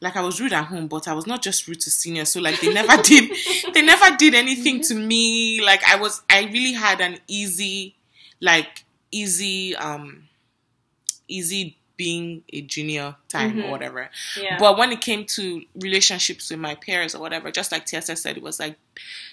Like 0.00 0.16
I 0.16 0.20
was 0.22 0.40
rude 0.40 0.52
at 0.52 0.66
home, 0.66 0.88
but 0.88 1.08
I 1.08 1.14
was 1.14 1.26
not 1.26 1.42
just 1.42 1.66
rude 1.66 1.80
to 1.80 1.90
seniors. 1.90 2.30
So 2.30 2.40
like 2.40 2.60
they 2.60 2.72
never 2.72 2.96
did, 3.02 3.30
they 3.72 3.82
never 3.82 4.16
did 4.16 4.34
anything 4.34 4.82
to 4.82 4.94
me. 4.94 5.60
Like 5.64 5.82
I 5.88 5.96
was, 5.96 6.22
I 6.28 6.44
really 6.52 6.72
had 6.72 7.00
an 7.00 7.18
easy, 7.26 7.96
like 8.40 8.84
easy, 9.10 9.74
um, 9.76 10.28
easy 11.28 11.76
being 11.96 12.42
a 12.52 12.60
junior 12.62 13.16
time 13.28 13.58
or 13.58 13.62
mm-hmm. 13.62 13.70
whatever. 13.70 14.10
yeah. 14.40 14.58
But 14.58 14.76
when 14.78 14.92
it 14.92 15.00
came 15.00 15.24
to 15.26 15.62
relationships 15.76 16.50
with 16.50 16.58
my 16.58 16.74
peers 16.74 17.14
or 17.14 17.20
whatever, 17.20 17.50
just 17.50 17.72
like 17.72 17.86
Tiese 17.86 18.16
said, 18.16 18.36
it 18.36 18.42
was 18.42 18.58
like 18.58 18.76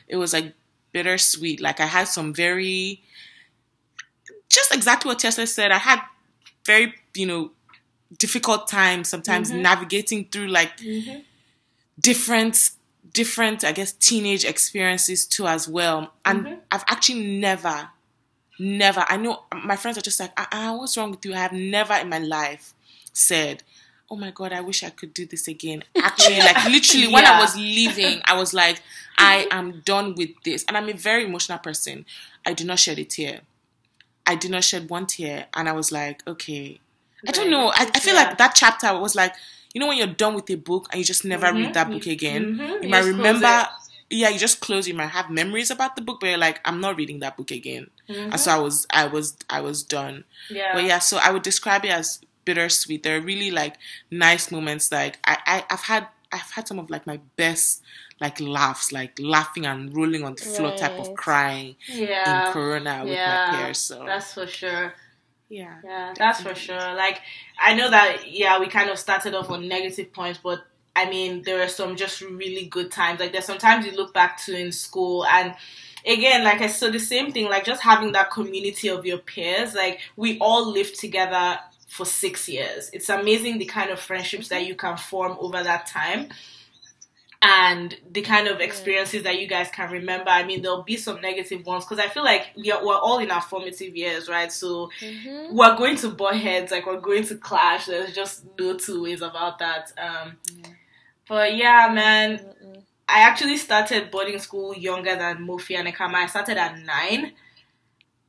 it 0.08 0.18
was 0.18 0.34
like 0.34 0.54
bittersweet. 0.92 1.62
Like 1.62 1.80
I 1.80 1.86
had 1.86 2.08
some 2.08 2.34
very 2.34 3.02
just 4.50 4.74
exactly 4.74 5.10
what 5.10 5.20
Tiese 5.20 5.48
said. 5.48 5.72
I 5.72 5.78
had 5.78 6.02
very, 6.66 6.94
you 7.16 7.26
know, 7.26 7.52
difficult 8.18 8.68
times 8.68 9.10
sometimes 9.10 9.52
mm-hmm. 9.52 9.62
navigating 9.62 10.26
through 10.26 10.48
like 10.48 10.78
mm-hmm. 10.78 11.20
different 12.00 12.72
different, 13.14 13.64
I 13.64 13.72
guess, 13.72 13.92
teenage 13.94 14.46
experiences 14.46 15.26
too 15.26 15.48
as 15.48 15.68
well. 15.68 16.14
And 16.24 16.58
I've 16.72 16.84
actually 16.88 17.40
never 17.40 17.90
never 18.62 19.04
I 19.08 19.18
know 19.18 19.44
my 19.64 19.76
friends 19.76 19.98
are 19.98 20.02
just 20.02 20.20
like, 20.20 20.32
ah, 20.38 20.48
ah, 20.52 20.76
what's 20.78 20.96
wrong 20.98 21.12
with 21.12 21.26
you? 21.26 21.34
I 21.34 21.38
have 21.40 21.54
never 21.54 21.94
in 21.96 22.10
my 22.10 22.20
life 22.20 22.74
said, 23.14 23.64
Oh 24.10 24.16
my 24.18 24.32
god, 24.32 24.52
I 24.52 24.60
wish 24.62 24.84
I 24.84 24.90
could 24.90 25.14
do 25.14 25.26
this 25.26 25.48
again. 25.48 25.84
Actually, 25.96 26.40
like 26.40 26.66
literally 26.76 27.08
when 27.08 27.26
I 27.26 27.40
was 27.40 27.56
leaving, 27.56 28.22
I 28.26 28.38
was 28.38 28.54
like, 28.54 28.82
I 29.18 29.48
am 29.52 29.82
done 29.86 30.16
with 30.16 30.32
this. 30.44 30.66
And 30.68 30.76
I'm 30.76 30.90
a 30.90 30.94
very 30.94 31.24
emotional 31.26 31.60
person. 31.60 32.06
I 32.46 32.52
do 32.54 32.66
not 32.66 32.78
shed 32.80 33.00
a 33.00 33.06
tear. 33.06 33.40
I 34.28 34.36
did 34.36 34.52
not 34.52 34.64
shed 34.66 34.90
one 34.90 35.08
tear. 35.08 35.48
And 35.56 35.70
I 35.70 35.72
was 35.72 35.92
like, 35.94 36.28
okay. 36.28 36.80
I 37.28 37.32
don't 37.32 37.50
know. 37.50 37.70
I, 37.74 37.90
I 37.96 38.00
feel 38.00 38.16
Yeah. 38.16 38.24
like 38.24 38.38
that 38.38 38.54
chapter 38.56 38.98
was 39.00 39.16
like, 39.16 39.34
you 39.74 39.80
know, 39.80 39.88
when 39.88 39.98
you're 39.98 40.08
done 40.08 40.34
with 40.36 40.50
a 40.50 40.56
book 40.56 40.88
and 40.92 41.00
you 41.00 41.06
just 41.06 41.24
never 41.24 41.54
read 41.54 41.74
that 41.76 41.90
book 41.90 42.06
again, 42.06 42.44
Mhm. 42.58 42.68
you 42.68 42.80
You 42.84 42.90
might 42.90 43.06
remember. 43.06 43.68
Yeah, 44.14 44.30
you 44.30 44.38
just 44.38 44.60
close. 44.60 44.88
You 44.88 44.94
might 44.94 45.08
have 45.08 45.30
memories 45.30 45.72
about 45.72 45.96
the 45.96 46.02
book, 46.02 46.20
but 46.20 46.28
you're 46.28 46.38
like, 46.38 46.60
I'm 46.66 46.82
not 46.82 46.98
reading 46.98 47.22
that 47.22 47.38
book 47.38 47.50
again. 47.50 47.90
Mm-hmm. 48.10 48.32
And 48.32 48.40
so 48.40 48.52
I 48.52 48.60
was, 48.60 48.86
I 48.92 49.08
was, 49.08 49.38
I 49.50 49.62
was 49.62 49.84
done. 49.84 50.26
Yeah. 50.50 50.74
But 50.74 50.84
yeah, 50.84 51.00
so 51.00 51.18
I 51.18 51.32
would 51.32 51.44
describe 51.44 51.86
it 51.86 51.92
as 51.92 52.20
bittersweet. 52.44 53.04
There 53.04 53.18
are 53.18 53.22
really 53.22 53.52
like 53.52 53.78
nice 54.12 54.52
moments. 54.52 54.92
Like 54.92 55.18
I, 55.24 55.38
I 55.46 55.66
I've 55.70 55.82
had 55.82 56.08
I've 56.32 56.52
had 56.52 56.68
some 56.68 56.78
of 56.78 56.90
like 56.90 57.08
my 57.08 57.22
best 57.38 57.82
like 58.20 58.40
laughs, 58.40 58.92
like 58.92 59.18
laughing 59.20 59.66
and 59.66 59.96
rolling 59.96 60.24
on 60.24 60.36
the 60.36 60.44
floor 60.44 60.76
type 60.76 61.00
of 61.00 61.16
crying 61.16 61.76
yeah. 61.88 62.48
in 62.48 62.54
Corona 62.54 63.02
with 63.04 63.14
yeah. 63.14 63.50
my 63.52 63.58
peers. 63.64 63.80
So 63.80 64.04
That's 64.06 64.34
for 64.34 64.46
sure. 64.46 64.94
yeah. 65.52 65.76
Yeah, 65.84 66.14
that's 66.18 66.42
for 66.42 66.56
sure. 66.56 66.94
Like, 66.96 67.22
I 67.60 67.76
know 67.76 67.90
that, 67.90 68.32
yeah, 68.32 68.60
we 68.60 68.68
kind 68.68 68.90
of 68.90 68.98
started 68.98 69.36
off 69.36 69.50
on 69.50 69.68
negative 69.68 70.14
points, 70.14 70.40
but 70.42 70.60
I 70.96 71.10
mean, 71.10 71.44
there 71.44 71.62
are 71.62 71.68
some 71.70 71.96
just 71.96 72.22
really 72.22 72.66
good 72.66 72.92
times. 72.92 73.20
Like, 73.20 73.32
there's 73.32 73.46
sometimes 73.46 73.86
you 73.86 73.94
look 73.94 74.14
back 74.14 74.44
to 74.46 74.58
in 74.58 74.72
school, 74.72 75.26
and 75.26 75.56
again, 76.06 76.44
like 76.44 76.62
I 76.62 76.68
said, 76.68 76.94
the 76.94 77.00
same 77.00 77.32
thing, 77.32 77.46
like 77.46 77.64
just 77.66 77.82
having 77.82 78.12
that 78.14 78.32
community 78.32 78.90
of 78.90 79.06
your 79.06 79.20
peers, 79.20 79.74
like, 79.74 80.00
we 80.16 80.38
all 80.40 80.70
lived 80.72 81.00
together 81.00 81.60
for 81.88 82.06
six 82.06 82.48
years. 82.50 82.90
It's 82.94 83.10
amazing 83.10 83.58
the 83.58 83.66
kind 83.66 83.90
of 83.92 84.00
friendships 84.00 84.50
that 84.50 84.66
you 84.66 84.76
can 84.76 84.98
form 84.98 85.38
over 85.40 85.62
that 85.64 85.88
time. 85.88 86.30
And 87.44 87.96
the 88.12 88.22
kind 88.22 88.48
of 88.48 88.60
experiences 88.60 89.24
that 89.24 89.40
you 89.40 89.48
guys 89.48 89.68
can 89.74 89.92
remember. 89.92 90.30
I 90.30 90.44
mean, 90.46 90.62
there'll 90.62 90.84
be 90.84 90.96
some 90.96 91.22
negative 91.22 91.66
ones 91.66 91.84
because 91.86 91.98
I 91.98 92.08
feel 92.08 92.24
like 92.24 92.50
we 92.56 92.72
are, 92.72 92.86
we're 92.86 92.96
all 92.96 93.18
in 93.18 93.32
our 93.32 93.42
formative 93.42 93.96
years, 93.96 94.30
right? 94.30 94.52
So 94.52 94.92
Mm-hmm. 95.00 95.56
we're 95.56 95.76
going 95.76 95.98
to 95.98 96.10
butt 96.10 96.36
heads, 96.38 96.72
like 96.72 96.86
we're 96.86 97.00
going 97.00 97.24
to 97.26 97.36
clash. 97.38 97.88
There's 97.88 98.14
just 98.14 98.46
no 98.60 98.78
two 98.78 99.02
ways 99.02 99.24
about 99.24 99.58
that. 99.58 99.92
Um, 99.98 100.38
but 101.32 101.56
yeah, 101.56 101.90
man, 101.94 102.42
I 103.08 103.22
actually 103.22 103.56
started 103.56 104.12
boarding 104.12 104.38
school 104.38 104.76
younger 104.76 105.16
than 105.16 105.48
Mofi 105.48 105.78
and 105.78 105.88
Ekama. 105.88 106.16
I 106.16 106.26
started 106.26 106.58
at 106.58 106.78
nine, 106.80 107.32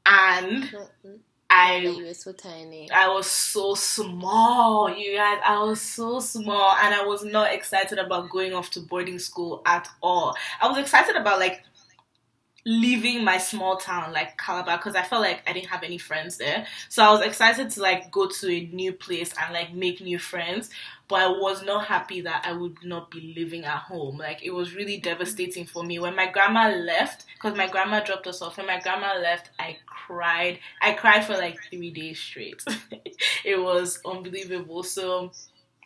and 0.06 0.62
Mm-mm. 0.62 1.18
I 1.50 1.78
you 1.78 2.04
were 2.06 2.14
so 2.14 2.32
tiny. 2.32 2.88
I 2.92 3.08
was 3.08 3.26
so 3.26 3.74
small, 3.74 4.88
you 4.88 5.16
guys. 5.16 5.40
I 5.44 5.64
was 5.64 5.80
so 5.80 6.20
small, 6.20 6.76
and 6.80 6.94
I 6.94 7.04
was 7.04 7.24
not 7.24 7.52
excited 7.52 7.98
about 7.98 8.30
going 8.30 8.52
off 8.54 8.70
to 8.70 8.80
boarding 8.80 9.18
school 9.18 9.62
at 9.66 9.88
all. 10.00 10.36
I 10.60 10.68
was 10.68 10.78
excited 10.78 11.16
about 11.16 11.40
like 11.40 11.64
leaving 12.64 13.24
my 13.24 13.38
small 13.38 13.76
town, 13.76 14.12
like 14.12 14.38
Calabar, 14.38 14.76
because 14.76 14.94
I 14.94 15.02
felt 15.02 15.22
like 15.22 15.42
I 15.48 15.52
didn't 15.52 15.70
have 15.70 15.82
any 15.82 15.98
friends 15.98 16.36
there. 16.38 16.66
So 16.88 17.02
I 17.02 17.10
was 17.10 17.20
excited 17.22 17.70
to 17.70 17.82
like 17.82 18.10
go 18.12 18.28
to 18.28 18.48
a 18.48 18.66
new 18.72 18.92
place 18.92 19.34
and 19.42 19.52
like 19.52 19.74
make 19.74 20.00
new 20.00 20.18
friends. 20.18 20.70
But 21.12 21.20
I 21.20 21.28
was 21.28 21.62
not 21.62 21.84
happy 21.88 22.22
that 22.22 22.46
I 22.48 22.54
would 22.54 22.82
not 22.82 23.10
be 23.10 23.34
living 23.36 23.66
at 23.66 23.80
home. 23.80 24.16
Like 24.16 24.42
it 24.42 24.50
was 24.50 24.74
really 24.74 24.96
devastating 24.96 25.66
for 25.66 25.84
me 25.84 25.98
when 25.98 26.16
my 26.16 26.26
grandma 26.26 26.68
left. 26.70 27.26
Because 27.34 27.54
my 27.54 27.68
grandma 27.68 28.00
dropped 28.00 28.26
us 28.26 28.40
off. 28.40 28.56
When 28.56 28.66
my 28.66 28.80
grandma 28.80 29.18
left, 29.20 29.50
I 29.58 29.76
cried. 29.84 30.58
I 30.80 30.92
cried 30.94 31.26
for 31.26 31.34
like 31.34 31.58
three 31.68 31.90
days 31.90 32.18
straight. 32.18 32.62
it 33.44 33.60
was 33.60 34.00
unbelievable. 34.06 34.84
So 34.84 35.32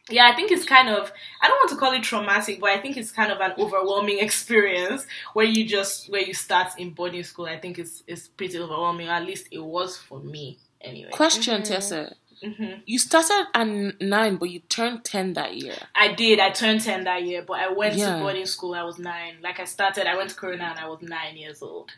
yeah, 0.09 0.31
I 0.33 0.37
think 0.37 0.53
it's 0.53 0.65
kind 0.65 0.89
of 0.89 1.11
I 1.43 1.49
don't 1.49 1.57
want 1.59 1.71
to 1.71 1.77
call 1.77 1.93
it 1.93 2.05
traumatic, 2.05 2.61
but 2.61 2.71
I 2.71 2.81
think 2.81 2.97
it's 2.97 3.11
kind 3.11 3.33
of 3.33 3.41
an 3.41 3.55
overwhelming 3.59 4.19
experience 4.21 5.09
where 5.33 5.47
you 5.47 5.67
just 5.67 6.09
where 6.09 6.23
you 6.23 6.35
start 6.35 6.69
in 6.79 6.91
boarding 6.91 7.25
school. 7.25 7.47
I 7.47 7.59
think 7.59 7.81
it's 7.81 8.05
it's 8.07 8.29
pretty 8.29 8.61
overwhelming. 8.61 9.09
At 9.09 9.25
least 9.25 9.49
it 9.51 9.59
was 9.59 9.97
for 9.97 10.21
me 10.21 10.59
anyway. 10.81 11.11
Question, 11.11 11.63
Mhm. 11.63 11.67
Tiese. 11.67 12.15
Hmm 12.55 12.81
You 12.87 12.99
started 12.99 13.47
at 13.55 14.01
nine, 14.01 14.37
but 14.37 14.51
you 14.51 14.61
turned 14.61 15.05
ten 15.05 15.33
that 15.35 15.57
year. 15.57 15.77
I 15.95 16.13
did. 16.15 16.39
I 16.39 16.51
turned 16.51 16.81
ten 16.83 17.05
that 17.05 17.23
year, 17.25 17.43
but 17.47 17.59
I 17.59 17.73
went 17.73 17.97
Yeah. 17.97 18.15
to 18.15 18.21
boarding 18.21 18.47
school. 18.47 18.75
I 18.75 18.83
was 18.83 18.99
nine. 18.99 19.37
Like 19.43 19.59
I 19.61 19.65
started, 19.65 20.07
I 20.07 20.17
went 20.17 20.31
to 20.31 20.37
Corona 20.37 20.65
and 20.65 20.79
I 20.79 20.89
was 20.89 21.01
nine 21.03 21.37
years 21.37 21.63
old. 21.63 21.91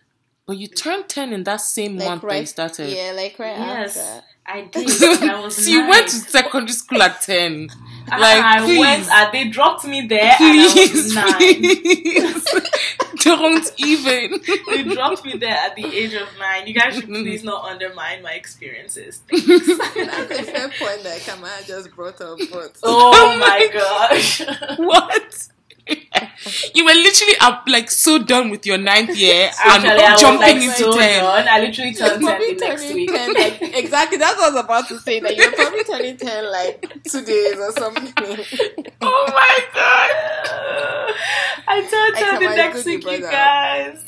But 0.46 0.56
you 0.56 0.66
turned 0.68 1.08
ten 1.08 1.32
in 1.32 1.44
that 1.44 1.60
same 1.60 1.96
Like 1.98 2.08
month 2.08 2.22
that 2.22 2.40
you 2.40 2.46
started. 2.46 2.88
yeah, 2.90 3.12
like 3.14 3.38
right 3.38 3.58
after. 3.58 3.80
Yes, 3.80 3.96
after. 3.98 4.24
I 4.46 4.60
did. 4.62 5.28
I 5.30 5.40
was. 5.40 5.56
so 5.64 5.70
you 5.70 5.86
went 5.86 6.08
to 6.08 6.16
secondary 6.16 6.72
school 6.72 7.02
at 7.02 7.20
ten. 7.20 7.68
Like, 8.18 8.44
I 8.44 8.60
please. 8.64 8.78
went. 8.78 9.08
Uh, 9.10 9.30
they 9.30 9.48
dropped 9.48 9.84
me 9.86 10.06
there, 10.06 10.34
Please, 10.38 11.10
and 11.16 11.18
I 11.18 11.30
nine. 11.30 11.38
please. 11.38 12.46
Don't 13.24 13.72
even. 13.78 14.40
they 14.68 14.82
dropped 14.94 15.24
me 15.24 15.36
there 15.36 15.50
at 15.56 15.74
the 15.76 15.84
age 15.86 16.14
of 16.14 16.28
nine. 16.38 16.66
You 16.66 16.74
guys 16.74 16.94
should 16.94 17.06
please 17.06 17.42
not 17.44 17.64
undermine 17.64 18.22
my 18.22 18.32
experiences. 18.32 19.22
Thanks. 19.28 19.46
That's 19.46 20.38
a 20.38 20.42
fair 20.44 20.68
point 20.78 21.02
that 21.02 21.20
Ekama 21.20 21.66
just 21.66 21.94
brought 21.94 22.20
up, 22.20 22.38
but 22.50 22.76
Oh, 22.82 23.12
Oh 23.14 23.38
my 23.38 23.46
my 23.46 23.68
gosh. 23.72 24.40
what? 24.78 25.48
you 26.74 26.84
were 26.84 26.92
literally 26.92 27.34
up 27.40 27.64
like 27.66 27.90
so 27.90 28.18
done 28.22 28.50
with 28.50 28.66
your 28.66 28.78
ninth 28.78 29.16
year 29.16 29.50
Actually, 29.58 29.90
I 29.90 29.92
and 29.94 30.12
was 30.12 30.20
jumping 30.20 30.40
like 30.40 30.56
into 30.56 30.70
so 30.74 30.92
ten. 30.92 31.20
done. 31.22 31.48
I 31.48 31.60
literally 31.60 31.94
turned 31.94 32.22
ten 32.22 32.40
the 32.40 32.54
next 32.66 32.82
turning 32.82 32.96
week. 32.96 33.10
10, 33.12 33.34
like, 33.34 33.62
exactly, 33.74 34.18
that's 34.18 34.36
what 34.36 34.50
I 34.50 34.54
was 34.54 34.64
about 34.64 34.88
to 34.88 34.98
say, 35.00 35.20
that 35.20 35.36
you're 35.36 35.52
probably 35.52 35.84
turning 35.84 36.16
10 36.16 36.50
like 36.50 37.02
two 37.04 37.24
days 37.24 37.56
or 37.58 37.72
something. 37.72 38.12
Oh 39.00 39.24
my 39.32 39.58
god! 39.74 41.14
I 41.68 41.80
turned 41.80 42.16
I 42.16 42.20
ten 42.20 42.30
come 42.34 42.42
the 42.44 42.56
next 42.56 42.84
week, 42.84 43.04
you 43.04 43.20
guys. 43.20 44.04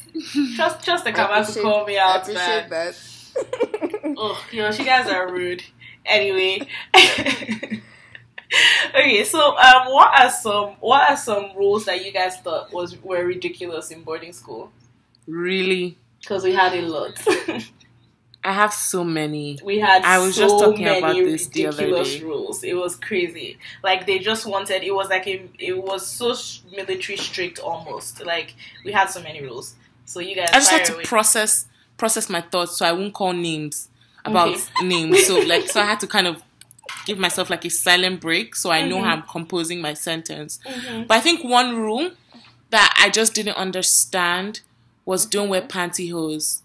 Just, 0.56 0.84
just 0.84 1.04
the 1.04 1.12
camera 1.12 1.44
come 1.44 1.54
to 1.54 1.62
call 1.62 1.86
me 1.86 1.98
I 1.98 2.10
out, 2.14 2.22
appreciate 2.22 2.68
man. 2.68 2.70
that. 2.70 4.14
Oh, 4.16 4.44
you 4.50 4.62
know, 4.62 4.70
you 4.70 4.84
guys 4.84 5.08
are 5.08 5.30
rude. 5.32 5.62
Anyway. 6.04 6.68
okay, 8.90 9.24
so 9.24 9.56
um, 9.56 9.86
what 9.92 10.20
are 10.20 10.30
some 10.30 10.70
what 10.80 11.10
are 11.10 11.16
some 11.16 11.50
rules 11.56 11.84
that 11.84 12.04
you 12.04 12.12
guys 12.12 12.38
thought 12.38 12.72
was 12.72 12.96
were 13.02 13.24
ridiculous 13.24 13.90
in 13.90 14.02
boarding 14.02 14.32
school? 14.32 14.72
Really? 15.26 15.96
Because 16.20 16.44
we 16.44 16.52
had 16.52 16.74
a 16.74 16.82
lot. 16.82 17.18
I 18.42 18.52
have 18.52 18.72
so 18.72 19.04
many. 19.04 19.58
We 19.62 19.78
had 19.80 20.02
I 20.02 20.18
was 20.18 20.34
so 20.34 20.40
just 20.42 20.58
talking 20.64 20.84
many 20.84 20.98
about 20.98 21.14
this 21.14 21.46
the 21.48 21.66
other 21.66 21.76
ridiculous 21.76 22.14
day. 22.16 22.24
rules. 22.24 22.64
It 22.64 22.74
was 22.74 22.96
crazy. 22.96 23.58
Like 23.84 24.06
they 24.06 24.18
just 24.18 24.46
wanted. 24.46 24.82
It 24.82 24.94
was 24.94 25.08
like 25.10 25.26
a. 25.26 25.48
It 25.58 25.76
was 25.76 26.06
so 26.06 26.34
military 26.74 27.18
strict 27.18 27.58
almost. 27.58 28.24
Like 28.24 28.54
we 28.84 28.92
had 28.92 29.10
so 29.10 29.22
many 29.22 29.42
rules. 29.42 29.74
So 30.06 30.20
you 30.20 30.34
guys. 30.34 30.48
I 30.52 30.58
just 30.58 30.70
had 30.70 30.84
to 30.86 30.94
away. 30.94 31.02
process 31.04 31.66
process 31.98 32.30
my 32.30 32.40
thoughts, 32.40 32.78
so 32.78 32.86
I 32.86 32.92
won't 32.92 33.12
call 33.12 33.34
names 33.34 33.88
about 34.24 34.48
Okay. 34.48 34.86
names. 34.86 35.26
So 35.26 35.38
like, 35.40 35.68
so 35.68 35.80
I 35.80 35.84
had 35.84 36.00
to 36.00 36.06
kind 36.06 36.26
of 36.26 36.42
give 37.06 37.18
myself 37.18 37.50
like 37.50 37.64
a 37.64 37.70
silent 37.70 38.20
break, 38.20 38.54
so 38.54 38.70
I 38.70 38.86
know 38.86 38.98
Mhm. 38.98 39.04
how 39.04 39.12
I'm 39.12 39.22
composing 39.22 39.80
my 39.80 39.94
sentence. 39.94 40.58
Mhm. 40.66 41.06
But 41.06 41.18
I 41.18 41.20
think 41.20 41.42
one 41.44 41.76
rule 41.76 42.10
that 42.70 42.94
I 43.00 43.10
just 43.10 43.34
didn't 43.34 43.56
understand 43.56 44.60
was 45.04 45.26
don't 45.26 45.48
wear 45.48 45.62
pantyhose. 45.62 46.58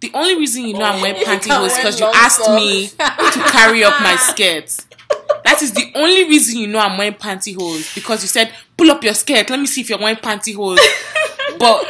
The 0.00 0.10
only 0.14 0.34
reason 0.36 0.64
you 0.66 0.74
know 0.74 0.84
I'm 0.84 1.00
wearing 1.00 1.22
Oh, 1.22 1.24
pantyhose 1.28 1.76
because 1.76 2.00
you 2.00 2.06
asked 2.14 2.48
me 2.50 2.88
to 2.88 3.44
carry 3.50 3.84
up 3.84 4.00
my 4.02 4.16
skirt. 4.16 4.74
That 5.44 5.62
is 5.62 5.72
the 5.72 5.92
only 5.94 6.24
reason 6.24 6.58
you 6.58 6.66
know 6.66 6.78
I'm 6.80 6.98
wearing 6.98 7.14
pantyhose 7.14 7.94
because 7.94 8.22
you 8.22 8.28
said 8.28 8.52
pull 8.76 8.90
up 8.90 9.04
your 9.04 9.14
skirt. 9.14 9.48
Let 9.50 9.60
me 9.60 9.66
see 9.66 9.80
if 9.82 9.88
you're 9.90 9.98
wearing 9.98 10.16
pantyhose. 10.16 10.78
but 11.58 11.86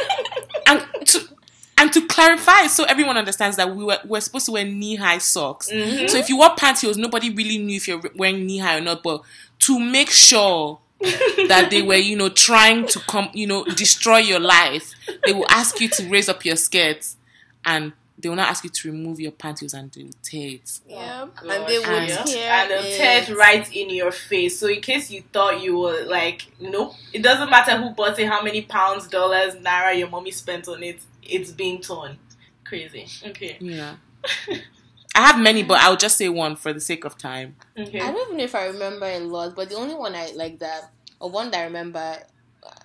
and 1.77 1.91
to 1.93 2.05
clarify, 2.07 2.67
so 2.67 2.83
everyone 2.85 3.17
understands 3.17 3.57
that 3.57 3.75
we 3.75 3.83
were 3.83 3.99
we're 4.05 4.21
supposed 4.21 4.45
to 4.47 4.51
wear 4.53 4.65
knee 4.65 4.95
high 4.95 5.17
socks. 5.19 5.69
Mhm. 5.71 6.09
So 6.09 6.17
if 6.17 6.29
you 6.29 6.37
wore 6.37 6.49
pantyhose, 6.55 6.97
nobody 6.97 7.29
really 7.29 7.57
knew 7.57 7.75
if 7.77 7.87
you're 7.87 8.01
wearing 8.15 8.45
knee 8.45 8.59
high 8.59 8.77
or 8.77 8.81
not. 8.81 9.03
But 9.03 9.21
to 9.59 9.79
make 9.79 10.09
sure 10.09 10.79
that 11.47 11.67
they 11.69 11.81
were, 11.81 11.95
you 11.95 12.15
know, 12.15 12.29
trying 12.29 12.87
to 12.87 12.99
come, 13.01 13.29
you 13.33 13.45
know, 13.47 13.63
destroy 13.65 14.17
your 14.19 14.39
life, 14.39 14.93
they 15.25 15.33
will 15.33 15.45
ask 15.49 15.79
you 15.81 15.89
to 15.89 16.09
raise 16.09 16.29
up 16.29 16.45
your 16.45 16.55
skirts, 16.55 17.17
and 17.65 17.91
they 18.17 18.29
will 18.29 18.37
not 18.37 18.47
ask 18.47 18.63
you 18.63 18.69
to 18.69 18.91
remove 18.91 19.19
your 19.19 19.33
pantyhose 19.33 19.73
and 19.73 19.91
do 19.91 20.07
it. 20.07 20.79
Yep. 20.87 20.89
Oh, 20.89 21.29
And 21.49 21.67
they 21.67 21.81
gosh, 21.81 21.87
would 21.89 22.09
yeah. 22.09 22.23
tear 22.23 22.51
and 22.51 22.71
they'll 22.71 22.97
tear 22.97 23.21
it 23.21 23.29
it. 23.29 23.35
right 23.37 23.75
in 23.75 23.89
your 23.89 24.11
face. 24.11 24.57
So 24.57 24.67
in 24.67 24.79
case 24.79 25.11
you 25.11 25.21
thought 25.33 25.61
you 25.61 25.77
were 25.77 26.05
like, 26.05 26.47
nope, 26.59 26.93
it 27.11 27.21
doesn't 27.21 27.49
matter 27.49 27.75
who 27.77 27.89
bought 27.89 28.17
it, 28.17 28.27
how 28.27 28.41
many 28.41 28.61
pounds, 28.61 29.07
dollars, 29.07 29.55
naira 29.55 29.97
your 29.99 30.07
mommy 30.09 30.31
spent 30.31 30.67
on 30.69 30.81
it. 30.81 31.01
It's 31.25 31.51
being 31.51 31.81
torn. 31.81 32.17
Crazy. 32.65 33.07
Okay. 33.25 33.57
Yeah. 33.59 33.95
I 35.15 35.21
have 35.21 35.39
many, 35.39 35.63
but 35.63 35.79
I'll 35.79 35.95
just 35.97 36.17
say 36.17 36.29
one 36.29 36.55
for 36.55 36.73
the 36.73 36.81
sake 36.81 37.05
of 37.05 37.17
time. 37.17 37.55
Okay. 37.77 37.99
I 37.99 38.11
don't 38.11 38.27
even 38.27 38.37
know 38.37 38.43
if 38.43 38.55
I 38.55 38.65
remember 38.67 39.05
a 39.05 39.19
lot, 39.19 39.55
but 39.55 39.69
the 39.69 39.75
only 39.75 39.95
one 39.95 40.13
I 40.15 40.31
like 40.35 40.59
that, 40.59 40.91
or 41.19 41.29
one 41.29 41.51
that 41.51 41.61
I 41.61 41.63
remember, 41.65 42.17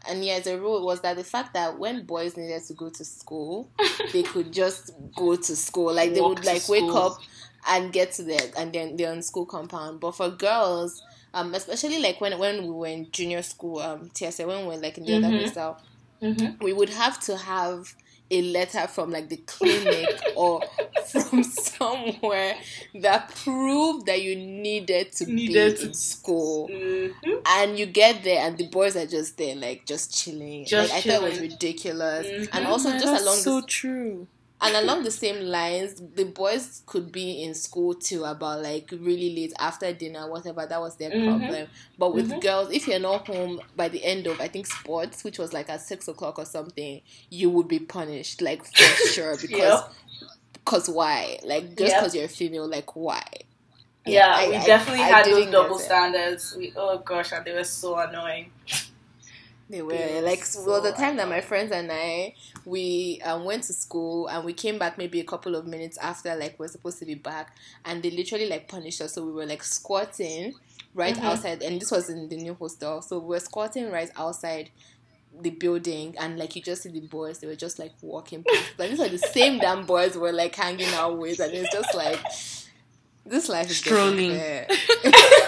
and 0.09 0.25
yeah, 0.25 0.35
as 0.35 0.47
a 0.47 0.59
rule, 0.61 0.85
was 0.85 1.01
that 1.01 1.17
the 1.17 1.25
fact 1.25 1.55
that 1.55 1.79
when 1.79 2.05
boys 2.07 2.37
needed 2.37 2.63
to 2.69 2.75
go 2.75 2.89
to 2.91 3.05
school, 3.05 3.71
they 4.13 4.23
could 4.23 4.53
just 4.53 4.91
go 5.17 5.37
to 5.37 5.57
school. 5.57 5.93
Like 5.93 6.15
they 6.15 6.21
Walk 6.21 6.31
would 6.37 6.45
to 6.45 6.47
like 6.53 6.69
wake 6.69 6.95
up 6.95 7.19
and 7.69 7.93
get 7.93 8.13
to 8.13 8.23
there, 8.23 8.51
and 8.57 8.73
then 8.73 8.97
they're 8.97 9.13
on 9.13 9.23
school 9.23 9.47
compound. 9.47 10.01
But 10.01 10.13
for 10.17 10.31
girls, 10.31 11.03
um, 11.35 11.55
especially 11.55 12.01
like 12.01 12.21
when 12.21 12.39
when 12.39 12.63
we 12.63 12.71
were 12.71 12.87
in 12.87 13.11
junior 13.11 13.43
school, 13.43 13.81
um, 13.81 14.11
Tiese, 14.15 14.47
when 14.47 14.61
we 14.61 14.67
were 14.67 14.77
like 14.81 14.99
in 14.99 15.05
the 15.05 15.15
other 15.15 15.29
Mhm. 15.29 15.41
hostel, 15.41 15.79
Mm-hmm. 16.23 16.63
we 16.65 16.73
would 16.73 16.91
have 16.91 17.19
to 17.21 17.37
have 17.37 17.95
a 18.31 18.43
letter 18.43 18.87
from 18.87 19.11
like 19.11 19.29
the 19.29 19.37
clinic 19.39 20.09
or 20.37 20.63
from 21.11 21.43
somewhere 21.43 22.55
that 22.95 23.35
proved 23.35 24.07
that 24.07 24.23
you 24.23 24.37
needed 24.37 25.13
to 25.13 25.27
Needed 25.27 25.73
be 25.75 25.81
to- 25.81 25.87
in 25.89 25.95
school. 25.95 26.69
Mm-hmm. 26.69 27.31
And 27.47 27.79
you 27.79 27.87
get 27.87 28.23
there 28.23 28.47
and 28.47 28.57
the 28.57 28.69
boys 28.69 28.97
are 28.97 29.07
just 29.07 29.37
there, 29.37 29.57
like 29.57 29.85
just 29.87 30.15
chilling. 30.17 30.65
Just 30.67 30.93
like, 30.93 30.99
I 31.07 31.09
thought 31.09 31.23
it 31.23 31.25
was 31.25 31.35
chilling. 31.35 31.51
ridiculous. 31.51 32.27
Mhm. 32.27 32.49
And 32.53 32.67
also 32.67 32.93
just 32.93 33.23
along 33.23 33.37
so 33.37 33.61
the, 33.61 33.67
true. 33.67 34.27
And 34.63 34.77
along 34.77 35.05
the 35.05 35.11
same 35.11 35.41
lines, 35.41 35.95
the 36.15 36.25
boys 36.25 36.83
could 36.87 37.13
be 37.13 37.43
in 37.43 37.55
school 37.55 37.95
till 37.95 38.25
about 38.25 38.63
like 38.63 38.91
really 38.93 39.35
late 39.35 39.53
after 39.59 39.93
dinner, 39.93 40.31
whatever. 40.31 40.67
That 40.67 40.81
was 40.81 40.97
their 40.97 41.13
Mhm. 41.13 41.25
problem. 41.25 41.69
But 41.99 42.15
with 42.15 42.31
Mhm. 42.31 42.41
girls, 42.41 42.71
if 42.73 42.87
you're 42.89 42.99
not 42.99 43.27
home 43.27 43.61
by 43.77 43.89
the 43.89 44.05
end 44.05 44.27
of 44.27 44.41
I 44.41 44.49
think 44.49 44.67
sports, 44.67 45.25
which 45.25 45.39
was 45.39 45.53
like 45.53 45.71
at 45.71 45.81
six 45.83 46.09
o'clock 46.09 46.39
or 46.39 46.45
something, 46.47 47.03
you 47.31 47.51
would 47.51 47.69
be 47.69 47.81
punished, 47.81 48.43
like 48.43 48.65
for 48.67 48.95
sure. 49.15 49.37
Because 49.39 49.83
Yep. 49.83 49.93
cause 50.65 50.89
why? 50.89 51.39
Like 51.45 51.77
just 51.77 51.95
Yep. 51.95 52.01
because 52.01 52.15
you're 52.15 52.29
female, 52.29 52.69
like 52.69 52.97
why? 52.97 53.25
Yeah, 54.07 54.33
I- 54.35 54.49
we 54.49 54.59
definitely 54.59 55.03
I 55.03 55.07
had 55.09 55.27
those 55.27 55.51
double 55.51 55.79
standards. 55.79 56.55
We, 56.57 56.73
oh 56.77 56.99
gosh, 56.99 57.33
and 57.33 57.45
they 57.45 57.53
were 57.53 57.65
so 57.65 57.99
annoying. 57.99 58.51
They 59.71 59.83
were 59.83 60.21
like 60.23 60.45
so 60.45 60.67
well 60.67 60.81
the 60.83 60.93
time 60.93 61.17
that 61.19 61.29
my 61.29 61.41
friends 61.41 61.71
and 61.73 61.91
I 61.93 62.35
we 62.65 63.21
um, 63.25 63.45
went 63.45 63.63
to 63.65 63.73
school 63.73 64.27
and 64.27 64.45
we 64.45 64.53
came 64.53 64.79
back 64.79 64.99
maybe 64.99 65.21
a 65.21 65.25
couple 65.25 65.55
of 65.55 65.67
minutes 65.67 65.97
after 65.99 66.35
like 66.35 66.59
we're 66.59 66.69
supposed 66.69 66.99
to 66.99 67.05
be 67.07 67.15
back 67.15 67.57
and 67.85 68.03
they 68.03 68.11
literally 68.11 68.49
like 68.49 68.69
punished 68.69 69.01
us. 69.01 69.15
So 69.15 69.25
we 69.25 69.33
were 69.33 69.47
like 69.47 69.63
squatting 69.63 70.55
right 70.93 71.15
Mhm. 71.17 71.23
outside 71.23 71.63
and 71.63 71.81
this 71.81 71.91
was 71.93 72.11
in 72.11 72.29
the 72.29 72.37
new 72.37 72.55
hostel. 72.55 73.01
So 73.01 73.21
we 73.21 73.29
were 73.29 73.41
squatting 73.41 73.91
right 73.91 74.11
outside 74.17 74.71
the 75.41 75.51
building 75.51 76.17
and 76.19 76.37
like 76.37 76.57
you 76.57 76.63
just 76.63 76.83
see 76.83 76.89
the 76.91 77.01
boys 77.01 77.39
they 77.39 77.47
were 77.47 77.55
just 77.55 77.79
like 77.79 77.93
walking 78.03 78.43
past. 78.43 78.73
But 78.77 78.91
these 78.91 78.99
are 78.99 79.09
the 79.09 79.19
same 79.19 79.59
damn 79.65 79.87
boys 79.87 80.15
we 80.17 80.23
were 80.23 80.33
like 80.33 80.57
hanging 80.57 80.93
out 80.95 81.17
with 81.17 81.39
and 81.39 81.55
it's 81.55 81.73
just 81.73 81.95
like 81.95 82.21
this 83.25 83.49
life 83.49 83.71
is 83.71 83.77
Strolling. 83.77 84.33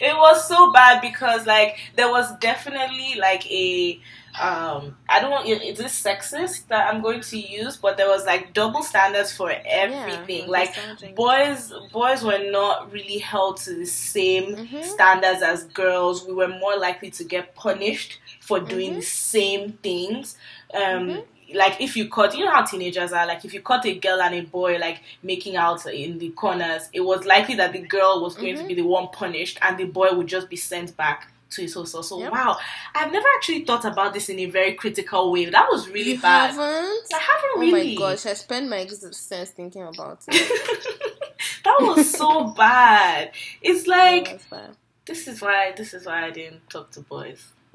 it 0.00 0.16
was 0.16 0.46
so 0.48 0.72
bad 0.72 1.00
because 1.00 1.46
like 1.46 1.78
there 1.96 2.08
was 2.10 2.34
definitely 2.38 3.16
like 3.18 3.50
a 3.50 4.00
um 4.40 4.96
I 5.08 5.20
don't 5.20 5.46
is 5.46 5.78
this 5.78 6.00
sexist 6.02 6.68
that 6.68 6.92
I'm 6.92 7.02
going 7.02 7.20
to 7.20 7.38
use, 7.38 7.76
but 7.76 7.96
there 7.96 8.08
was 8.08 8.24
like 8.24 8.52
double 8.54 8.82
standards 8.82 9.32
for 9.32 9.52
everything. 9.66 10.44
Yeah, 10.44 10.50
like 10.50 10.74
boys 11.16 11.72
boys 11.92 12.22
were 12.22 12.38
not 12.50 12.92
really 12.92 13.18
held 13.18 13.56
to 13.58 13.74
the 13.74 13.86
same 13.86 14.56
Mhm. 14.56 14.84
standards 14.84 15.42
as 15.42 15.64
girls. 15.64 16.26
We 16.26 16.34
were 16.34 16.48
more 16.48 16.76
likely 16.78 17.10
to 17.12 17.24
get 17.24 17.54
punished 17.54 18.18
for 18.40 18.60
doing 18.60 18.92
Mhm. 18.92 18.96
the 18.96 19.02
same 19.02 19.72
things. 19.82 20.36
Um 20.74 21.08
Mhm. 21.08 21.24
Like 21.54 21.80
if 21.80 21.96
you 21.96 22.08
caught 22.08 22.34
you 22.36 22.44
know 22.44 22.50
how 22.50 22.64
teenagers 22.64 23.12
are 23.12 23.26
like 23.26 23.44
if 23.44 23.52
you 23.54 23.60
caught 23.60 23.84
a 23.86 23.94
girl 23.98 24.20
and 24.22 24.34
a 24.34 24.42
boy 24.42 24.76
like 24.78 25.00
making 25.22 25.56
out 25.56 25.84
in 25.86 26.18
the 26.18 26.28
corners 26.30 26.88
it 26.92 27.00
was 27.00 27.24
likely 27.24 27.54
that 27.56 27.72
the 27.72 27.80
girl 27.80 28.20
was 28.22 28.34
going 28.36 28.56
to 28.56 28.62
Mhm. 28.62 28.68
be 28.68 28.74
the 28.74 28.82
one 28.82 29.08
punished 29.08 29.58
and 29.62 29.76
the 29.78 29.84
boy 29.84 30.12
would 30.12 30.26
just 30.26 30.48
be 30.48 30.56
sent 30.56 30.96
back 30.96 31.30
to 31.50 31.62
his 31.62 31.74
hostel 31.74 32.02
so 32.04 32.20
Yep. 32.20 32.30
wow. 32.32 32.56
I've 32.94 33.10
never 33.10 33.26
actually 33.36 33.64
thought 33.64 33.84
about 33.84 34.14
this 34.14 34.28
in 34.28 34.38
a 34.38 34.46
very 34.46 34.74
critical 34.74 35.32
way. 35.32 35.46
That 35.46 35.66
was 35.68 35.88
really 35.88 36.12
you 36.12 36.20
bad. 36.20 36.50
haven't? 36.52 37.06
I 37.12 37.18
haven't 37.18 37.50
oh 37.56 37.60
really. 37.60 37.96
my 37.96 38.00
gosh 38.12 38.26
i 38.26 38.34
spent 38.34 38.68
my 38.68 38.76
existence 38.78 39.50
thinking 39.50 39.82
about 39.82 40.20
it. 40.28 40.36
That 41.64 41.78
was 41.80 42.10
so 42.10 42.48
bad. 42.48 43.32
It's 43.62 43.86
like 43.86 44.48
bad. 44.50 44.76
this 45.06 45.26
is 45.26 45.40
why 45.42 45.72
this 45.76 45.92
is 45.94 46.06
why 46.06 46.26
i 46.26 46.30
didn't 46.30 46.60
talk 46.70 46.90
to 46.92 47.00
boys 47.00 47.42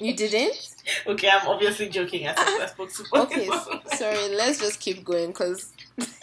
You 0.00 0.14
didn't? 0.14 0.74
okay 1.06 1.28
i'm 1.28 1.48
obviously 1.48 1.88
joking 1.88 2.28
i 2.28 2.32
spoke, 2.34 2.60
I 2.60 2.66
spoke 2.66 2.92
to 2.92 3.04
Okay, 3.22 3.48
sorry. 3.96 4.28
Let's 4.36 4.60
just 4.60 4.78
keep 4.80 5.04
going 5.04 5.28
because. 5.28 5.72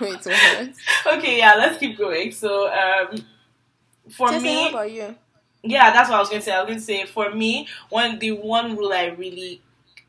Wait, 0.00 0.24
what? 0.24 0.68
okay 1.06 1.38
yeah 1.38 1.54
let's 1.56 1.78
keep 1.78 1.98
going 1.98 2.32
so 2.32 2.72
um 2.72 3.24
for 4.10 4.28
Jesse, 4.30 4.42
me 4.44 4.62
how 4.62 4.68
about 4.70 4.90
you? 4.92 5.14
Yeah, 5.62 5.92
that's 5.92 6.08
what 6.08 6.16
I 6.16 6.20
was 6.20 6.30
gonna 6.30 6.40
say. 6.40 6.52
I 6.52 6.62
was 6.62 6.68
gonna 6.68 6.80
say 6.80 7.04
for 7.04 7.30
me, 7.34 7.68
one 7.90 8.18
the 8.18 8.32
one 8.32 8.76
rule 8.76 8.92
I 8.92 9.06
really, 9.08 9.60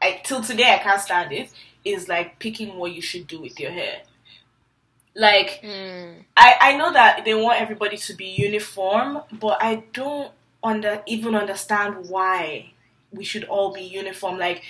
I 0.01 0.21
till 0.23 0.41
today 0.41 0.73
I 0.73 0.77
can't 0.77 1.01
stand 1.01 1.33
it 1.33 1.49
is 1.83 2.07
like 2.07 2.39
picking 2.39 2.77
what 2.77 2.93
you 2.93 3.01
should 3.01 3.27
do 3.27 3.41
with 3.41 3.59
your 3.59 3.71
hair. 3.71 4.01
Like 5.15 5.59
Hmm. 5.61 6.21
I 6.37 6.55
I 6.61 6.77
know 6.77 6.93
that 6.93 7.25
they 7.25 7.33
want 7.35 7.59
everybody 7.61 7.97
to 7.97 8.13
be 8.13 8.27
uniform, 8.27 9.21
but 9.33 9.61
I 9.61 9.83
don't 9.93 10.31
under 10.63 11.01
even 11.05 11.35
understand 11.35 12.09
why 12.09 12.71
we 13.11 13.23
should 13.23 13.43
all 13.45 13.73
be 13.73 13.81
uniform. 13.81 14.37
Like 14.37 14.63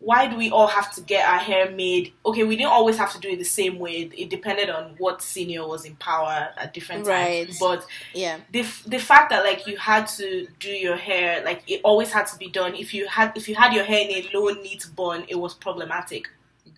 why 0.00 0.26
do 0.26 0.36
we 0.36 0.50
all 0.50 0.66
have 0.66 0.92
to 0.94 1.02
get 1.02 1.28
our 1.28 1.38
hair 1.38 1.70
made? 1.70 2.12
Okay, 2.24 2.42
we 2.42 2.56
didn't 2.56 2.72
always 2.72 2.96
have 2.96 3.12
to 3.12 3.20
do 3.20 3.28
it 3.28 3.38
the 3.38 3.44
same 3.44 3.78
way. 3.78 4.10
It, 4.16 4.30
depended 4.30 4.70
on 4.70 4.94
what 4.96 5.20
senior 5.20 5.68
was 5.68 5.84
in 5.84 5.94
power 5.96 6.48
at 6.56 6.72
different 6.72 7.06
Right. 7.06 7.46
times. 7.46 7.58
But 7.60 7.86
Yeah. 8.14 8.38
the 8.50 8.62
the 8.86 8.98
fact 8.98 9.30
that 9.30 9.44
like 9.44 9.66
you 9.66 9.76
had 9.76 10.06
to 10.06 10.48
do 10.58 10.70
your 10.70 10.96
hair 10.96 11.44
like 11.44 11.62
it 11.66 11.80
always 11.84 12.10
had 12.10 12.26
to 12.28 12.38
be 12.38 12.48
done 12.48 12.74
if 12.74 12.94
you 12.94 13.06
had 13.06 13.32
if 13.36 13.48
you 13.48 13.54
had 13.54 13.72
your 13.72 13.84
hair 13.84 14.08
in 14.08 14.24
a 14.24 14.30
low 14.34 14.48
neat 14.62 14.86
bun 14.96 15.24
it 15.28 15.34
was 15.36 15.54
problematic 15.54 16.28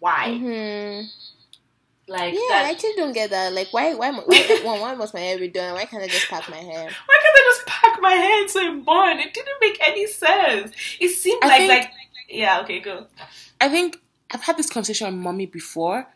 why 0.01 0.37
hmm 0.37 1.01
like 2.13 2.35
Yeah, 2.35 2.41
I 2.67 2.71
actually 2.71 2.95
don't 2.97 3.13
get 3.13 3.31
that. 3.31 3.53
Like, 3.53 3.69
why? 3.73 3.95
Why? 3.95 4.11
Why, 4.13 4.61
why, 4.65 4.79
why 4.81 4.95
must 4.95 5.15
my 5.15 5.21
hair 5.21 5.39
be 5.39 5.49
done? 5.49 5.75
Why 5.75 5.87
can't 5.87 6.03
I 6.03 6.09
just 6.09 6.29
pack 6.29 6.49
my 6.49 6.57
hair? 6.57 6.85
why 6.85 7.19
can't 7.23 7.37
I 7.37 7.43
just 7.55 7.67
pack 7.67 7.99
my 8.01 8.13
hair 8.13 8.43
into 8.43 8.59
a 8.59 8.83
bun 8.85 9.19
it 9.19 9.33
didn't 9.35 9.59
make 9.61 9.79
any 9.89 10.07
sense 10.07 10.73
it 11.01 11.09
seemed 11.11 11.43
I 11.43 11.49
like 11.49 11.59
think- 11.59 11.71
like 11.73 11.91
yeah 12.29 12.61
okay 12.61 12.81
go 12.81 13.07
I 13.61 13.69
think 13.69 14.01
I've 14.31 14.43
had 14.43 14.57
this 14.57 14.71
conversation 14.71 15.07
with 15.09 15.17
mommy 15.17 15.47
before, 15.47 16.07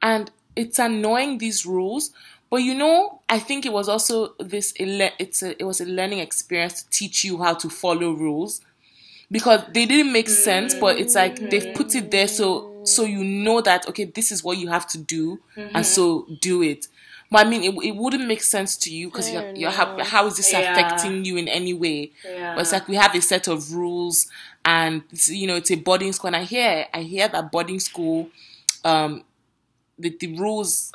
and 0.00 0.30
it's 0.56 0.78
annoying 0.78 1.38
these 1.38 1.66
rules. 1.66 2.10
But 2.50 2.58
you 2.58 2.74
know, 2.74 3.20
I 3.28 3.38
think 3.38 3.66
it 3.66 3.72
was 3.72 3.88
also 3.88 4.34
this. 4.40 4.72
It's 4.78 5.42
a, 5.42 5.60
it 5.60 5.64
was 5.64 5.80
a 5.80 5.84
learning 5.84 6.20
experience 6.20 6.82
to 6.82 6.90
teach 6.90 7.22
you 7.24 7.42
how 7.42 7.54
to 7.54 7.68
follow 7.68 8.12
rules, 8.12 8.60
because 9.30 9.60
they 9.74 9.84
didn't 9.86 10.12
make 10.12 10.28
sense. 10.28 10.74
But 10.74 10.98
it's 10.98 11.14
like 11.14 11.36
they've 11.50 11.74
put 11.74 11.94
it 11.94 12.10
there 12.10 12.28
so 12.28 12.72
so 12.86 13.04
you 13.04 13.24
know 13.24 13.60
that 13.60 13.88
okay, 13.88 14.04
this 14.04 14.30
is 14.32 14.44
what 14.44 14.58
you 14.58 14.68
have 14.68 14.86
to 14.88 14.98
do, 14.98 15.40
Mm-hmm. 15.56 15.76
and 15.76 15.86
so 15.86 16.26
do 16.40 16.62
it. 16.62 16.88
But 17.30 17.46
I 17.46 17.50
mean, 17.50 17.64
it, 17.64 17.74
it 17.88 17.96
wouldn't 17.96 18.26
make 18.26 18.42
sense 18.42 18.76
to 18.78 18.90
you 18.94 19.08
because 19.08 19.32
you're, 19.32 19.44
you're 19.54 19.70
how, 19.70 19.92
enough. 19.94 20.08
how 20.08 20.26
is 20.26 20.36
this 20.36 20.52
Yeah. 20.52 20.60
affecting 20.60 21.24
you 21.24 21.36
in 21.36 21.48
any 21.48 21.74
way? 21.74 22.12
Yeah. 22.24 22.52
But 22.54 22.62
it's 22.62 22.72
like 22.72 22.86
we 22.88 22.94
have 22.96 23.14
a 23.14 23.20
set 23.20 23.48
of 23.48 23.72
rules, 23.74 24.28
and 24.64 25.02
you 25.26 25.46
know 25.46 25.56
it's 25.56 25.70
a 25.70 25.76
boarding 25.76 26.12
school. 26.12 26.28
And 26.28 26.36
I 26.36 26.44
hear 26.44 26.86
I 26.94 27.02
hear 27.02 27.28
that 27.28 27.50
boarding 27.50 27.80
school, 27.80 28.30
um, 28.84 29.24
the 29.98 30.10
the 30.18 30.38
rules 30.38 30.92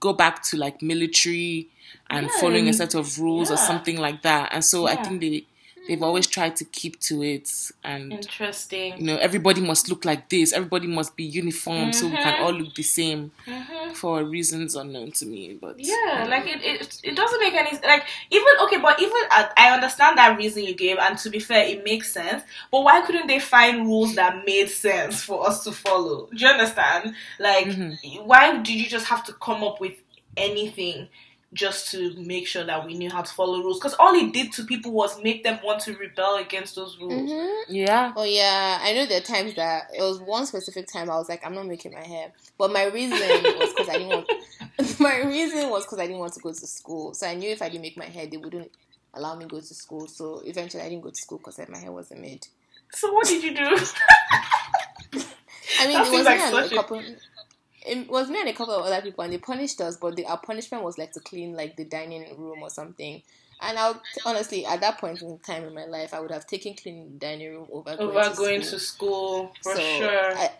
go 0.00 0.12
back 0.12 0.42
to 0.44 0.56
like 0.56 0.82
military 0.82 1.68
and 2.10 2.26
Yeah, 2.26 2.38
following 2.40 2.68
a 2.68 2.72
set 2.72 2.94
of 2.94 3.18
rules 3.18 3.50
or 3.50 3.56
something 3.56 3.96
like 3.98 4.22
that. 4.22 4.50
And 4.52 4.64
so 4.64 4.86
I 4.86 4.96
think 4.96 5.20
they 5.20 5.44
they've 5.90 6.02
always 6.04 6.28
tried 6.28 6.54
to 6.54 6.64
keep 6.64 7.00
to 7.00 7.20
it 7.24 7.50
and. 7.82 8.12
Interesting. 8.12 8.96
You 8.98 9.04
know, 9.06 9.16
everybody 9.16 9.60
must 9.60 9.88
look 9.88 10.04
like 10.04 10.28
this. 10.28 10.52
Everybody 10.52 10.86
must 10.86 11.16
be 11.16 11.24
uniform, 11.24 11.92
so 11.92 12.06
we 12.06 12.16
can 12.16 12.34
all 12.40 12.52
look 12.52 12.74
the 12.76 12.84
same 12.84 13.32
Mhm. 13.46 13.92
for 13.96 14.22
reasons 14.22 14.76
unknown 14.76 15.10
to 15.12 15.26
me. 15.26 15.58
But 15.60 15.80
Yeah, 15.80 16.26
like 16.30 16.46
it, 16.46 16.62
it, 16.62 17.00
it 17.02 17.16
doesn't 17.16 17.40
make 17.40 17.54
any 17.54 17.72
like 17.92 18.04
even 18.30 18.52
okay, 18.62 18.78
but 18.78 19.00
even 19.02 19.22
uh, 19.32 19.48
I 19.56 19.72
understand 19.74 20.16
that 20.18 20.38
reason 20.38 20.62
you 20.62 20.74
gave, 20.74 20.96
and 20.98 21.18
to 21.18 21.28
be 21.28 21.40
fair, 21.40 21.64
it 21.66 21.82
makes 21.84 22.12
sense. 22.12 22.44
But 22.70 22.82
why 22.84 23.00
couldn't 23.04 23.26
they 23.26 23.40
find 23.40 23.84
rules 23.86 24.14
that 24.14 24.44
made 24.46 24.68
sense 24.70 25.22
for 25.24 25.44
us 25.48 25.64
to 25.64 25.72
follow? 25.72 26.28
Do 26.32 26.36
you 26.44 26.48
understand? 26.48 27.14
Like, 27.40 27.68
why 28.22 28.56
did 28.58 28.68
you 28.68 28.86
just 28.88 29.06
have 29.06 29.24
to 29.24 29.32
come 29.32 29.64
up 29.64 29.80
with 29.80 29.94
anything 30.36 31.08
just 31.52 31.90
to 31.90 32.14
make 32.16 32.46
sure 32.46 32.62
that 32.64 32.86
we 32.86 32.94
knew 32.94 33.10
how 33.10 33.22
to 33.22 33.34
follow 33.34 33.58
rules? 33.58 33.78
Because 33.78 33.94
all 33.94 34.14
it 34.14 34.32
did 34.32 34.52
to 34.52 34.64
people 34.64 34.92
was 34.92 35.20
make 35.22 35.42
them 35.42 35.58
want 35.64 35.80
to 35.82 35.96
rebel 35.96 36.36
against 36.36 36.76
those 36.76 36.96
rules. 37.00 37.28
Mm-hmm. 37.30 37.74
yeah, 37.74 38.12
Oh 38.16 38.22
yeah, 38.24 38.78
I 38.82 38.92
know 38.92 39.04
there 39.06 39.18
are 39.18 39.22
times 39.22 39.54
that 39.56 39.88
it 39.96 40.00
was 40.02 40.20
one 40.20 40.46
specific 40.46 40.86
time 40.86 41.10
I 41.10 41.16
was 41.16 41.28
like, 41.28 41.44
I'm 41.44 41.54
not 41.54 41.66
making 41.66 41.92
my 41.92 42.04
hair, 42.06 42.30
but 42.56 42.72
my 42.72 42.84
reason 42.84 43.18
was 43.18 43.72
because 43.74 43.88
I 43.88 43.92
didn't 43.98 44.08
want. 44.08 44.30
my 45.00 45.16
reason 45.22 45.68
was 45.70 45.84
because 45.84 45.98
I 45.98 46.06
didn't 46.06 46.20
want 46.20 46.34
to 46.34 46.40
go 46.40 46.50
to 46.52 46.66
school, 46.66 47.14
so 47.14 47.26
I 47.26 47.34
knew 47.34 47.50
if 47.50 47.62
I 47.62 47.68
didn't 47.68 47.82
make 47.82 47.96
my 47.96 48.04
hair, 48.06 48.26
they 48.26 48.36
wouldn't 48.36 48.70
allow 49.14 49.34
me 49.34 49.44
to 49.44 49.48
go 49.50 49.58
to 49.58 49.74
school. 49.74 50.06
So 50.06 50.42
eventually, 50.44 50.84
I 50.84 50.88
didn't 50.88 51.02
go 51.02 51.10
to 51.10 51.16
school 51.20 51.38
because 51.38 51.58
my 51.68 51.78
hair 51.78 51.90
wasn't 51.90 52.20
made. 52.20 52.46
So 52.92 53.12
what 53.12 53.26
did 53.26 53.42
you 53.42 53.54
do? 53.56 53.64
I 55.80 55.86
mean, 55.86 55.94
That 55.94 56.06
it 56.06 56.10
seems 56.10 56.18
was 56.18 56.26
like 56.26 56.38
me 56.38 56.42
and 56.44 56.54
such 56.54 56.70
a 56.72 56.74
a- 56.74 56.76
couple. 56.78 57.02
It 57.86 58.08
was 58.08 58.28
me 58.28 58.40
and 58.40 58.48
a 58.48 58.52
couple 58.52 58.74
of 58.74 58.84
other 58.84 59.02
people, 59.02 59.24
and 59.24 59.32
they 59.32 59.38
punished 59.38 59.80
us. 59.80 59.96
But 59.96 60.16
the, 60.16 60.26
our 60.26 60.38
punishment 60.38 60.84
was 60.84 60.98
like 60.98 61.12
to 61.12 61.20
clean 61.20 61.54
like 61.54 61.76
the 61.76 61.84
dining 61.84 62.22
room 62.38 62.62
or 62.62 62.70
something. 62.70 63.22
And 63.62 63.78
I'll 63.78 64.02
honestly, 64.24 64.64
at 64.64 64.80
that 64.80 64.98
point 64.98 65.20
in 65.22 65.38
time 65.38 65.64
in 65.64 65.74
my 65.74 65.84
life, 65.84 66.14
I 66.14 66.20
would 66.20 66.30
have 66.30 66.46
taken 66.46 66.74
cleaning 66.74 67.12
the 67.12 67.18
dining 67.18 67.52
room 67.52 67.66
over 67.70 67.96
going 67.96 68.30
to 68.30 68.36
going 68.36 68.62
school. 68.62 68.70
to 68.70 68.78
school 68.78 69.52
for 69.62 69.74
so 69.74 69.80
sure. 69.80 70.36
I, 70.36 70.50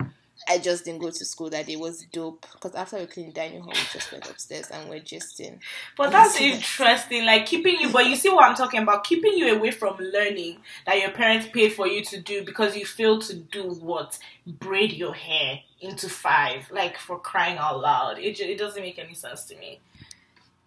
I 0.48 0.59
just 0.59 0.85
didn't 0.85 1.00
go 1.00 1.11
to 1.11 1.24
school 1.24 1.50
that 1.50 1.66
day. 1.66 1.74
It 1.74 1.81
was 1.81 2.03
dope 2.12 2.46
because 2.53 2.74
after 2.74 2.98
we 2.98 3.07
cleaned 3.07 3.31
the 3.31 3.35
dining 3.40 3.61
hall, 3.62 3.74
we 3.79 3.87
just 3.92 4.11
went 4.11 4.29
upstairs 4.29 4.68
and 4.70 4.88
we're 4.88 5.00
just 5.00 5.38
in. 5.40 5.61
But 5.96 6.11
that's 6.11 6.40
interesting, 6.40 7.24
like 7.24 7.46
keeping 7.46 7.79
you. 7.81 7.90
But 7.90 8.07
you 8.07 8.16
see 8.16 8.31
what 8.31 8.44
I'm 8.44 8.57
talking 8.57 8.83
about? 8.83 9.05
Keeping 9.05 9.35
you 9.35 9.55
away 9.55 9.70
from 9.70 9.96
learning 9.98 10.59
that 10.87 11.00
your 11.00 11.11
parents 11.12 11.48
paid 11.53 11.72
for 11.72 11.87
you 11.87 12.03
to 12.05 12.20
do 12.20 12.44
because 12.44 12.76
you 12.76 12.85
failed 12.87 13.22
to 13.22 13.37
do 13.37 13.64
what 13.74 14.18
braid 14.46 14.92
your 14.92 15.14
hair 15.14 15.61
into 15.81 16.09
five, 16.09 16.70
like 16.70 16.98
for 16.98 17.18
crying 17.18 17.59
out 17.59 17.81
loud. 17.81 18.18
It 18.18 18.40
it 18.40 18.59
doesn't 18.59 18.83
make 18.83 18.98
any 18.98 19.14
sense 19.14 19.44
to 19.46 19.57
me. 19.57 19.81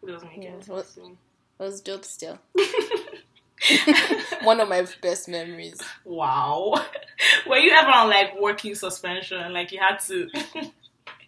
It 0.03 0.07
doesn't 0.07 0.29
make 0.29 0.43
Yeah, 0.43 0.49
any 0.49 0.61
sense 0.61 0.93
to 0.95 1.01
me. 1.01 1.17
It 1.59 1.63
was 1.63 1.81
dope 1.81 2.05
still. 2.05 2.39
One 4.43 4.59
of 4.59 4.69
my 4.69 4.85
best 5.01 5.27
memories. 5.27 5.81
wow. 6.05 6.73
Were 7.47 7.57
you 7.57 7.71
ever 7.71 7.89
on 7.89 8.09
like 8.09 8.39
working 8.39 8.75
suspension? 8.75 9.53
Like 9.53 9.71
you 9.71 9.79
had 9.79 9.99
to. 10.07 10.29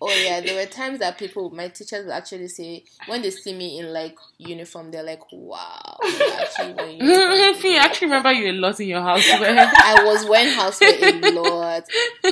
Oh 0.02 0.14
yeah, 0.24 0.42
there 0.42 0.56
were 0.56 0.70
times 0.70 1.00
that 1.00 1.18
people, 1.18 1.50
my 1.52 1.70
teachers 1.70 2.06
would 2.06 2.14
actually 2.14 2.50
say 2.50 2.84
when 3.08 3.22
they 3.22 3.32
see 3.32 3.54
me 3.54 3.80
in 3.80 3.94
like 3.94 4.18
uniform, 4.38 4.92
they're 4.92 5.04
like, 5.04 5.22
"Wow, 5.32 5.98
actually 6.04 7.78
I 7.78 7.86
actually 7.86 8.08
remember 8.08 8.32
you 8.34 8.52
a 8.52 8.54
lot 8.54 8.80
in 8.80 8.90
your 8.90 9.00
houseware. 9.00 9.58
I 9.58 10.04
was 10.04 10.26
wearing 10.26 10.54
houseware 10.54 11.24
a 11.24 11.32
lot. 11.40 11.84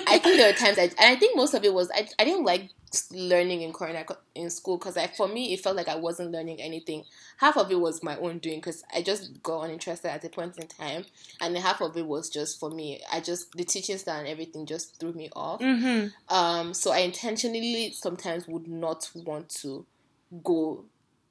I 0.08 0.20
think 0.20 0.38
there 0.38 0.52
were 0.52 0.58
times, 0.58 0.78
I, 0.78 0.84
and 0.84 0.94
I 1.00 1.16
think 1.16 1.38
most 1.38 1.54
of 1.54 1.64
it 1.64 1.74
was 1.74 1.90
I, 1.92 2.08
I 2.20 2.26
didn't 2.26 2.44
like 2.44 2.70
learning 3.12 3.62
in 3.62 3.74
Corona 3.74 4.06
in 4.36 4.50
school 4.50 4.78
because 4.78 4.98
I, 4.98 5.08
for 5.08 5.28
me, 5.28 5.54
it 5.54 5.62
felt 5.62 5.76
like 5.76 5.88
I 5.88 5.96
wasn't 5.96 6.32
learning 6.32 6.62
anything. 6.62 7.04
Half 7.38 7.58
of 7.58 7.72
it 7.72 7.80
was 7.80 8.04
my 8.04 8.18
own 8.18 8.40
doing 8.40 8.58
because 8.60 8.84
I 8.94 9.02
just 9.02 9.42
got 9.44 9.64
uninterested 9.64 10.12
at 10.12 10.24
a 10.24 10.30
point 10.30 10.58
in 10.58 10.68
time, 10.68 11.06
and 11.42 11.58
half 11.58 11.82
of 11.82 11.96
it 11.98 12.06
was 12.06 12.30
just 12.30 12.60
for 12.60 12.70
me. 12.70 13.02
I 13.12 13.20
just 13.20 13.52
the 13.54 13.64
teaching 13.64 13.98
style 13.98 14.20
and 14.20 14.28
everything 14.28 14.66
just 14.66 15.00
threw 15.00 15.14
me 15.14 15.30
off. 15.36 15.60
Mhm. 15.62 16.12
Um, 16.30 16.74
so 16.74 16.92
I 16.92 17.00
intentionally 17.00 17.92
sometimes 17.94 18.48
would 18.48 18.68
not 18.68 19.10
want 19.16 19.50
to 19.62 19.86
go 20.44 20.86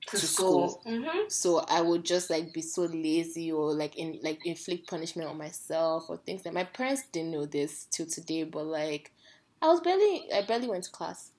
to 0.08 0.16
To 0.18 0.26
school. 0.26 0.68
school. 0.68 0.82
Mm-hmm. 0.92 1.18
so 1.28 1.58
I 1.68 1.80
would 1.80 2.04
just 2.04 2.28
like 2.30 2.52
be 2.52 2.62
so 2.62 2.82
lazy 2.82 3.52
or 3.52 3.72
like 3.72 3.96
in 3.96 4.18
like 4.22 4.44
inflict 4.46 4.88
punishment 4.88 5.28
on 5.28 5.38
myself 5.38 6.04
or 6.08 6.16
things 6.16 6.42
that 6.42 6.52
my 6.54 6.64
parents 6.64 7.02
didn't 7.12 7.30
know 7.30 7.46
this 7.46 7.86
till 7.90 8.06
today, 8.06 8.44
but 8.44 8.64
like 8.66 9.12
I 9.60 9.66
was 9.68 9.80
barely 9.80 10.28
I 10.32 10.42
barely 10.42 10.68
went 10.68 10.84
to 10.84 10.90
class. 10.90 11.31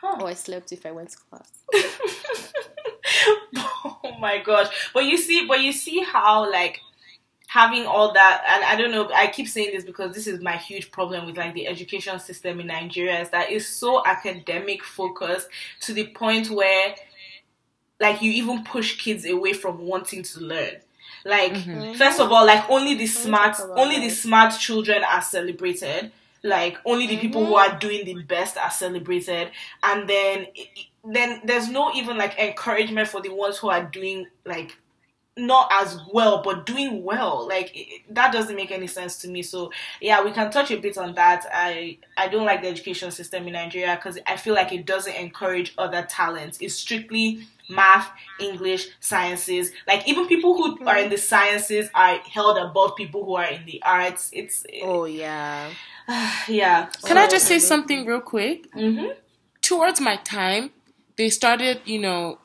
Huh. 0.00 0.16
Or 0.20 0.28
I 0.28 0.34
slept 0.34 0.72
if 0.72 0.86
I 0.86 0.92
went 0.92 1.10
to 1.10 1.18
class. 1.18 1.50
oh 3.56 4.16
my 4.20 4.38
gosh. 4.38 4.68
But 4.94 5.04
you 5.04 5.16
see, 5.16 5.46
but 5.46 5.60
you 5.60 5.72
see 5.72 6.02
how 6.02 6.50
like 6.50 6.80
having 7.48 7.86
all 7.86 8.12
that 8.12 8.44
and 8.48 8.64
I 8.64 8.76
don't 8.76 8.92
know, 8.92 9.10
I 9.12 9.26
keep 9.26 9.48
saying 9.48 9.70
this 9.74 9.84
because 9.84 10.14
this 10.14 10.26
is 10.26 10.40
my 10.40 10.56
huge 10.56 10.92
problem 10.92 11.26
with 11.26 11.36
like 11.36 11.54
the 11.54 11.66
education 11.66 12.20
system 12.20 12.60
in 12.60 12.66
Nigeria 12.68 13.20
is 13.20 13.30
that 13.30 13.50
it's 13.50 13.66
so 13.66 14.04
academic 14.06 14.84
focused 14.84 15.48
to 15.80 15.92
the 15.92 16.06
point 16.08 16.50
where 16.50 16.94
like 17.98 18.22
you 18.22 18.30
even 18.32 18.62
push 18.64 18.98
kids 19.02 19.24
away 19.24 19.52
from 19.52 19.78
wanting 19.78 20.22
to 20.22 20.40
learn. 20.40 20.76
Like 21.24 21.54
mm-hmm. 21.54 21.94
first 21.94 22.20
of 22.20 22.30
all, 22.30 22.46
like 22.46 22.68
only 22.70 22.94
the 22.94 23.06
smart 23.06 23.56
only 23.76 23.98
the 23.98 24.10
smart 24.10 24.58
children 24.58 25.02
are 25.02 25.22
celebrated. 25.22 26.12
Like 26.42 26.78
only 26.84 27.06
the 27.06 27.18
people 27.18 27.44
who 27.44 27.54
mm-hmm. 27.54 27.74
are 27.74 27.78
doing 27.78 28.04
the 28.04 28.22
best 28.22 28.56
are 28.56 28.70
celebrated, 28.70 29.50
and 29.82 30.08
then 30.08 30.46
then 31.04 31.40
there's 31.44 31.68
no 31.68 31.92
even 31.94 32.16
like 32.16 32.38
encouragement 32.38 33.08
for 33.08 33.20
the 33.20 33.30
ones 33.30 33.58
who 33.58 33.68
are 33.68 33.84
doing 33.84 34.26
like 34.44 34.76
not 35.38 35.70
as 35.72 35.98
well 36.12 36.42
but 36.42 36.66
doing 36.66 37.02
well. 37.04 37.46
Like 37.48 37.70
it, 37.74 38.02
that 38.14 38.32
doesn't 38.32 38.56
make 38.56 38.70
any 38.70 38.86
sense 38.86 39.16
to 39.22 39.28
me. 39.28 39.42
So 39.42 39.70
yeah 40.00 40.22
we 40.24 40.32
can 40.32 40.50
touch 40.50 40.70
a 40.70 40.76
bit 40.78 40.98
on 40.98 41.14
that. 41.14 41.46
I 41.52 41.98
i 42.16 42.28
don't 42.28 42.44
like 42.44 42.62
the 42.62 42.68
education 42.68 43.10
system 43.10 43.46
in 43.46 43.52
nigeria 43.52 43.94
because 43.96 44.18
i 44.26 44.36
feel 44.36 44.54
like 44.54 44.72
it 44.72 44.84
doesn't 44.86 45.14
encourage 45.14 45.74
other 45.78 46.02
talents. 46.08 46.58
It's 46.60 46.74
strictly 46.74 47.46
math 47.70 48.10
english 48.40 48.88
sciences. 49.00 49.72
Like 49.86 50.08
even 50.08 50.26
people 50.26 50.56
who 50.56 50.86
are 50.86 50.98
in 50.98 51.10
the 51.10 51.18
sciences 51.18 51.90
are 51.94 52.16
held 52.18 52.56
above 52.58 52.96
people 52.96 53.24
who 53.24 53.34
are 53.34 53.44
in 53.46 53.64
the 53.66 53.82
arts. 53.84 54.30
It's 54.32 54.64
Oh 54.82 55.04
yeah. 55.04 55.70
yeah. 56.48 56.88
Can 57.04 57.18
I 57.18 57.26
Oh, 57.26 57.30
just 57.30 57.46
say 57.46 57.58
something 57.58 58.06
real 58.06 58.20
quick? 58.20 58.72
hmm 58.72 59.06
Towards 59.60 60.00
my 60.00 60.16
time, 60.16 60.70
they 61.16 61.28
started, 61.28 61.82
you 61.84 61.98
know, 61.98 62.38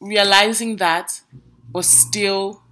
realizing 0.00 0.76
that 0.76 1.20
was 1.74 1.86
still 1.86 2.62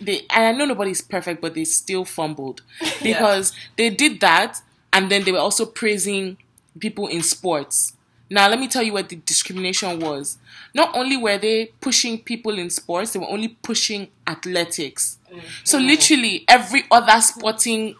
they 0.00 0.20
and 0.30 0.44
I 0.44 0.52
know 0.52 0.64
nobody's 0.64 1.02
perfect, 1.02 1.42
but 1.42 1.54
they 1.54 1.64
still 1.64 2.06
fumbled 2.06 2.62
because 3.02 3.52
they 3.76 3.90
did 3.90 4.20
that 4.20 4.62
and 4.92 5.10
then 5.10 5.24
they 5.24 5.32
were 5.32 5.38
also 5.38 5.66
praising 5.66 6.38
people 6.78 7.06
in 7.06 7.22
sports. 7.22 7.92
Now 8.30 8.48
let 8.48 8.60
me 8.60 8.68
tell 8.68 8.82
you 8.82 8.92
what 8.92 9.08
the 9.08 9.16
discrimination 9.16 9.98
was. 10.00 10.38
Not 10.72 10.96
only 10.96 11.16
were 11.16 11.36
they 11.36 11.72
pushing 11.80 12.18
people 12.18 12.58
in 12.58 12.70
sports, 12.70 13.12
they 13.12 13.18
were 13.18 13.28
only 13.28 13.48
pushing 13.48 14.08
athletics. 14.26 15.18
So 15.64 15.78
literally 15.78 16.44
every 16.48 16.84
other 16.90 17.20
sporting 17.20 17.96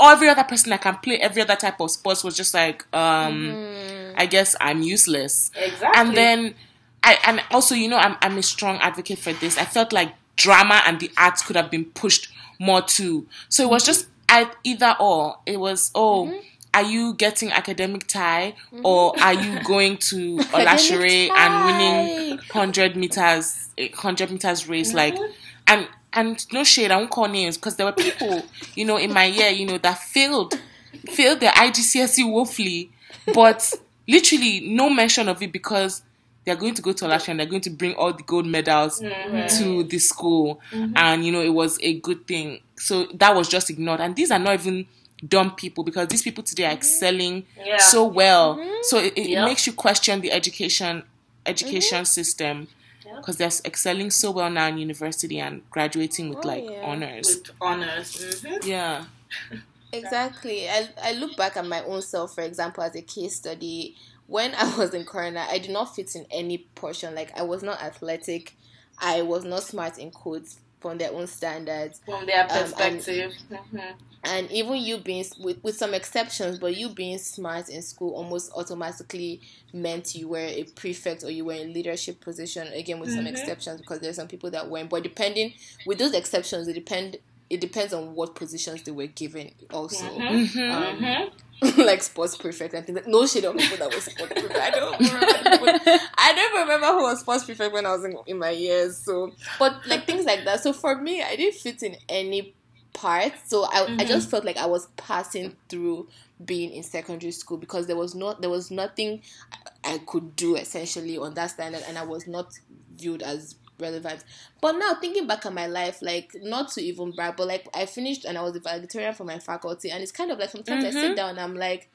every 0.00 0.28
other 0.28 0.44
person 0.44 0.70
that 0.70 0.80
can 0.80 0.96
play 0.98 1.18
every 1.18 1.42
other 1.42 1.56
type 1.56 1.80
of 1.80 1.90
sports 1.90 2.22
was 2.22 2.36
just 2.36 2.54
like, 2.54 2.84
um, 2.94 4.12
I 4.16 4.26
guess 4.26 4.54
I'm 4.60 4.82
useless. 4.82 5.50
exactly 5.56 6.00
And 6.00 6.16
then 6.16 6.54
I 7.02 7.18
and 7.24 7.42
also 7.50 7.74
you 7.74 7.88
know 7.88 7.96
I'm 7.96 8.16
I'm 8.20 8.38
a 8.38 8.42
strong 8.42 8.76
advocate 8.78 9.18
for 9.18 9.32
this. 9.32 9.58
I 9.58 9.64
felt 9.64 9.92
like 9.92 10.14
drama 10.36 10.82
and 10.86 11.00
the 11.00 11.10
arts 11.16 11.42
could 11.42 11.56
have 11.56 11.70
been 11.70 11.86
pushed 11.86 12.28
more 12.58 12.82
too. 12.82 13.26
So 13.48 13.62
it 13.64 13.70
was 13.70 13.84
just 13.84 14.08
either 14.28 14.96
or. 15.00 15.38
It 15.46 15.58
was 15.60 15.90
oh. 15.94 16.26
Mm-hmm. 16.26 16.44
Are 16.74 16.82
you 16.82 17.14
getting 17.14 17.50
academic 17.50 18.06
tie, 18.06 18.54
mm-hmm. 18.70 18.84
or 18.84 19.18
are 19.20 19.32
you 19.32 19.64
going 19.64 19.96
to 19.96 20.36
Olashore 20.52 21.30
and 21.30 21.64
winning 21.64 22.38
hundred 22.52 22.94
meters, 22.94 23.70
hundred 23.94 24.30
meters 24.30 24.68
race? 24.68 24.92
Like, 24.92 25.14
mm-hmm. 25.14 25.32
and 25.66 25.88
and 26.12 26.52
no 26.52 26.64
shade, 26.64 26.90
I 26.90 26.96
won't 26.96 27.10
call 27.10 27.28
names 27.28 27.56
because 27.56 27.76
there 27.76 27.86
were 27.86 27.92
people, 27.92 28.42
you 28.74 28.84
know, 28.84 28.96
in 28.96 29.12
my 29.12 29.24
year, 29.24 29.50
you 29.50 29.66
know, 29.66 29.78
that 29.78 29.98
failed, 29.98 30.58
failed 31.06 31.40
their 31.40 31.52
IGCSE 31.52 32.30
woefully, 32.30 32.90
but 33.34 33.72
literally 34.06 34.60
no 34.60 34.88
mention 34.88 35.28
of 35.28 35.42
it 35.42 35.52
because 35.52 36.02
they're 36.48 36.56
going 36.56 36.74
to 36.74 36.80
go 36.82 36.92
to 36.92 37.04
Olashore 37.04 37.28
and 37.28 37.40
they're 37.40 37.46
going 37.46 37.60
to 37.60 37.70
bring 37.70 37.94
all 37.94 38.12
the 38.12 38.22
gold 38.22 38.46
medals 38.46 39.00
mm-hmm. 39.00 39.46
to 39.58 39.84
the 39.84 39.98
school, 39.98 40.60
mm-hmm. 40.72 40.94
and 40.96 41.24
you 41.24 41.30
know, 41.30 41.42
it 41.42 41.52
was 41.52 41.78
a 41.82 42.00
good 42.00 42.26
thing. 42.26 42.60
So 42.76 43.06
that 43.14 43.34
was 43.36 43.48
just 43.48 43.68
ignored, 43.68 44.00
and 44.00 44.16
these 44.16 44.30
are 44.30 44.38
not 44.38 44.54
even 44.54 44.86
dumb 45.26 45.54
people 45.56 45.84
because 45.84 46.08
these 46.08 46.22
people 46.22 46.42
today 46.42 46.64
are 46.64 46.68
mm-hmm. 46.68 46.78
excelling 46.78 47.46
Yeah. 47.64 47.76
so 47.78 48.04
well. 48.06 48.58
So 48.82 48.98
it, 48.98 49.12
it 49.16 49.28
Yep. 49.30 49.44
makes 49.44 49.66
you 49.66 49.72
question 49.74 50.20
the 50.20 50.32
education 50.32 51.02
education 51.44 52.04
system 52.04 52.68
because 53.16 53.36
they're 53.36 53.50
excelling 53.64 54.10
so 54.10 54.30
well 54.30 54.50
now 54.50 54.68
in 54.68 54.78
university 54.78 55.40
and 55.40 55.68
graduating 55.70 56.28
with 56.30 56.44
Oh, 56.44 56.48
like 56.48 56.64
yeah. 56.64 56.82
honors. 56.84 57.26
With 57.36 57.50
honors. 57.60 58.42
hmm 58.42 58.54
yeah. 58.64 59.04
Exactly. 59.90 60.68
I, 60.68 60.88
I 61.02 61.12
look 61.12 61.34
back 61.36 61.56
at 61.56 61.66
my 61.66 61.82
own 61.84 62.02
self, 62.02 62.34
for 62.34 62.42
example, 62.42 62.84
as 62.84 62.94
a 62.94 63.00
case 63.00 63.36
study. 63.36 63.96
When 64.28 64.54
I 64.54 64.76
was 64.76 64.94
in 64.94 65.04
Corona, 65.04 65.44
I 65.48 65.58
did 65.58 65.70
not 65.72 65.96
fit 65.96 66.14
in 66.14 66.26
any 66.30 66.58
portion. 66.76 67.14
Like, 67.14 67.36
I 67.36 67.42
was 67.42 67.62
not 67.62 67.82
athletic. 67.82 68.54
I 68.98 69.22
was 69.22 69.44
not 69.44 69.62
smart 69.64 69.98
in 69.98 70.10
codes 70.10 70.60
from 70.80 70.98
their 70.98 71.12
own 71.12 71.26
standards. 71.26 72.00
From 72.06 72.24
their 72.26 72.44
Um, 72.44 72.50
and- 72.50 72.64
perspective. 72.64 73.32
Mhm. 73.50 73.94
And 74.24 74.50
even 74.52 74.76
you 74.76 74.98
being, 74.98 75.24
with, 75.40 75.62
with 75.62 75.76
some 75.78 75.94
exceptions, 75.94 76.58
but 76.58 76.76
you 76.76 76.88
being 76.90 77.18
smart 77.18 77.68
in 77.68 77.80
school 77.82 78.14
almost 78.14 78.50
automatically 78.54 79.40
meant 79.72 80.14
you 80.14 80.28
were 80.28 80.38
a 80.38 80.64
prefect 80.64 81.22
or 81.24 81.30
you 81.30 81.44
were 81.44 81.54
in 81.54 81.72
leadership 81.72 82.20
position. 82.20 82.66
Again, 82.68 82.98
with 83.00 83.10
some 83.12 83.24
Mhm. 83.24 83.28
exceptions, 83.30 83.80
because 83.80 84.00
there's 84.00 84.16
some 84.16 84.28
people 84.28 84.50
that 84.50 84.68
weren't. 84.68 84.90
But 84.90 85.04
depending, 85.04 85.54
with 85.86 85.98
those 85.98 86.12
exceptions, 86.14 86.68
it 86.68 86.74
depend. 86.74 87.16
It 87.48 87.60
depends 87.62 87.94
on 87.94 88.14
what 88.14 88.34
positions 88.34 88.82
they 88.82 88.92
were 88.92 89.06
given. 89.06 89.52
Also, 89.72 90.04
Mhm. 90.04 90.46
Mhm. 90.48 90.70
Um, 90.70 90.98
Mhm. 91.00 91.30
like 91.76 92.02
sports 92.02 92.36
prefect 92.36 92.74
and 92.74 92.86
things 92.86 92.96
like 92.96 93.08
no 93.08 93.26
shit 93.26 93.44
on 93.44 93.56
people 93.56 93.76
that 93.78 93.90
were 93.92 94.00
sports 94.00 94.32
prefect. 94.32 94.58
I 94.58 94.70
don't 94.70 95.00
remember. 95.00 95.80
I 96.18 96.32
don't 96.34 96.60
remember 96.60 96.86
who 96.86 97.02
was 97.02 97.20
sports 97.20 97.44
prefect 97.44 97.72
when 97.72 97.86
I 97.86 97.92
was 97.92 98.04
in, 98.04 98.14
in 98.26 98.38
my 98.38 98.50
years. 98.50 98.98
So, 99.04 99.32
but 99.58 99.84
like 99.86 100.06
things 100.06 100.24
like 100.24 100.44
that. 100.44 100.60
So 100.60 100.72
for 100.72 101.00
me, 101.00 101.22
I 101.22 101.34
didn't 101.36 101.54
fit 101.58 101.82
in 101.82 101.96
any 102.08 102.54
part. 102.94 103.32
So 103.46 103.64
I, 103.64 103.84
I 103.84 104.04
Mhm. 104.04 104.08
just 104.08 104.30
felt 104.30 104.44
like 104.44 104.56
I 104.56 104.66
was 104.66 104.86
passing 104.96 105.56
through 105.68 106.08
being 106.44 106.70
in 106.72 106.82
secondary 106.84 107.32
school 107.32 107.56
because 107.58 107.86
there 107.88 107.96
was 107.96 108.14
not 108.14 108.40
there 108.40 108.50
was 108.50 108.70
nothing 108.70 109.22
I 109.52 109.94
I 109.94 109.98
could 109.98 110.36
do 110.36 110.54
essentially 110.56 111.16
on 111.18 111.34
that 111.34 111.50
standard, 111.50 111.82
and 111.88 111.96
I 111.98 112.02
was 112.04 112.26
not 112.26 112.52
viewed 112.96 113.22
as 113.22 113.54
relevant. 113.80 114.24
But 114.60 114.72
now 114.72 114.94
thinking 115.00 115.26
back 115.26 115.46
on 115.46 115.54
my 115.54 115.66
life, 115.66 116.00
like 116.02 116.32
not 116.42 116.70
to 116.72 116.82
even 116.82 117.12
brag, 117.12 117.36
but 117.36 117.48
like 117.48 117.68
I 117.74 117.86
finished 117.86 118.24
and 118.24 118.36
I 118.38 118.42
was 118.42 118.56
a 118.56 118.60
valedictorian 118.60 119.14
for 119.14 119.24
my 119.24 119.38
faculty, 119.38 119.90
and 119.90 120.02
it's 120.02 120.12
kind 120.12 120.30
of 120.30 120.38
like 120.38 120.50
sometimes 120.50 120.84
I 120.84 120.90
sit 120.90 121.12
Mhm. 121.12 121.16
down 121.16 121.30
and 121.30 121.40
I'm 121.40 121.54
like, 121.56 121.90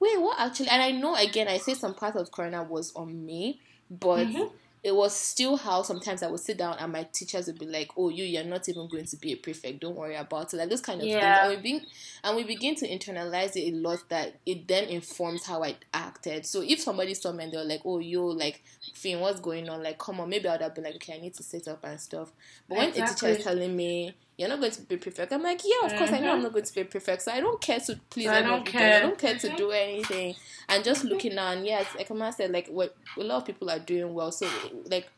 wait, 0.00 0.20
what 0.20 0.38
actually? 0.38 0.68
And 0.68 0.82
I 0.82 0.90
know 0.92 1.14
again, 1.14 1.48
I 1.48 1.58
say 1.58 1.74
some 1.74 1.94
part 1.94 2.16
of 2.16 2.30
Corona 2.32 2.62
was 2.62 2.92
on 2.94 3.24
me, 3.24 3.60
but 3.90 4.26
Mhm. 4.26 4.50
It 4.84 4.94
was 4.94 5.16
still 5.16 5.56
how 5.56 5.82
sometimes 5.82 6.22
I 6.22 6.28
would 6.30 6.40
sit 6.40 6.58
down 6.58 6.76
and 6.78 6.92
my 6.92 7.04
teachers 7.04 7.46
would 7.46 7.58
be 7.58 7.64
like, 7.66 7.90
"Oh, 7.96 8.10
you, 8.10 8.22
you're 8.24 8.44
not 8.44 8.68
even 8.68 8.86
going 8.86 9.06
to 9.06 9.16
be 9.16 9.32
a 9.32 9.36
prefect. 9.36 9.80
Don't 9.80 9.96
worry 9.96 10.14
about 10.14 10.52
it." 10.52 10.58
Like 10.58 10.68
those 10.68 10.82
kind 10.82 11.00
of 11.00 11.10
Yeah. 11.10 11.14
things, 11.14 11.38
and 11.40 11.48
we 11.48 11.56
begin 11.56 11.86
and 12.22 12.36
we 12.36 12.44
begin 12.44 12.74
to 12.76 12.88
internalize 12.88 13.56
it 13.56 13.72
a 13.72 13.76
lot. 13.76 14.00
That 14.10 14.40
it 14.44 14.68
then 14.68 14.84
informs 14.84 15.46
how 15.46 15.64
I 15.64 15.76
acted. 15.94 16.44
So 16.44 16.60
if 16.62 16.80
somebody 16.80 17.14
saw 17.14 17.32
me 17.32 17.44
and 17.44 17.52
they 17.52 17.56
were 17.56 17.64
like, 17.64 17.80
"Oh, 17.86 17.98
you 17.98 18.22
like 18.30 18.62
Finn, 18.92 19.20
what's 19.20 19.40
going 19.40 19.68
on?" 19.70 19.82
Like, 19.82 19.98
come 19.98 20.20
on, 20.20 20.28
maybe 20.28 20.48
I 20.48 20.52
would 20.52 20.60
have 20.62 20.74
been 20.74 20.84
like, 20.84 20.96
"Okay, 20.96 21.14
I 21.14 21.18
need 21.20 21.34
to 21.34 21.42
sit 21.42 21.66
up 21.66 21.82
and 21.84 21.98
stuff." 21.98 22.30
But 22.68 22.76
when 22.76 22.90
a 22.90 23.02
teacher 23.02 23.26
is 23.28 23.38
telling 23.38 23.74
me 23.74 24.18
you're 24.36 24.48
not 24.48 24.60
going 24.60 24.72
to 24.72 24.82
be 24.82 24.96
prefect, 24.96 25.32
I'm 25.32 25.42
like, 25.42 25.60
"Yeah, 25.64 25.86
of 25.86 25.94
course 25.96 26.12
I 26.12 26.20
know 26.20 26.32
I'm 26.32 26.40
Mhm. 26.40 26.44
not 26.44 26.52
going 26.52 26.64
to 26.64 26.74
be 26.74 26.84
prefect." 26.84 27.22
So 27.22 27.32
I 27.32 27.40
don't 27.40 27.60
care 27.60 27.80
to 27.80 28.00
please 28.10 28.26
I 28.28 28.42
don't 28.42 28.66
care. 28.66 28.98
I 28.98 29.00
don't 29.00 29.18
care 29.18 29.38
to 29.38 29.56
do 29.56 29.70
anything. 29.70 30.34
And 30.68 30.82
just 30.84 31.04
looking 31.04 31.34
down, 31.36 31.64
yes, 31.64 31.86
like 31.94 32.10
Emma 32.10 32.32
said, 32.32 32.50
like 32.50 32.68
what 32.68 32.96
a 33.16 33.22
lot 33.22 33.36
of 33.38 33.44
people 33.46 33.70
are 33.70 33.78
doing 33.78 34.12
well. 34.14 34.32
So 34.32 34.48
like 34.86 35.08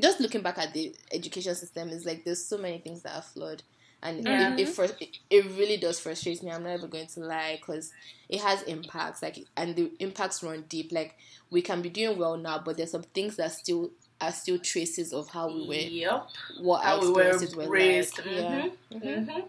just 0.00 0.20
looking 0.20 0.42
back 0.42 0.58
at 0.58 0.72
the 0.74 0.94
education 1.12 1.54
system 1.54 1.88
is 1.88 2.04
like 2.04 2.24
there's 2.24 2.44
so 2.44 2.58
many 2.58 2.78
things 2.78 3.02
that 3.02 3.14
are 3.16 3.22
flawed 3.22 3.62
and 4.02 4.24
Yeah. 4.26 4.54
it, 4.56 4.60
it, 4.60 4.68
frus- 4.68 5.00
it, 5.00 5.08
it 5.30 5.44
really 5.56 5.76
does 5.76 6.00
frustrate 6.00 6.42
me 6.42 6.50
i'm 6.50 6.64
not 6.64 6.74
even 6.74 6.90
going 6.90 7.06
to 7.06 7.20
lie 7.20 7.56
because 7.60 7.92
it 8.28 8.40
has 8.40 8.60
impacts 8.62 9.22
like 9.22 9.38
and 9.56 9.76
the 9.76 9.92
impacts 10.00 10.42
run 10.42 10.64
deep 10.68 10.90
like 10.90 11.14
we 11.50 11.62
can 11.62 11.80
be 11.80 11.88
doing 11.88 12.18
well 12.18 12.36
now 12.36 12.58
but 12.58 12.76
there's 12.76 12.90
some 12.90 13.04
things 13.14 13.36
that 13.36 13.52
still 13.52 13.90
are 14.20 14.32
still 14.32 14.58
traces 14.58 15.12
of 15.12 15.28
how 15.30 15.48
we 15.48 15.66
were 15.66 15.74
Yep. 15.74 16.26
what 16.60 16.82
How 16.82 16.94
our 16.96 17.00
we 17.00 17.10
were 17.10 17.22
experiences 17.28 17.56
were 17.56 17.68
raised. 17.68 18.18
like 18.18 18.26
yeah 18.26 18.68
Mhm. 18.92 19.02
Mhm. 19.02 19.26
Mhm. 19.26 19.48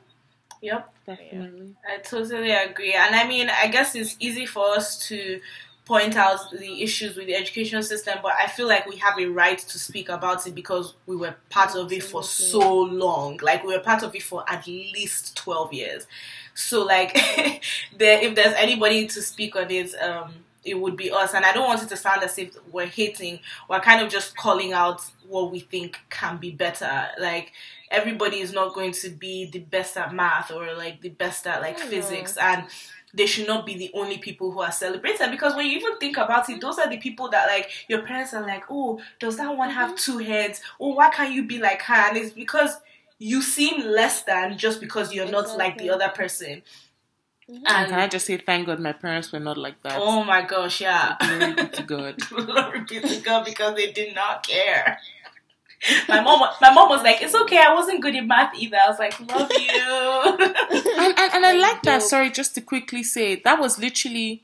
Yep. 0.61 0.93
Definitely. 1.05 1.75
I 1.87 1.97
totally 1.97 2.51
agree. 2.51 2.93
And 2.93 3.15
I 3.15 3.27
mean, 3.27 3.49
I 3.49 3.67
guess 3.67 3.93
it's 3.95 4.15
easy 4.19 4.45
for 4.47 4.75
us 4.75 5.07
to 5.07 5.39
point 5.85 6.15
out 6.15 6.49
the 6.49 6.81
issues 6.81 7.15
with 7.15 7.27
the 7.27 7.35
education 7.35 7.83
system, 7.83 8.17
but 8.23 8.33
I 8.33 8.47
feel 8.47 8.67
like 8.67 8.87
we 8.87 8.95
have 8.97 9.19
a 9.19 9.27
right 9.27 9.59
to 9.59 9.77
speak 9.77 10.09
about 10.09 10.47
it 10.47 10.55
because 10.55 10.95
we 11.05 11.15
were 11.15 11.35
part 11.51 11.75
of 11.75 11.91
it 11.93 12.01
for 12.01 12.23
so 12.23 12.81
long. 12.81 13.37
Like 13.43 13.63
we 13.63 13.73
were 13.75 13.83
part 13.83 14.01
of 14.01 14.15
it 14.15 14.23
for 14.23 14.43
at 14.49 14.65
least 14.65 15.35
12 15.37 15.73
years. 15.73 16.07
So 16.55 16.83
like 16.83 17.13
there 17.97 18.19
if 18.23 18.33
there's 18.33 18.55
anybody 18.55 19.05
to 19.07 19.21
speak 19.21 19.55
on 19.55 19.69
it, 19.69 19.93
um 20.01 20.44
it 20.65 20.79
would 20.79 20.97
be 20.97 21.11
us. 21.11 21.33
And 21.33 21.45
I 21.45 21.53
don't 21.53 21.67
want 21.67 21.83
it 21.83 21.89
to 21.89 21.97
sound 21.97 22.23
as 22.23 22.37
if 22.37 22.57
we're 22.71 22.87
hating. 22.87 23.39
We're 23.69 23.79
kind 23.79 24.03
of 24.03 24.11
just 24.11 24.35
calling 24.35 24.73
out 24.73 25.01
what 25.27 25.51
we 25.51 25.59
think 25.59 25.99
can 26.09 26.37
be 26.37 26.51
better. 26.51 27.07
Like 27.19 27.53
everybody 27.91 28.39
is 28.39 28.51
not 28.51 28.73
going 28.73 28.91
to 28.93 29.09
be 29.09 29.49
the 29.49 29.59
best 29.59 29.95
at 29.95 30.13
math 30.13 30.51
or 30.51 30.73
like 30.73 31.01
the 31.01 31.09
best 31.09 31.47
at 31.47 31.61
like 31.61 31.79
physics 31.79 32.35
and 32.37 32.65
they 33.13 33.25
should 33.25 33.47
not 33.47 33.65
be 33.65 33.77
the 33.77 33.91
only 33.93 34.17
people 34.17 34.51
who 34.51 34.59
are 34.59 34.71
celebrated 34.71 35.31
because 35.31 35.55
when 35.55 35.65
you 35.65 35.77
even 35.77 35.97
think 35.99 36.17
about 36.17 36.49
it, 36.49 36.59
those 36.59 36.77
are 36.77 36.89
the 36.89 36.97
people 36.97 37.29
that 37.29 37.47
like 37.47 37.69
your 37.87 38.01
parents 38.01 38.33
are 38.33 38.41
like, 38.41 38.65
oh, 38.69 38.99
does 39.19 39.37
that 39.37 39.55
one 39.55 39.69
have 39.69 39.91
mm-hmm. 39.91 40.11
two 40.11 40.17
heads? 40.17 40.61
Oh, 40.79 40.95
why 40.95 41.09
can't 41.09 41.31
you 41.33 41.47
be 41.47 41.59
like 41.59 41.81
her? 41.83 42.09
And 42.09 42.17
it's 42.17 42.33
because 42.33 42.75
you 43.17 43.41
seem 43.41 43.85
less 43.85 44.23
than 44.23 44.57
just 44.57 44.81
because 44.81 45.13
you're 45.13 45.31
not 45.31 45.57
like 45.57 45.77
the 45.77 45.89
other 45.89 46.09
person. 46.09 46.61
And 47.47 47.63
And 47.67 47.89
can 47.89 47.99
I 47.99 48.07
just 48.07 48.25
say, 48.25 48.37
thank 48.37 48.65
God 48.65 48.79
my 48.79 48.91
parents 48.93 49.31
were 49.31 49.39
not 49.39 49.57
like 49.57 49.81
that. 49.83 49.99
oh 50.01 50.23
my 50.23 50.41
gosh, 50.41 50.81
yeah. 50.81 51.15
Glory 51.19 51.53
be 51.53 51.67
to 51.67 51.83
God. 51.93 52.17
Glory 52.29 52.79
be 52.89 52.99
to 53.01 53.21
God 53.21 53.45
because 53.45 53.75
they 53.75 53.91
did 53.91 54.15
not 54.15 54.45
care. 54.45 54.97
My 56.09 56.21
mom, 56.21 56.39
my 56.61 56.73
mom 56.73 56.89
was 56.89 57.03
like, 57.03 57.21
"It's 57.21 57.35
okay. 57.35 57.59
I 57.59 57.73
wasn't 57.75 58.01
good 58.01 58.15
in 58.15 58.27
math 58.27 58.55
either." 58.55 58.77
I 58.83 58.89
was 58.89 58.97
like, 58.97 59.19
"Love 59.19 59.51
you." 59.51 60.37
and, 60.97 61.19
and, 61.19 61.33
and 61.35 61.45
I 61.45 61.53
Like, 61.59 61.83
that. 61.83 62.01
Sorry, 62.01 62.31
just 62.31 62.55
to 62.55 62.61
quickly 62.61 63.03
say, 63.03 63.35
that 63.35 63.59
was 63.59 63.77
literally, 63.77 64.43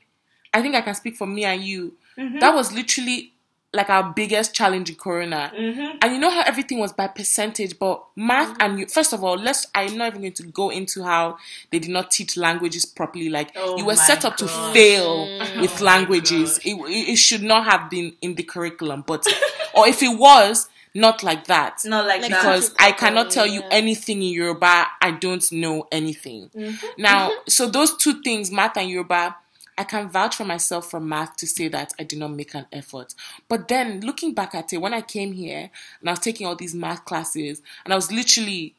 I 0.54 0.62
think 0.62 0.76
I 0.76 0.82
can 0.82 0.94
speak 0.94 1.16
for 1.16 1.26
me 1.26 1.44
and 1.46 1.64
you. 1.64 1.96
Mhm. 2.18 2.40
That 2.42 2.54
was 2.54 2.72
literally 2.74 3.32
like 3.74 3.90
our 3.90 4.12
biggest 4.14 4.54
challenge 4.54 4.90
in 4.90 4.96
Corona. 4.98 5.52
Mhm. 5.58 5.98
And 6.02 6.14
you 6.14 6.20
know 6.20 6.30
how 6.30 6.42
everything 6.42 6.80
was 6.80 6.92
by 6.92 7.08
percentage, 7.08 7.80
but 7.80 8.04
math 8.18 8.56
and 8.60 8.78
you, 8.80 8.86
first 8.88 9.14
of 9.14 9.24
all, 9.24 9.36
let's, 9.38 9.66
I'm 9.74 9.98
not 9.98 10.08
even 10.08 10.22
going 10.22 10.34
to 10.34 10.44
go 10.44 10.70
into 10.70 11.04
how 11.04 11.38
they 11.72 11.80
did 11.80 11.90
not 11.90 12.12
teach 12.12 12.36
languages 12.36 12.86
properly. 12.86 13.30
Like, 13.30 13.52
Oh 13.56 13.78
you 13.78 13.86
were 13.86 13.96
set 13.96 14.26
up 14.26 14.36
to 14.38 14.48
fail 14.48 15.26
Mm. 15.26 15.62
with 15.62 15.82
Oh 15.82 15.86
languages. 15.86 16.60
It, 16.66 16.74
it, 16.74 17.10
it 17.12 17.16
should 17.16 17.44
not 17.44 17.64
have 17.66 17.90
been 17.90 18.14
in 18.22 18.36
the 18.36 18.44
curriculum, 18.44 19.04
but, 19.08 19.26
or 19.74 19.88
if 19.88 20.04
it 20.04 20.18
was, 20.18 20.68
not 20.94 21.24
like 21.24 21.48
that. 21.48 21.80
Not 21.86 22.06
like, 22.06 22.22
Like 22.24 22.32
that. 22.32 22.42
because 22.42 22.76
I 22.78 22.92
cannot 22.92 23.32
tell 23.32 23.48
you 23.48 23.62
yeah. 23.62 23.70
anything 23.72 24.22
in 24.22 24.34
Yoruba. 24.34 24.88
I 25.02 25.12
don't 25.12 25.50
know 25.54 25.88
anything. 25.90 26.50
Mhm. 26.54 26.78
Now, 26.98 27.32
so 27.48 27.68
those 27.70 27.96
two 27.96 28.22
things, 28.22 28.52
math 28.52 28.76
and 28.76 28.90
Yoruba, 28.90 29.38
I 29.82 29.84
can 29.84 30.08
vouch 30.10 30.36
for 30.36 30.46
myself 30.46 30.90
from 30.92 31.10
math 31.10 31.36
to 31.38 31.48
say 31.48 31.68
that 31.70 31.92
I 32.00 32.04
did 32.04 32.20
not 32.20 32.32
make 32.32 32.54
an 32.54 32.68
effort. 32.72 33.14
But 33.48 33.68
then 33.68 34.02
looking 34.02 34.34
back 34.34 34.54
at 34.56 34.72
it, 34.72 34.78
when 34.78 34.94
I 34.94 35.02
came 35.02 35.34
here 35.34 35.70
and 36.00 36.10
I 36.10 36.14
was 36.14 36.20
taking 36.20 36.46
all 36.48 36.56
these 36.56 36.76
math 36.76 37.04
classes, 37.06 37.62
and 37.84 37.92
I 37.92 37.96
was 37.96 38.12
literally, 38.12 38.76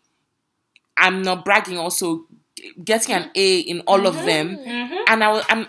I'm 0.96 1.22
not 1.22 1.44
bragging, 1.44 1.76
also 1.76 2.26
getting 2.84 3.14
an 3.14 3.30
A 3.34 3.58
in 3.60 3.80
all 3.80 4.06
of 4.06 4.14
them, 4.24 4.58
Mhm. 4.58 5.04
and 5.08 5.24
I 5.24 5.32
was, 5.32 5.44
I'm. 5.48 5.66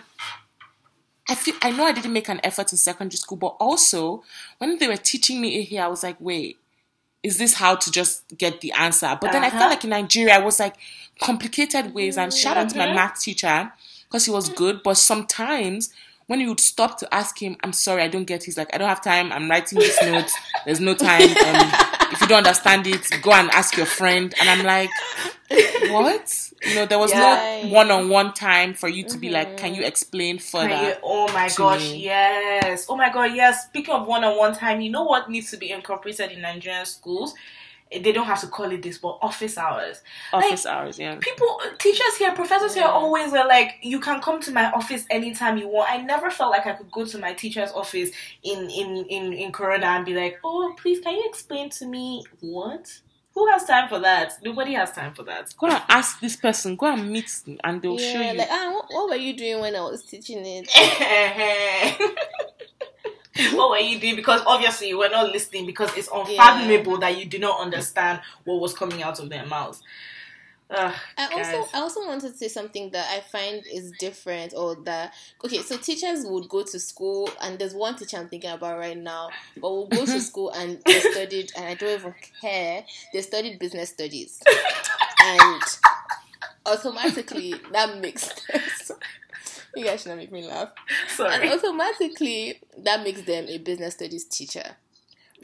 I 1.28 1.34
feel 1.34 1.54
I 1.62 1.70
know 1.70 1.84
I 1.86 1.92
didn't 1.92 2.12
make 2.12 2.28
an 2.28 2.40
effort 2.44 2.70
in 2.72 2.78
secondary 2.78 3.16
school, 3.16 3.38
but 3.38 3.56
also 3.58 4.22
when 4.58 4.78
they 4.78 4.86
were 4.88 4.96
teaching 4.98 5.40
me 5.40 5.58
it 5.60 5.64
here, 5.64 5.82
I 5.82 5.88
was 5.88 6.02
like, 6.02 6.16
wait, 6.20 6.58
is 7.22 7.38
this 7.38 7.54
how 7.54 7.76
to 7.76 7.90
just 7.90 8.36
get 8.36 8.60
the 8.60 8.72
answer? 8.72 9.18
But 9.20 9.32
then 9.32 9.42
I 9.42 9.46
Uh-huh. 9.48 9.58
felt 9.58 9.70
like 9.70 9.84
in 9.84 9.90
Nigeria, 9.90 10.34
I 10.34 10.38
was 10.38 10.60
like 10.60 10.74
complicated 11.20 11.94
ways. 11.94 12.18
And 12.18 12.32
shout 12.32 12.58
out 12.58 12.68
to 12.70 12.76
my 12.76 12.86
Mhm. 12.86 12.94
math 12.94 13.20
teacher 13.20 13.72
because 14.14 14.26
he 14.26 14.30
was 14.30 14.48
good. 14.48 14.84
But 14.84 14.96
sometimes 14.96 15.92
when 16.28 16.38
you 16.40 16.48
would 16.48 16.60
stop 16.60 16.98
to 17.00 17.12
ask 17.12 17.42
him, 17.42 17.56
I'm 17.64 17.72
sorry, 17.72 18.02
I 18.02 18.06
don't 18.08 18.24
get. 18.26 18.42
it," 18.42 18.44
He's 18.44 18.56
like, 18.56 18.72
I 18.72 18.78
don't 18.78 18.88
have 18.88 19.02
time. 19.02 19.32
I'm 19.32 19.50
writing 19.50 19.80
this 19.80 20.00
note. 20.04 20.30
There's 20.64 20.78
no 20.78 20.94
time. 20.94 21.22
Um, 21.22 21.72
if 22.12 22.20
you 22.20 22.28
don't 22.28 22.38
understand 22.46 22.86
it, 22.86 23.10
go 23.22 23.32
and 23.32 23.50
ask 23.50 23.76
your 23.76 23.86
friend. 23.86 24.32
And 24.40 24.48
I'm 24.48 24.64
like, 24.64 24.90
what? 25.90 26.50
You 26.64 26.76
know, 26.76 26.86
there 26.86 26.98
was 27.00 27.10
Yeah. 27.10 27.62
no 27.64 27.70
one-on-one 27.70 28.34
time 28.34 28.74
for 28.74 28.88
you 28.88 29.02
to 29.04 29.18
be 29.18 29.30
like, 29.30 29.56
can 29.56 29.74
you 29.74 29.82
explain 29.82 30.38
further? 30.38 30.68
You- 30.90 30.94
oh 31.02 31.26
my 31.32 31.50
gosh, 31.56 31.90
me. 31.90 32.04
yes. 32.04 32.86
Oh 32.88 32.96
my 32.96 33.10
god, 33.12 33.34
yes. 33.34 33.64
Speaking 33.66 33.94
of 33.94 34.06
one-on-one 34.06 34.54
time, 34.54 34.80
you 34.80 34.90
know 34.90 35.02
what 35.02 35.28
needs 35.28 35.50
to 35.50 35.56
be 35.56 35.72
incorporated 35.72 36.30
in 36.30 36.40
Nigerian 36.40 36.86
schools? 36.86 37.34
They 37.92 38.10
don't 38.12 38.26
have 38.26 38.40
to 38.40 38.48
call 38.48 38.72
it 38.72 38.82
this, 38.82 38.98
but 38.98 39.18
office 39.22 39.56
hours. 39.56 40.02
Office 40.32 40.66
hours, 40.66 40.98
yeah. 40.98 41.16
People, 41.20 41.60
teachers 41.78 42.16
here, 42.18 42.32
professors 42.32 42.74
here, 42.74 42.84
Yeah. 42.84 42.90
always 42.90 43.32
are 43.32 43.46
like, 43.46 43.76
you 43.82 44.00
can 44.00 44.20
come 44.20 44.40
to 44.40 44.50
my 44.50 44.70
office 44.72 45.04
anytime 45.10 45.58
you 45.58 45.68
want. 45.68 45.90
I 45.90 45.98
never 45.98 46.28
felt 46.30 46.50
like 46.50 46.66
I 46.66 46.72
could 46.72 46.90
go 46.90 47.04
to 47.04 47.18
my 47.18 47.34
teacher's 47.34 47.70
office 47.72 48.10
in 48.42 48.68
in 48.70 49.04
in 49.08 49.32
in 49.32 49.52
Corona 49.52 49.86
and 49.86 50.04
be 50.04 50.14
like, 50.14 50.38
oh, 50.42 50.74
please, 50.76 51.00
can 51.00 51.14
you 51.14 51.22
explain 51.26 51.70
to 51.70 51.86
me 51.86 52.24
what? 52.40 53.00
Who 53.34 53.48
has 53.50 53.64
time 53.64 53.88
for 53.88 53.98
that? 54.00 54.32
Nobody 54.44 54.74
has 54.74 54.92
time 54.92 55.12
for 55.14 55.24
that. 55.24 55.52
Go 55.58 55.66
and 55.66 55.82
ask 55.88 56.20
this 56.20 56.36
person. 56.36 56.76
Go 56.76 56.86
and 56.86 57.10
meet, 57.10 57.28
them 57.44 57.58
and 57.64 57.82
they'll 57.82 57.98
show 57.98 58.20
Yeah, 58.20 58.32
you. 58.32 58.38
like 58.38 58.48
ah, 58.50 58.70
what, 58.72 58.86
what 58.90 59.08
were 59.10 59.16
you 59.16 59.36
doing 59.36 59.60
when 59.60 59.74
I 59.76 59.80
was 59.82 60.02
teaching 60.04 60.42
it? 60.44 60.68
what 63.52 63.70
were 63.70 63.78
you 63.78 63.98
doing? 63.98 64.16
Because 64.16 64.42
obviously 64.46 64.88
you 64.88 64.98
were 64.98 65.08
not 65.08 65.32
listening 65.32 65.66
because 65.66 65.96
it's 65.96 66.08
unfathomable 66.12 66.98
that 66.98 67.18
you 67.18 67.26
do 67.26 67.38
not 67.38 67.60
understand 67.60 68.20
what 68.44 68.60
was 68.60 68.74
coming 68.74 69.02
out 69.02 69.18
of 69.18 69.28
their 69.28 69.44
mouths. 69.46 69.82
Ugh, 70.70 70.94
I 71.18 71.28
guys. 71.28 71.54
also 71.54 71.76
I 71.76 71.80
also 71.80 72.06
wanted 72.06 72.32
to 72.32 72.38
say 72.38 72.48
something 72.48 72.90
that 72.92 73.06
I 73.10 73.20
find 73.20 73.62
is 73.70 73.92
different 73.98 74.54
or 74.56 74.76
that 74.84 75.12
okay, 75.44 75.58
so 75.58 75.76
teachers 75.76 76.24
would 76.24 76.48
go 76.48 76.62
to 76.62 76.80
school 76.80 77.28
and 77.42 77.58
there's 77.58 77.74
one 77.74 77.96
teacher 77.96 78.16
I'm 78.16 78.28
thinking 78.28 78.50
about 78.50 78.78
right 78.78 78.96
now, 78.96 79.28
but 79.60 79.70
will 79.70 79.88
go 79.88 80.06
to 80.06 80.20
school 80.22 80.50
and 80.50 80.80
they 80.86 81.00
studied 81.00 81.52
and 81.56 81.66
I 81.66 81.74
don't 81.74 82.00
even 82.00 82.14
care, 82.40 82.84
they 83.12 83.20
studied 83.20 83.58
business 83.58 83.90
studies. 83.90 84.42
and 85.20 85.62
automatically 86.66 87.54
that 87.72 87.98
makes 87.98 88.30
you 89.76 89.84
guys 89.84 90.02
should 90.02 90.08
not 90.10 90.18
make 90.18 90.32
me 90.32 90.46
laugh. 90.46 90.70
And 91.18 91.50
automatically 91.50 92.60
that 92.78 93.02
makes 93.02 93.22
them 93.22 93.46
a 93.48 93.58
business 93.58 93.94
studies 93.94 94.24
teacher. 94.24 94.76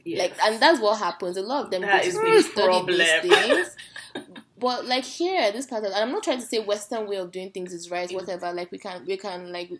Yes. 0.04 0.18
Like 0.18 0.44
and 0.44 0.60
that's 0.62 0.80
what 0.80 0.98
happens. 0.98 1.36
A 1.36 1.42
lot 1.42 1.64
of 1.66 1.70
them 1.70 1.82
That 1.82 2.02
go 2.02 2.02
to 2.02 2.06
is 2.08 2.14
school 2.14 2.30
the 2.30 2.36
to 2.36 2.42
study 2.42 2.66
problem. 2.66 2.98
these 2.98 3.34
things. 3.34 3.76
But 4.58 4.84
like 4.84 5.04
here, 5.04 5.50
this 5.52 5.66
part 5.66 5.84
of, 5.84 5.92
and 5.92 6.02
I'm 6.02 6.12
not 6.12 6.22
trying 6.22 6.38
to 6.40 6.44
say 6.46 6.58
Western 6.58 7.08
way 7.08 7.16
of 7.16 7.32
doing 7.32 7.50
things 7.50 7.72
is 7.72 7.90
right, 7.90 8.12
whatever. 8.12 8.52
Like 8.52 8.70
we 8.70 8.76
can 8.76 9.06
we 9.06 9.16
can 9.16 9.50
like 9.50 9.70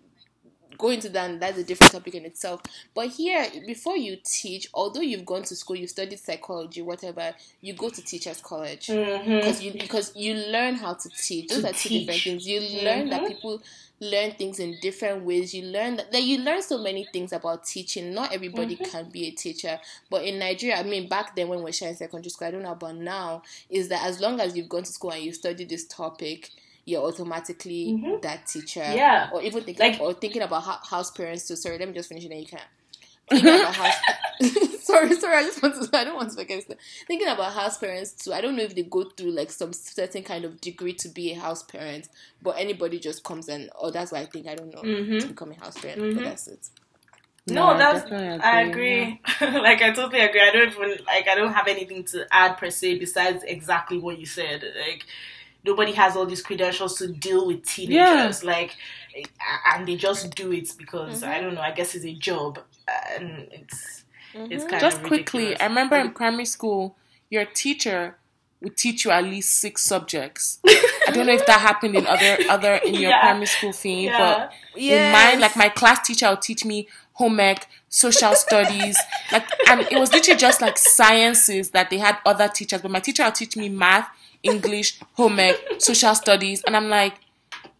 go 0.78 0.88
into 0.88 1.10
that. 1.10 1.28
And 1.28 1.42
that's 1.42 1.58
a 1.58 1.64
different 1.64 1.92
topic 1.92 2.14
in 2.14 2.24
itself. 2.24 2.62
But 2.94 3.08
here, 3.08 3.46
before 3.66 3.98
you 3.98 4.16
teach, 4.24 4.68
although 4.72 5.02
you've 5.02 5.26
gone 5.26 5.42
to 5.42 5.54
school, 5.54 5.76
you've 5.76 5.90
studied 5.90 6.18
psychology, 6.18 6.80
whatever, 6.80 7.34
you 7.60 7.74
go 7.74 7.90
to 7.90 8.02
teachers' 8.02 8.40
college 8.40 8.86
Mhm. 8.86 9.40
because 9.40 9.62
you 9.62 9.72
because 9.72 10.16
you 10.16 10.32
learn 10.34 10.76
how 10.76 10.94
to 10.94 11.08
teach. 11.10 11.48
Those 11.50 11.60
To 11.62 11.68
are 11.68 11.72
two 11.74 11.88
different 11.90 12.22
things. 12.22 12.46
You 12.46 12.60
learn 12.82 13.10
that 13.10 13.20
Mhm. 13.22 13.28
people 13.28 13.62
learn 14.00 14.32
things 14.32 14.58
in 14.58 14.78
different 14.80 15.24
ways. 15.24 15.52
You 15.54 15.64
learn 15.66 15.96
that, 15.96 16.10
that 16.12 16.22
you 16.22 16.38
learn 16.38 16.62
so 16.62 16.78
many 16.78 17.06
things 17.12 17.32
about 17.32 17.64
teaching. 17.64 18.14
Not 18.14 18.32
everybody 18.32 18.74
Mm-hmm. 18.76 18.90
can 18.90 19.10
be 19.10 19.26
a 19.26 19.30
teacher, 19.30 19.78
but 20.08 20.24
in 20.24 20.38
Nigeria, 20.38 20.76
I 20.78 20.82
mean, 20.84 21.08
back 21.08 21.36
then 21.36 21.48
when 21.48 21.58
we 21.58 21.64
were 21.66 21.72
sharing 21.72 21.94
secondary 21.96 22.30
school, 22.30 22.48
I 22.48 22.50
don't 22.50 22.62
know 22.62 22.72
about 22.72 22.96
now, 22.96 23.42
is 23.68 23.88
that 23.88 24.04
as 24.04 24.18
long 24.20 24.40
as 24.40 24.56
you've 24.56 24.68
gone 24.70 24.84
to 24.84 24.92
school 24.92 25.10
and 25.12 25.22
you 25.22 25.32
studied 25.32 25.68
this 25.68 25.84
topic. 25.86 26.50
You're 26.86 27.02
automatically 27.02 27.92
Mhm. 27.92 28.22
that 28.22 28.46
teacher, 28.46 28.80
Yeah. 28.80 29.28
or 29.32 29.42
even 29.42 29.62
thinking 29.62 29.92
Like- 29.92 30.00
or 30.00 30.14
thinking 30.14 30.40
about 30.42 30.62
ho- 30.62 30.80
house 30.96 31.10
parents 31.10 31.46
too. 31.46 31.54
Sorry, 31.54 31.78
let 31.78 31.86
me 31.86 31.94
just 31.94 32.08
finish 32.08 32.24
it. 32.24 32.30
Then 32.30 32.38
you 32.40 32.46
can. 32.46 32.58
Thinking 33.30 33.48
about 33.60 33.74
house. 33.74 33.94
sorry, 34.80 35.14
sorry. 35.16 35.36
I 35.36 35.42
just 35.42 35.62
want 35.62 35.74
to. 35.74 35.88
I 35.98 36.04
don't 36.04 36.16
want 36.16 36.30
to 36.30 36.36
forget. 36.36 36.62
stuff. 36.62 36.78
Thinking 37.06 37.28
about 37.28 37.52
house 37.52 37.78
parents 37.78 38.12
too. 38.12 38.32
I 38.32 38.40
don't 38.40 38.56
know 38.56 38.62
if 38.62 38.74
they 38.74 38.82
go 38.82 39.04
through 39.04 39.32
like 39.32 39.50
some 39.50 39.72
certain 39.72 40.22
kind 40.22 40.44
of 40.44 40.60
degree 40.60 40.94
to 40.94 41.08
be 41.08 41.32
a 41.32 41.38
house 41.38 41.62
parent, 41.62 42.08
but 42.42 42.52
anybody 42.58 42.98
just 42.98 43.22
comes 43.22 43.48
and 43.48 43.70
oh, 43.78 43.90
that's 43.90 44.12
why 44.12 44.20
I 44.20 44.26
think. 44.26 44.46
I 44.46 44.54
don't 44.54 44.74
know 44.74 44.82
Mhm. 44.82 45.20
to 45.20 45.26
become 45.28 45.52
a 45.52 45.62
house 45.62 45.78
parent. 45.78 46.00
Mhm. 46.00 46.14
But 46.14 46.24
that's 46.24 46.48
it. 46.48 46.68
No, 47.46 47.68
I 47.68 47.78
that's 47.78 48.02
definitely 48.02 48.40
I 48.40 48.62
yeah. 48.62 48.68
agree. 48.68 49.20
like 49.40 49.82
I 49.82 49.92
totally 49.92 50.20
agree. 50.20 50.40
I 50.40 50.50
don't 50.52 50.68
even 50.68 51.04
like 51.06 51.28
I 51.28 51.34
don't 51.34 51.52
have 51.52 51.68
anything 51.68 52.04
to 52.04 52.26
add 52.30 52.56
per 52.58 52.70
se 52.70 52.98
besides 52.98 53.42
exactly 53.44 53.98
what 53.98 54.18
you 54.18 54.26
said. 54.26 54.62
Like 54.62 55.04
nobody 55.64 55.92
has 55.92 56.16
all 56.16 56.26
these 56.26 56.42
credentials 56.42 56.96
to 56.98 57.08
deal 57.08 57.46
with 57.46 57.64
teenagers. 57.66 58.42
Like 58.44 58.76
and 59.74 59.86
they 59.86 59.96
just 59.96 60.34
do 60.34 60.52
it 60.52 60.72
because 60.78 61.22
I 61.22 61.40
don't 61.40 61.54
know. 61.54 61.60
I 61.60 61.72
guess 61.72 61.94
it's 61.94 62.04
a 62.04 62.14
job 62.14 62.60
and 63.16 63.48
it's 63.52 64.04
it's 64.34 64.62
mm-hmm. 64.62 64.70
kind 64.70 64.80
Just 64.80 64.98
of 64.98 65.02
quickly, 65.02 65.44
ridiculous. 65.44 65.60
I 65.60 65.66
remember 65.66 65.96
in 65.96 66.12
primary 66.12 66.44
school, 66.44 66.96
your 67.30 67.44
teacher 67.44 68.16
would 68.60 68.76
teach 68.76 69.04
you 69.04 69.10
at 69.10 69.24
least 69.24 69.58
six 69.58 69.82
subjects. 69.82 70.60
I 70.66 71.12
don't 71.12 71.26
know 71.26 71.32
if 71.32 71.46
that 71.46 71.60
happened 71.60 71.96
in 71.96 72.06
other 72.06 72.36
other 72.48 72.74
in 72.76 72.94
your 72.94 73.10
Yeah. 73.10 73.20
primary 73.20 73.46
school 73.46 73.72
thing, 73.72 74.04
Yeah. 74.04 74.18
but 74.18 74.52
in 74.80 75.12
mine, 75.12 75.40
like 75.40 75.56
my 75.56 75.68
class 75.70 76.06
teacher 76.06 76.28
would 76.30 76.42
teach 76.42 76.64
me 76.64 76.86
home 77.14 77.40
ec, 77.40 77.66
social 77.88 78.34
studies, 78.46 78.96
like 79.32 79.46
and 79.68 79.80
it 79.90 79.98
was 79.98 80.12
literally 80.12 80.38
just 80.38 80.60
like 80.60 80.78
sciences 80.78 81.70
that 81.70 81.90
they 81.90 81.98
had 81.98 82.18
other 82.26 82.48
teachers, 82.48 82.82
but 82.82 82.90
my 82.90 83.00
teacher 83.00 83.24
would 83.24 83.34
teach 83.34 83.56
me 83.56 83.68
math, 83.68 84.08
English, 84.42 85.00
home 85.14 85.38
ec, 85.40 85.56
social 85.78 86.14
studies, 86.14 86.62
and 86.64 86.76
I'm 86.76 86.88
like, 86.88 87.14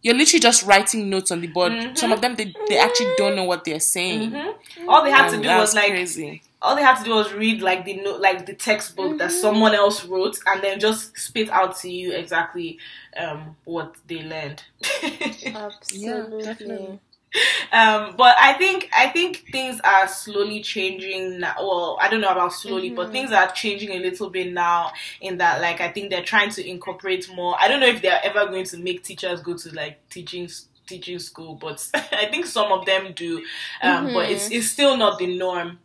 you're 0.03 0.15
literally 0.15 0.39
just 0.39 0.63
writing 0.63 1.09
notes 1.09 1.31
on 1.31 1.41
the 1.41 1.47
board. 1.47 1.71
Mm-hmm. 1.73 1.95
Some 1.95 2.11
of 2.11 2.21
them 2.21 2.35
they, 2.35 2.53
they 2.67 2.77
actually 2.79 3.11
don't 3.17 3.35
know 3.35 3.43
what 3.43 3.63
they're 3.65 3.79
saying. 3.79 4.35
all 4.87 5.03
they 5.03 5.11
had 5.11 5.29
to 5.29 5.37
do 5.41 5.47
was 5.47 5.73
like 5.75 5.91
crazy. 5.91 6.41
all 6.61 6.75
they 6.75 6.81
had 6.83 6.97
to 6.99 7.03
do 7.03 7.11
was 7.11 7.31
read 7.33 7.61
like 7.61 7.85
the 7.85 7.95
note 8.01 8.19
like 8.21 8.45
the 8.45 8.53
textbook 8.53 9.17
that 9.19 9.29
Mm-hmm. 9.29 9.39
someone 9.41 9.73
else 9.75 10.05
wrote 10.05 10.37
and 10.47 10.61
then 10.63 10.79
just 10.79 11.17
spit 11.17 11.49
out 11.49 11.75
to 11.77 11.89
you 11.91 12.13
exactly 12.13 12.79
um 13.17 13.55
what 13.65 13.95
they 14.07 14.23
learned 14.23 14.63
Absolutely. 15.45 16.43
definitely. 16.43 16.99
um 17.71 18.15
but 18.17 18.35
i 18.39 18.53
think 18.53 18.89
i 18.95 19.07
think 19.07 19.45
things 19.51 19.79
are 19.83 20.07
slowly 20.07 20.61
changing 20.61 21.39
now 21.39 21.53
well 21.59 21.97
i 22.01 22.09
don't 22.09 22.21
know 22.21 22.31
about 22.31 22.51
slowly 22.53 22.87
Mm-hmm. 22.87 22.95
but 22.95 23.11
things 23.11 23.31
are 23.31 23.49
changing 23.51 23.91
a 23.91 23.99
little 23.99 24.29
bit 24.29 24.51
now 24.51 24.91
in 25.21 25.37
that 25.37 25.61
like 25.61 25.79
i 25.81 25.89
think 25.89 26.09
they're 26.09 26.23
trying 26.23 26.49
to 26.49 26.67
incorporate 26.67 27.29
more 27.33 27.55
i 27.59 27.67
don't 27.67 27.79
know 27.79 27.87
if 27.87 28.01
they're 28.01 28.19
ever 28.23 28.47
going 28.47 28.65
to 28.65 28.77
make 28.77 29.03
teachers 29.03 29.41
go 29.41 29.55
to 29.55 29.73
like 29.73 29.99
teaching 30.09 30.49
teaching 30.87 31.19
school 31.19 31.55
but 31.55 31.87
i 31.93 32.25
think 32.29 32.45
some 32.45 32.71
of 32.71 32.85
them 32.85 33.13
do 33.13 33.41
um 33.81 34.13
but 34.13 34.29
it's 34.29 34.49
it's 34.51 34.67
still 34.67 34.97
not 34.97 35.17
the 35.19 35.37
norm 35.37 35.79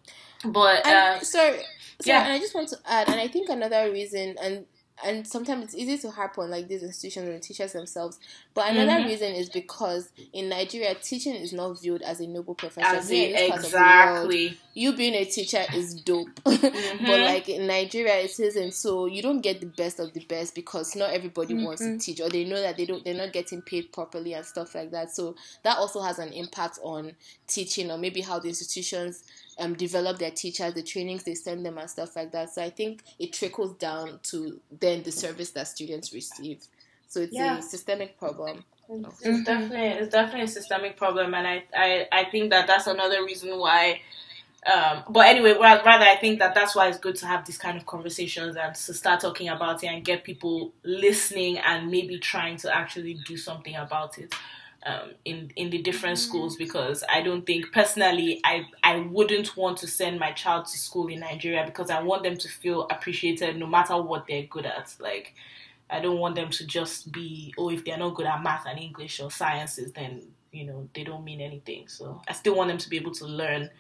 but 0.45 0.87
uh, 0.87 1.21
sorry, 1.21 1.53
sorry, 1.53 1.63
yeah. 2.05 2.25
and 2.25 2.33
I 2.33 2.39
just 2.39 2.55
want 2.55 2.69
to 2.69 2.79
add, 2.87 3.09
and 3.09 3.19
I 3.19 3.29
think 3.29 3.49
another 3.49 3.91
reason, 3.91 4.37
and 4.41 4.67
and 5.05 5.27
sometimes 5.27 5.65
it's 5.65 5.75
easy 5.75 5.99
to 5.99 6.11
harp 6.11 6.39
on 6.39 6.51
like 6.51 6.69
these 6.69 6.83
institutions 6.83 7.29
and 7.29 7.43
teachers 7.43 7.73
themselves, 7.73 8.19
but 8.55 8.71
another 8.71 8.93
Mhm. 9.03 9.07
reason 9.07 9.35
is 9.35 9.49
because 9.51 10.09
in 10.33 10.49
Nigeria, 10.49 10.95
teaching 10.95 11.35
is 11.35 11.53
not 11.53 11.81
viewed 11.81 12.03
as 12.03 12.21
a 12.21 12.27
noble 12.27 12.55
profession. 12.55 12.99
as 12.99 13.11
it 13.11 13.33
this 13.33 13.49
part 13.49 13.65
of 13.65 13.71
the 13.71 13.77
world, 13.77 14.33
exactly 14.33 14.59
you 14.75 14.95
being 14.95 15.15
a 15.15 15.25
teacher 15.25 15.65
is 15.75 15.95
dope, 15.95 16.29
but 16.45 17.21
like 17.21 17.49
in 17.49 17.67
Nigeria, 17.67 18.17
it 18.17 18.39
isn't. 18.39 18.75
So 18.75 19.07
you 19.07 19.23
don't 19.23 19.41
get 19.41 19.61
the 19.61 19.67
best 19.67 19.99
of 20.01 20.13
the 20.13 20.21
best 20.27 20.55
because 20.55 20.95
not 20.95 21.11
everybody 21.11 21.55
wants 21.55 21.83
to 21.83 21.99
teach, 21.99 22.21
or 22.21 22.29
they 22.29 22.45
know 22.45 22.61
that 22.61 22.77
they 22.77 22.85
don't, 22.85 23.03
they're 23.05 23.15
not 23.15 23.33
getting 23.33 23.63
paid 23.63 23.93
properly 23.93 24.35
and 24.35 24.45
stuff 24.45 24.75
like 24.75 24.91
that. 24.91 25.11
So 25.15 25.35
that 25.63 25.79
also 25.79 26.01
has 26.03 26.19
an 26.19 26.33
impact 26.33 26.79
on 26.83 27.13
teaching, 27.47 27.91
or 27.91 27.97
maybe 27.99 28.21
how 28.21 28.39
the 28.39 28.49
institutions 28.49 29.23
um, 29.59 29.75
develop 29.75 30.19
their 30.19 30.31
teachers, 30.31 30.75
the 30.75 30.83
trainings 30.83 31.25
they 31.25 31.35
send 31.35 31.65
them, 31.65 31.79
and 31.79 31.89
stuff 31.89 32.17
like 32.17 32.33
that. 32.33 32.51
So 32.51 32.63
I 32.63 32.71
think 32.71 33.03
it 33.19 33.33
trickles 33.33 33.77
down 33.77 34.21
to 34.25 34.61
then 34.81 35.03
the 35.03 35.13
service 35.13 35.51
that 35.53 35.69
students 35.69 36.13
receive. 36.13 36.63
So 37.09 37.21
it's 37.21 37.39
Yeah. 37.39 37.59
a 37.59 37.63
systemic 37.63 38.19
problem. 38.19 38.65
It's, 38.89 39.21
it's 39.23 39.45
definitely 39.45 39.89
it's 39.89 40.13
definitely 40.13 40.43
a 40.43 40.49
systemic 40.49 40.97
problem, 40.97 41.35
and 41.35 41.47
I, 41.47 41.65
I, 41.77 42.09
I 42.13 42.25
think 42.31 42.51
that 42.51 42.67
that's 42.67 42.87
another 42.87 43.25
reason 43.25 43.59
why. 43.59 44.01
Um, 44.73 45.05
but 45.09 45.27
anyway, 45.29 45.55
rather 45.59 46.05
I 46.05 46.17
think 46.17 46.41
that 46.41 46.55
that's 46.55 46.75
why 46.75 46.89
it's 46.89 46.99
good 46.99 47.15
to 47.17 47.27
have 47.27 47.47
these 47.47 47.59
kind 47.59 47.77
of 47.77 47.87
conversations 47.87 48.57
and 48.57 48.75
to 48.75 48.95
start 48.95 49.21
talking 49.21 49.49
about 49.49 49.85
it 49.85 49.87
and 49.87 50.05
get 50.05 50.25
people 50.25 50.73
listening 50.83 51.59
and 51.59 51.89
maybe 51.91 52.19
trying 52.19 52.57
to 52.59 52.75
actually 52.77 53.15
do 53.27 53.37
something 53.37 53.77
about 53.77 54.19
it. 54.19 54.35
Um, 54.89 55.15
in 55.25 55.51
in 55.57 55.71
the 55.71 55.83
different 55.83 56.17
schools 56.17 56.55
because 56.55 57.03
I 57.13 57.21
don't 57.21 57.45
think 57.45 57.73
personally 57.73 58.41
I 58.45 58.67
I 58.85 59.01
wouldn't 59.01 59.57
want 59.57 59.79
to 59.79 59.89
send 59.89 60.21
my 60.21 60.31
child 60.31 60.67
to 60.67 60.79
school 60.79 61.09
in 61.09 61.19
Nigeria 61.21 61.65
because 61.67 61.91
I 61.91 62.01
want 62.03 62.23
them 62.23 62.37
to 62.37 62.49
feel 62.49 62.87
appreciated 62.89 63.57
no 63.57 63.67
matter 63.67 64.01
what 64.01 64.29
they're 64.29 64.45
good 64.45 64.65
at 64.65 64.95
like 65.01 65.35
I 65.89 66.01
don't 66.01 66.19
want 66.19 66.35
them 66.35 66.51
to 66.51 66.67
just 66.67 67.13
be, 67.13 67.55
oh, 67.57 67.71
if 67.71 67.85
they're 67.85 67.99
not 67.99 68.15
good 68.15 68.27
at 68.27 68.43
math 68.43 68.67
and 68.67 68.79
English 68.79 69.21
or 69.21 69.31
sciences, 69.31 69.93
then, 69.93 70.23
you 70.51 70.67
know, 70.67 70.89
they 70.95 71.05
don't 71.05 71.25
mean 71.25 71.41
anything. 71.41 71.87
So 71.89 72.21
I 72.29 72.33
still 72.33 72.57
want 72.57 72.69
them 72.69 72.79
to 72.79 72.89
be 72.89 72.97
able 72.97 73.13
to 73.13 73.27
learn 73.27 73.71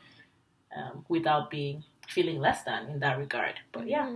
um, 0.77 1.05
without 1.09 1.51
being, 1.51 1.83
feeling 2.09 2.39
less 2.39 2.63
than 2.63 2.89
in 2.89 3.01
that 3.01 3.19
regard. 3.19 3.55
But 3.73 3.89
yeah, 3.89 4.09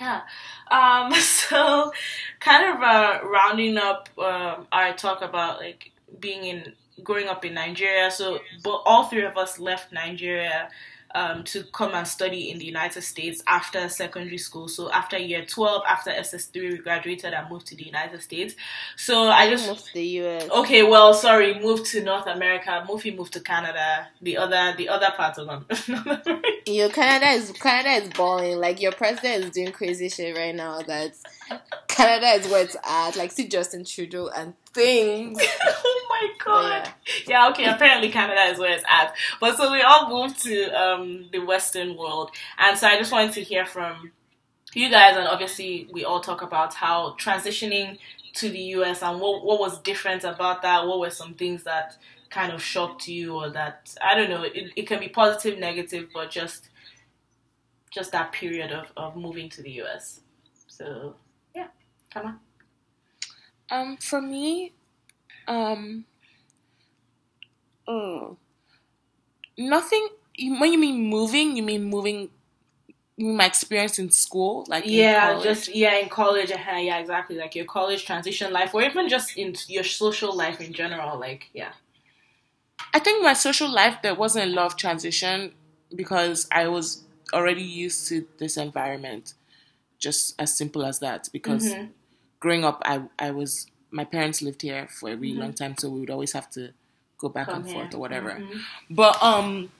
yeah. 0.00 0.22
Um, 0.70 1.12
so 1.20 1.92
kind 2.40 2.74
of 2.74 2.82
uh, 2.82 3.20
rounding 3.24 3.76
up 3.76 4.08
um, 4.18 4.66
our 4.72 4.94
talk 4.94 5.22
about 5.22 5.58
like 5.58 5.90
being 6.20 6.44
in, 6.44 6.72
growing 7.02 7.28
up 7.28 7.44
in 7.44 7.54
Nigeria. 7.54 8.10
So, 8.10 8.38
but 8.62 8.82
all 8.84 9.04
three 9.04 9.24
of 9.24 9.36
us 9.36 9.58
left 9.58 9.92
Nigeria 9.92 10.70
um, 11.14 11.44
to 11.44 11.64
come 11.64 11.94
and 11.94 12.06
study 12.06 12.50
in 12.50 12.58
the 12.58 12.64
United 12.64 13.02
States 13.02 13.42
after 13.46 13.88
secondary 13.88 14.38
school. 14.38 14.68
So 14.68 14.90
after 14.90 15.18
year 15.18 15.44
12, 15.44 15.82
after 15.88 16.10
SS3, 16.10 16.54
we 16.54 16.78
graduated 16.78 17.32
and 17.32 17.50
moved 17.50 17.66
to 17.68 17.76
the 17.76 17.84
United 17.84 18.22
States. 18.22 18.54
So 18.96 19.28
I 19.28 19.48
just 19.48 19.68
Moved 19.68 19.86
to 19.86 19.94
the 19.94 20.06
US. 20.22 20.50
Okay, 20.50 20.82
well, 20.82 21.14
sorry, 21.14 21.58
moved 21.60 21.86
to 21.86 22.02
North 22.02 22.26
America. 22.26 22.84
Mofi 22.88 23.16
moved 23.16 23.32
to 23.34 23.40
Canada. 23.40 24.08
The 24.20 24.36
other, 24.36 24.74
the 24.76 24.88
other 24.88 25.10
part 25.16 25.38
of 25.38 25.46
them. 25.46 26.42
You 26.68 26.90
Canada 26.90 27.28
is 27.28 27.50
Canada 27.52 28.04
is 28.04 28.10
balling. 28.10 28.58
Like 28.58 28.82
your 28.82 28.92
president 28.92 29.44
is 29.44 29.50
doing 29.52 29.72
crazy 29.72 30.10
shit 30.10 30.36
right 30.36 30.54
now. 30.54 30.82
That 30.82 31.14
Canada 31.88 32.26
is 32.26 32.50
where 32.50 32.62
it's 32.62 32.76
at. 32.84 33.16
Like 33.16 33.32
see 33.32 33.48
Justin 33.48 33.86
Trudeau 33.86 34.28
and 34.28 34.52
things. 34.74 35.40
my 36.20 36.28
god. 36.44 36.88
Yeah. 37.26 37.48
okay. 37.50 37.64
Apparently, 37.64 38.10
Canada 38.10 38.42
is 38.52 38.58
where 38.58 38.72
it's 38.72 38.84
at. 38.88 39.14
But 39.40 39.56
so 39.56 39.72
we 39.72 39.82
all 39.82 40.08
moved 40.08 40.42
to 40.44 40.70
um, 40.70 41.28
the 41.32 41.40
Western 41.40 41.96
world, 41.96 42.30
and 42.58 42.76
so 42.78 42.86
I 42.86 42.98
just 42.98 43.12
wanted 43.12 43.32
to 43.34 43.42
hear 43.42 43.64
from 43.66 44.12
you 44.74 44.90
guys, 44.90 45.16
and 45.16 45.26
obviously 45.26 45.88
we 45.92 46.04
all 46.04 46.20
talk 46.20 46.42
about 46.42 46.74
how 46.74 47.16
transitioning 47.18 47.98
to 48.34 48.48
the 48.48 48.58
US 48.58 49.02
and 49.02 49.20
what 49.20 49.44
what 49.44 49.58
was 49.60 49.80
different 49.80 50.24
about 50.24 50.62
that. 50.62 50.86
What 50.86 51.00
were 51.00 51.10
some 51.10 51.34
things 51.34 51.64
that 51.64 51.96
kind 52.30 52.52
of 52.52 52.62
shocked 52.62 53.08
you, 53.08 53.34
or 53.34 53.50
that 53.50 53.94
I 54.02 54.14
don't 54.14 54.30
know. 54.30 54.42
It, 54.42 54.72
it 54.76 54.86
can 54.86 55.00
be 55.00 55.08
positive, 55.08 55.58
negative, 55.58 56.08
but 56.12 56.30
just 56.30 56.70
just 57.90 58.12
that 58.12 58.32
period 58.32 58.70
of, 58.70 58.92
of 58.96 59.16
moving 59.16 59.48
to 59.50 59.62
the 59.62 59.82
US. 59.82 60.20
So 60.66 61.14
yeah, 61.54 61.68
come 62.12 62.26
on. 62.26 62.38
Um, 63.70 63.96
for 63.98 64.20
me, 64.20 64.72
um, 65.48 66.04
oh, 67.86 68.36
nothing. 69.56 70.08
When 70.40 70.72
you 70.72 70.78
mean 70.78 71.06
moving, 71.08 71.56
you 71.56 71.62
mean 71.62 71.84
moving. 71.84 72.30
You 73.16 73.26
mean 73.26 73.36
my 73.36 73.46
experience 73.46 73.98
in 73.98 74.10
school, 74.10 74.64
like 74.68 74.84
in 74.84 74.90
yeah, 74.92 75.40
just 75.42 75.74
yeah, 75.74 75.96
in 75.96 76.08
college, 76.08 76.52
uh, 76.52 76.56
yeah, 76.76 76.98
exactly, 76.98 77.36
like 77.36 77.54
your 77.56 77.66
college 77.66 78.06
transition 78.06 78.52
life, 78.52 78.74
or 78.74 78.82
even 78.82 79.08
just 79.08 79.36
in 79.36 79.54
your 79.68 79.84
social 79.84 80.36
life 80.36 80.60
in 80.60 80.72
general, 80.72 81.18
like 81.18 81.50
yeah. 81.54 81.72
I 82.94 82.98
think 82.98 83.22
my 83.22 83.32
social 83.34 83.70
life 83.70 83.98
there 84.02 84.14
wasn't 84.14 84.50
a 84.50 84.54
lot 84.54 84.66
of 84.66 84.76
transition 84.76 85.54
because 85.94 86.46
I 86.50 86.68
was 86.68 87.04
already 87.32 87.62
used 87.62 88.08
to 88.08 88.26
this 88.38 88.56
environment. 88.56 89.34
Just 89.98 90.34
as 90.40 90.56
simple 90.56 90.84
as 90.84 91.00
that. 91.00 91.28
Because 91.32 91.64
Mhm. 91.74 91.90
growing 92.40 92.64
up, 92.64 92.82
I 92.84 93.02
I 93.18 93.30
was 93.32 93.66
my 93.90 94.04
parents 94.04 94.42
lived 94.42 94.62
here 94.62 94.86
for 94.88 95.10
a 95.10 95.16
really 95.16 95.34
long 95.38 95.52
time, 95.52 95.74
so 95.78 95.88
we 95.90 96.00
would 96.00 96.10
always 96.10 96.32
have 96.32 96.50
to 96.50 96.72
go 97.18 97.28
back 97.28 97.46
Come 97.46 97.62
and 97.62 97.70
forth 97.72 97.94
or 97.94 97.98
whatever. 97.98 98.30
Mhm. 98.42 98.60
But 98.90 99.22
um, 99.22 99.70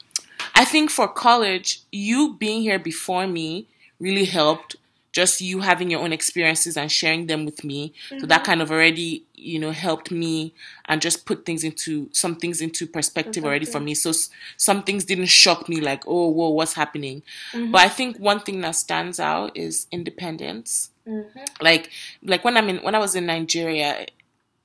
I 0.55 0.65
think 0.65 0.91
for 0.91 1.09
college, 1.09 1.81
you 1.93 2.35
being 2.39 2.63
here 2.63 2.79
before 2.79 3.27
me 3.27 3.67
really 4.01 4.25
helped. 4.27 4.77
Just 5.11 5.41
you 5.41 5.61
having 5.61 5.91
your 5.91 6.01
own 6.01 6.13
experiences 6.13 6.77
and 6.77 6.93
sharing 6.93 7.27
them 7.27 7.45
with 7.47 7.65
me, 7.65 7.93
so 8.21 8.27
that 8.27 8.45
kind 8.45 8.61
of 8.61 8.71
already 8.71 9.25
you 9.35 9.59
know 9.59 9.71
helped 9.73 10.11
me 10.11 10.53
and 10.85 11.01
just 11.01 11.25
put 11.25 11.47
things 11.47 11.65
into 11.65 12.09
some 12.13 12.37
things 12.37 12.61
into 12.61 12.87
perspective 12.87 13.43
already 13.45 13.65
for 13.65 13.81
me. 13.81 13.95
So 13.95 14.11
s- 14.11 14.29
some 14.59 14.83
things 14.83 15.05
didn't 15.07 15.27
shock 15.27 15.67
me 15.69 15.81
like 15.81 16.03
oh 16.07 16.29
whoa 16.29 16.51
what's 16.51 16.75
happening. 16.75 17.23
But 17.53 17.81
I 17.81 17.89
think 17.89 18.19
one 18.19 18.41
thing 18.41 18.61
that 18.61 18.73
stands 18.77 19.19
out 19.19 19.57
is 19.57 19.87
independence. 19.91 20.91
Mhm. 21.09 21.47
Like 21.63 21.91
like 22.23 22.45
when 22.45 22.57
I'm 22.57 22.69
in 22.69 22.79
when 22.79 22.95
I 22.95 22.99
was 22.99 23.15
in 23.15 23.27
Nigeria, 23.27 24.07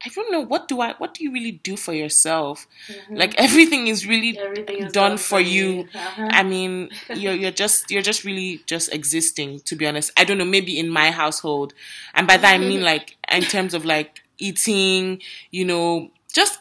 I 0.05 0.09
don't 0.13 0.31
know 0.31 0.41
what 0.41 0.67
do 0.67 0.81
I 0.81 0.93
what 0.97 1.13
do 1.13 1.23
you 1.23 1.31
really 1.31 1.53
do 1.63 1.77
for 1.77 1.93
yourself? 1.93 2.67
Like 3.09 3.35
everything 3.45 3.87
is 3.87 4.05
really 4.05 4.37
Everything 4.37 4.83
is 4.83 4.91
done 4.91 5.17
for 5.17 5.39
you. 5.39 5.87
Uh-huh. 5.95 6.27
I 6.31 6.43
mean, 6.43 6.89
you're 7.13 7.33
you're 7.33 7.51
just 7.63 7.89
you're 7.89 8.01
just 8.01 8.23
really 8.25 8.61
just 8.67 8.93
existing. 8.93 9.61
To 9.61 9.75
be 9.75 9.87
honest, 9.87 10.11
I 10.17 10.25
don't 10.25 10.37
know. 10.37 10.45
Maybe 10.45 10.77
in 10.77 10.89
my 10.89 11.11
household, 11.11 11.73
and 12.13 12.27
by 12.27 12.37
that 12.37 12.53
I 12.53 12.57
mean 12.57 12.81
like 12.83 13.15
in 13.31 13.43
terms 13.43 13.73
of 13.73 13.85
like 13.85 14.21
eating. 14.37 15.21
You 15.51 15.65
know, 15.65 16.11
just 16.33 16.59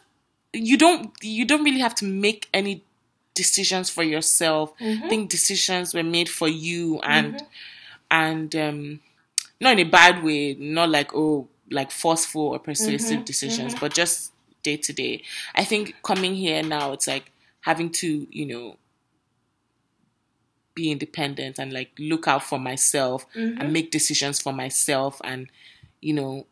you 0.53 0.77
don't 0.79 1.11
you 1.23 1.45
don't 1.45 1.65
really 1.65 1.81
have 1.81 1.95
to 1.97 2.05
make 2.05 2.49
any 2.55 2.85
decisions 3.35 3.89
for 3.91 4.03
yourself. 4.05 4.73
I 4.81 5.09
think 5.09 5.31
decisions 5.31 5.95
were 5.95 6.03
made 6.05 6.29
for 6.29 6.49
you, 6.49 7.01
and 7.01 7.43
and 8.11 8.55
um, 8.57 9.01
not 9.63 9.79
in 9.79 9.87
a 9.87 9.91
bad 9.91 10.23
way. 10.23 10.55
Not 10.55 10.91
like 10.91 11.15
oh 11.15 11.49
like 11.71 11.91
forceful 11.91 12.49
or 12.49 12.59
persuasive 12.59 13.19
mm-hmm. 13.19 13.25
decisions, 13.25 13.73
mm-hmm. 13.73 13.81
but 13.81 13.95
just 13.95 14.33
day 14.63 14.77
to 14.77 14.93
day. 14.93 15.23
I 15.55 15.65
think 15.65 15.97
coming 16.03 16.35
here 16.35 16.63
now, 16.63 16.93
it's 16.93 17.07
like 17.07 17.33
having 17.63 17.91
to, 17.91 18.27
you 18.31 18.47
know, 18.47 18.77
be 20.75 20.91
independent 20.91 21.59
and 21.59 21.73
like 21.73 21.91
look 21.99 22.27
out 22.29 22.43
for 22.43 22.59
myself 22.59 23.27
and 23.35 23.59
mm-hmm. 23.59 23.73
make 23.73 23.91
decisions 23.91 24.41
for 24.41 24.53
myself 24.53 25.21
and, 25.25 25.49
you 26.01 26.15
know, 26.15 26.47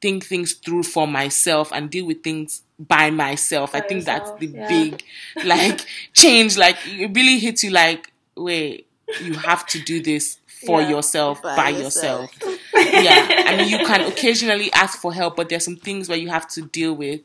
think 0.00 0.24
things 0.24 0.54
through 0.54 0.82
for 0.82 1.06
myself 1.06 1.70
and 1.72 1.90
deal 1.90 2.06
with 2.06 2.22
things 2.22 2.62
by 2.78 3.10
myself. 3.10 3.74
I 3.74 3.80
By 3.80 3.88
think 3.88 4.04
that's 4.04 4.30
the 4.32 4.46
yeah. 4.46 4.68
big 4.68 5.04
like 5.44 5.86
change. 6.12 6.56
Like 6.58 6.76
it 6.86 7.14
really 7.14 7.38
hits 7.38 7.62
you 7.62 7.70
like, 7.70 8.12
wait, 8.36 8.88
you 9.22 9.34
have 9.34 9.66
to 9.68 9.80
do 9.80 10.02
this 10.02 10.38
for 10.66 10.80
Yeah. 10.80 10.90
yourself 10.90 11.42
By 11.42 11.56
by, 11.56 11.68
yourself. 11.70 12.30
yourself. 12.40 12.60
yeah. 12.74 13.44
I 13.46 13.56
mean 13.56 13.68
you 13.68 13.78
can 13.86 14.00
occasionally 14.02 14.72
ask 14.72 14.98
for 15.00 15.12
help, 15.12 15.36
but 15.36 15.48
there's 15.48 15.64
some 15.64 15.76
things 15.76 16.08
where 16.08 16.18
you 16.18 16.28
have 16.28 16.48
to 16.50 16.62
deal 16.62 16.94
with 16.94 17.20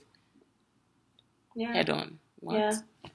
yeah. 1.55 1.73
head 1.73 1.89
on. 1.89 2.19
What? 2.39 2.57
Yeah. 2.57 2.73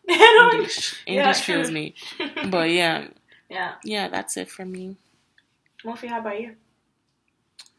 English. 0.53 1.03
Yeah, 1.07 1.21
English 1.21 1.41
kills 1.45 1.67
true. 1.69 1.75
me. 1.75 1.95
But 2.51 2.71
yeah, 2.71 3.09
yeah. 3.49 3.75
yeah, 3.85 4.09
that's 4.09 4.37
it 4.37 4.51
for 4.51 4.65
me. 4.65 4.97
Mofi, 5.85 6.09
how 6.09 6.21
about 6.21 6.41
you? 6.41 6.57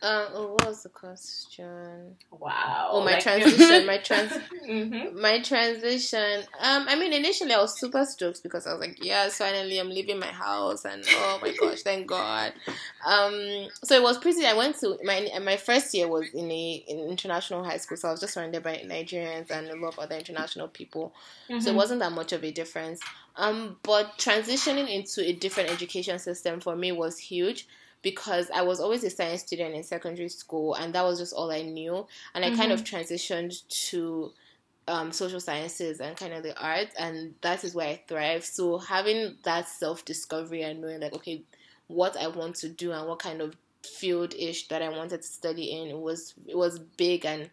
Um, 0.04 0.28
oh, 0.34 0.48
what 0.54 0.68
was 0.68 0.84
the 0.84 0.90
question? 0.90 2.18
Wow. 2.30 2.90
Oh, 2.92 3.02
my 3.06 3.14
Like- 3.14 3.24
transition, 3.24 3.86
my 3.86 3.98
trans, 4.00 4.34
Mhm. 4.68 5.14
my 5.14 5.40
transition. 5.40 6.42
Um, 6.60 6.86
I 6.90 6.96
mean, 6.98 7.14
initially 7.14 7.54
I 7.54 7.62
was 7.62 7.80
super 7.80 8.04
stoked 8.06 8.44
because 8.44 8.68
I 8.68 8.74
was 8.74 8.82
like, 8.82 8.98
yes, 9.04 9.38
finally 9.38 9.80
I'm 9.80 9.90
leaving 9.90 10.20
my 10.20 10.28
house, 10.28 10.84
and 10.84 11.06
oh 11.08 11.40
my 11.42 11.54
gosh, 11.60 11.84
thank 11.84 12.08
God. 12.08 12.52
Um, 13.06 13.70
so 13.84 13.96
it 13.96 14.04
was 14.04 14.18
pretty. 14.18 14.46
I 14.46 14.54
went 14.54 14.78
to 14.82 14.98
my 15.06 15.30
my 15.42 15.56
first 15.56 15.94
year 15.94 16.08
was 16.10 16.28
in 16.34 16.52
a 16.52 16.84
in 16.88 17.00
international 17.10 17.64
high 17.64 17.78
school, 17.78 17.96
so 17.98 18.10
I 18.10 18.12
was 18.12 18.20
just 18.20 18.34
surrounded 18.34 18.62
by 18.62 18.84
Nigerians 18.86 19.52
and 19.52 19.70
a 19.70 19.76
lot 19.76 19.94
of 19.94 20.00
other 20.00 20.16
international 20.18 20.68
people. 20.68 21.14
So 21.48 21.54
Mm-hmm. 21.56 21.68
it 21.70 21.76
wasn't 21.76 22.00
that 22.02 22.12
much 22.12 22.34
of 22.34 22.44
a 22.44 22.52
difference. 22.52 23.00
Um, 23.38 23.78
but 23.84 24.18
transitioning 24.18 24.90
into 24.90 25.22
a 25.26 25.34
different 25.34 25.72
education 25.72 26.20
system 26.20 26.60
for 26.60 26.76
me 26.76 26.92
was 26.92 27.18
huge 27.18 27.68
because 28.04 28.52
I 28.54 28.62
was 28.62 28.80
always 28.80 29.04
a 29.04 29.10
science 29.10 29.42
student 29.42 29.74
in 29.74 29.82
secondary 29.82 30.30
school, 30.30 30.76
and 30.76 30.94
that 30.94 31.04
was 31.04 31.18
just 31.18 31.34
all 31.34 31.50
I 31.50 31.64
knew. 31.64 32.06
And 32.36 32.46
I 32.46 32.52
kind 32.56 32.72
of 32.72 32.84
transitioned 32.84 33.68
to 33.90 34.32
um, 34.88 35.12
social 35.12 35.40
sciences 35.40 36.02
and 36.02 36.16
kind 36.16 36.34
of 36.34 36.44
the 36.44 36.56
arts, 36.62 36.94
and 37.00 37.34
that 37.42 37.64
is 37.64 37.74
where 37.74 37.88
I 37.88 38.02
thrive. 38.08 38.44
So 38.44 38.78
having 38.78 39.38
that 39.44 39.68
self 39.68 40.06
discovery 40.06 40.62
and 40.62 40.82
knowing 40.82 41.00
like, 41.00 41.14
okay, 41.14 41.44
what 41.88 42.18
I 42.18 42.28
want 42.28 42.56
to 42.58 42.70
do 42.70 42.92
and 42.92 43.08
what 43.08 43.20
kind 43.20 43.42
of 43.42 43.56
field 43.82 44.34
ish 44.36 44.68
that 44.68 44.82
I 44.82 44.90
wanted 44.90 45.22
to 45.22 45.28
study 45.28 45.72
in, 45.72 45.88
it 45.88 46.00
was 46.00 46.34
it 46.46 46.58
was 46.58 46.80
big 46.80 47.26
and 47.26 47.50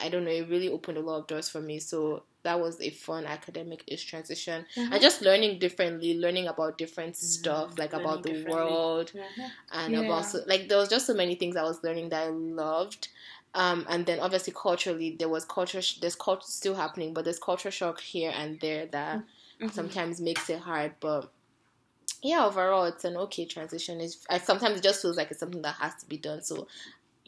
I 0.00 0.10
don't 0.10 0.24
know, 0.24 0.30
it 0.30 0.48
really 0.48 0.68
opened 0.68 0.98
a 0.98 1.00
lot 1.00 1.20
of 1.20 1.26
doors 1.26 1.48
for 1.48 1.60
me. 1.60 1.78
So 1.78 2.22
that 2.46 2.60
was 2.60 2.80
a 2.80 2.90
fun 2.90 3.26
academic 3.26 3.82
ish 3.88 4.04
transition. 4.06 4.64
And 4.92 5.00
just 5.02 5.20
learning 5.22 5.58
differently, 5.58 6.18
learning 6.18 6.46
about 6.48 6.78
different 6.78 7.16
stuff, 7.16 7.78
like 7.78 7.92
Learning 7.92 8.04
about 8.04 8.22
the 8.22 8.32
world 8.50 9.12
Mhm. 9.14 9.52
and 9.72 9.94
Yeah. 9.94 10.00
about 10.00 10.26
so, 10.26 10.40
like 10.46 10.68
there 10.68 10.78
was 10.78 10.88
just 10.88 11.06
so 11.06 11.14
many 11.14 11.34
things 11.34 11.56
I 11.56 11.64
was 11.64 11.82
learning 11.84 12.10
that 12.10 12.24
I 12.28 12.30
loved. 12.30 13.08
Um, 13.54 13.86
and 13.88 14.06
then 14.06 14.20
obviously 14.20 14.52
culturally 14.54 15.16
there 15.18 15.28
was 15.28 15.44
culture 15.44 15.82
sh- 15.82 15.98
there's 16.00 16.14
culture 16.16 16.46
still 16.46 16.74
happening, 16.74 17.14
but 17.14 17.24
there's 17.24 17.38
culture 17.38 17.70
shock 17.70 18.00
here 18.00 18.32
and 18.34 18.60
there 18.60 18.86
that 18.86 19.24
sometimes 19.70 20.20
makes 20.20 20.48
it 20.50 20.60
hard. 20.60 20.94
But 21.00 21.32
yeah, 22.22 22.44
overall 22.46 22.84
it's 22.84 23.04
an 23.04 23.16
okay 23.16 23.44
transition. 23.46 24.00
It's 24.00 24.24
I 24.30 24.38
sometimes 24.38 24.78
it 24.78 24.82
just 24.82 25.02
feels 25.02 25.16
like 25.16 25.30
it's 25.30 25.40
something 25.40 25.62
that 25.62 25.76
has 25.76 25.94
to 25.96 26.06
be 26.06 26.16
done. 26.18 26.42
So 26.42 26.66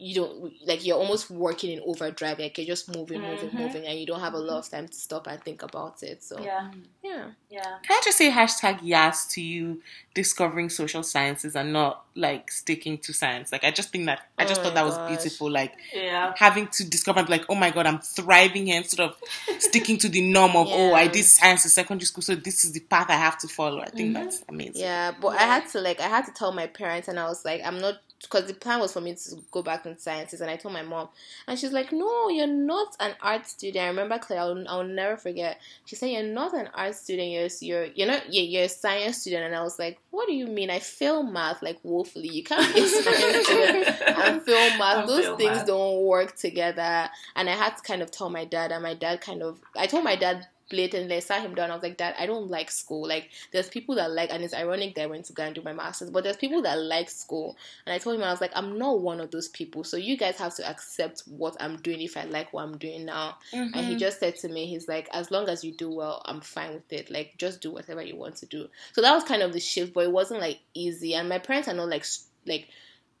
you 0.01 0.15
don't 0.15 0.53
like 0.65 0.85
you're 0.85 0.97
almost 0.97 1.29
working 1.29 1.71
in 1.71 1.81
overdrive, 1.85 2.39
like 2.39 2.57
you're 2.57 2.65
just 2.65 2.87
moving, 2.95 3.21
moving, 3.21 3.49
Mhm. 3.49 3.53
moving, 3.59 3.85
and 3.85 3.99
you 3.99 4.05
don't 4.05 4.21
have 4.21 4.33
a 4.33 4.37
lot 4.39 4.59
of 4.59 4.69
time 4.69 4.87
to 4.87 4.93
stop 4.93 5.27
and 5.27 5.43
think 5.43 5.61
about 5.61 6.01
it. 6.03 6.23
So 6.23 6.39
Yeah. 6.41 6.71
yeah. 7.03 7.25
Yeah. 7.49 7.63
Can 7.83 7.97
I 7.97 8.01
just 8.03 8.17
say 8.17 8.31
hashtag 8.31 8.79
yes 8.81 9.27
to 9.33 9.41
you 9.41 9.81
discovering 10.13 10.69
social 10.69 11.03
sciences 11.03 11.55
and 11.55 11.73
not 11.73 12.05
like 12.15 12.49
sticking 12.51 12.97
to 12.99 13.13
science? 13.13 13.51
Like 13.51 13.63
I 13.65 13.71
just 13.71 13.89
think 13.91 14.05
that 14.05 14.21
I 14.37 14.45
just 14.45 14.61
Oh 14.61 14.63
thought 14.65 14.75
my 14.75 14.81
that 14.83 14.85
was 14.85 14.97
beautiful. 15.09 15.51
Like 15.51 15.73
Yeah. 15.93 16.33
having 16.37 16.67
to 16.67 16.89
discover 16.89 17.23
like, 17.23 17.45
oh 17.49 17.55
my 17.55 17.69
god, 17.71 17.85
I'm 17.85 17.99
thriving 17.99 18.67
here 18.67 18.77
instead 18.77 19.01
of 19.01 19.17
sticking 19.59 19.97
to 19.97 20.07
the 20.09 20.21
norm 20.21 20.55
of 20.55 20.67
oh 20.69 20.93
I 20.93 21.07
did 21.17 21.25
science 21.25 21.65
in 21.65 21.71
secondary 21.71 22.05
school, 22.05 22.21
so 22.21 22.35
this 22.35 22.63
is 22.63 22.71
the 22.71 22.79
path 22.79 23.07
I 23.09 23.13
have 23.17 23.37
to 23.39 23.47
follow. 23.49 23.81
I 23.81 23.89
think 23.89 24.13
that's 24.13 24.43
amazing. 24.47 24.75
Mm-hmm. 24.75 24.81
Yeah, 24.81 25.11
but 25.19 25.29
I 25.37 25.43
had 25.43 25.67
to 25.69 25.81
like 25.81 25.99
I 25.99 26.07
had 26.07 26.25
to 26.25 26.31
tell 26.31 26.53
my 26.53 26.67
parents, 26.67 27.07
and 27.09 27.19
I 27.19 27.25
was 27.27 27.43
like, 27.43 27.61
I'm 27.65 27.79
not 27.81 27.95
because 28.21 28.45
the 28.45 28.53
plan 28.53 28.79
was 28.79 28.93
for 28.93 29.01
me 29.01 29.15
to 29.15 29.35
go 29.51 29.61
back 29.61 29.85
in 29.85 29.97
sciences, 29.97 30.41
and 30.41 30.49
I 30.49 30.57
told 30.57 30.73
my 30.73 30.81
mom, 30.81 31.09
and 31.47 31.57
she's 31.57 31.71
like, 31.71 31.91
No, 31.91 32.29
you're 32.29 32.47
not 32.47 32.95
an 32.99 33.13
art 33.21 33.47
student. 33.47 33.83
I 33.83 33.87
remember 33.87 34.17
Claire, 34.19 34.41
I'll, 34.41 34.67
I'll 34.67 34.83
never 34.83 35.15
forget. 35.15 35.59
She 35.85 35.95
said, 35.95 36.07
You're 36.07 36.23
not 36.23 36.53
an 36.53 36.69
art 36.73 36.95
student. 36.95 37.29
You're 37.29 37.47
you're 37.61 37.85
you're 37.95 38.07
not 38.07 38.33
you're, 38.33 38.43
you're 38.43 38.63
a 38.63 38.69
science 38.69 39.21
student, 39.21 39.45
and 39.45 39.55
I 39.55 39.63
was 39.63 39.79
like, 39.79 39.99
What 40.11 40.27
do 40.27 40.33
you 40.33 40.47
mean? 40.47 40.69
I 40.69 40.79
fail 40.79 41.23
math 41.23 41.61
like 41.61 41.79
woefully. 41.83 42.27
You 42.27 42.43
can't 42.43 42.73
be 42.73 42.81
a 42.81 42.87
science 42.87 43.45
student 43.45 44.01
and 44.01 44.41
fail 44.43 44.69
math. 44.77 45.07
Those 45.07 45.37
things 45.37 45.57
math. 45.57 45.67
don't 45.67 46.01
work 46.03 46.35
together. 46.35 47.09
And 47.35 47.49
I 47.49 47.53
had 47.53 47.77
to 47.77 47.83
kind 47.83 48.01
of 48.01 48.11
tell 48.11 48.29
my 48.29 48.45
dad, 48.45 48.71
and 48.71 48.83
my 48.83 48.95
dad 48.95 49.21
kind 49.21 49.41
of 49.41 49.59
I 49.77 49.87
told 49.87 50.03
my 50.03 50.15
dad 50.15 50.47
blatantly, 50.69 51.15
I 51.15 51.19
sat 51.19 51.41
him 51.41 51.55
down. 51.55 51.71
I 51.71 51.73
was 51.73 51.83
like, 51.83 51.97
Dad, 51.97 52.15
I 52.17 52.25
don't 52.25 52.49
like 52.49 52.71
school. 52.71 53.07
Like, 53.07 53.29
there's 53.51 53.69
people 53.69 53.95
that 53.95 54.11
like, 54.11 54.31
and 54.31 54.43
it's 54.43 54.53
ironic 54.53 54.95
that 54.95 55.03
I 55.03 55.07
went 55.07 55.25
to 55.25 55.33
go 55.33 55.43
and 55.43 55.55
do 55.55 55.61
my 55.61 55.73
master's, 55.73 56.09
but 56.09 56.23
there's 56.23 56.37
people 56.37 56.61
that 56.61 56.79
like 56.79 57.09
school. 57.09 57.57
And 57.85 57.93
I 57.93 57.97
told 57.97 58.15
him, 58.15 58.23
I 58.23 58.31
was 58.31 58.41
like, 58.41 58.51
I'm 58.55 58.77
not 58.77 59.01
one 59.01 59.19
of 59.19 59.31
those 59.31 59.47
people. 59.49 59.83
So 59.83 59.97
you 59.97 60.17
guys 60.17 60.37
have 60.37 60.55
to 60.55 60.69
accept 60.69 61.23
what 61.27 61.57
I'm 61.59 61.77
doing 61.77 62.01
if 62.01 62.15
I 62.15 62.23
like 62.23 62.53
what 62.53 62.63
I'm 62.63 62.77
doing 62.77 63.05
now. 63.05 63.37
And 63.51 63.75
he 63.75 63.81
mm-hmm. 63.81 63.97
just 63.97 64.19
said 64.19 64.35
to 64.37 64.49
me, 64.49 64.67
he's 64.67 64.87
like, 64.87 65.09
as 65.11 65.31
long 65.31 65.49
as 65.49 65.63
you 65.63 65.73
do 65.73 65.89
well, 65.89 66.21
I'm 66.25 66.41
fine 66.41 66.73
with 66.73 66.91
it. 66.93 67.09
Like, 67.09 67.35
just 67.37 67.61
do 67.61 67.71
whatever 67.71 68.01
you 68.01 68.15
want 68.15 68.37
to 68.37 68.45
do. 68.45 68.67
So 68.93 69.01
that 69.01 69.13
was 69.13 69.23
kind 69.23 69.41
of 69.41 69.53
the 69.53 69.59
shift, 69.59 69.93
but 69.93 70.05
it 70.05 70.11
wasn't 70.11 70.41
like 70.41 70.59
easy. 70.73 71.15
And 71.15 71.29
my 71.29 71.39
parents 71.39 71.67
are 71.67 71.73
not 71.73 71.89
like, 71.89 72.05
like 72.45 72.67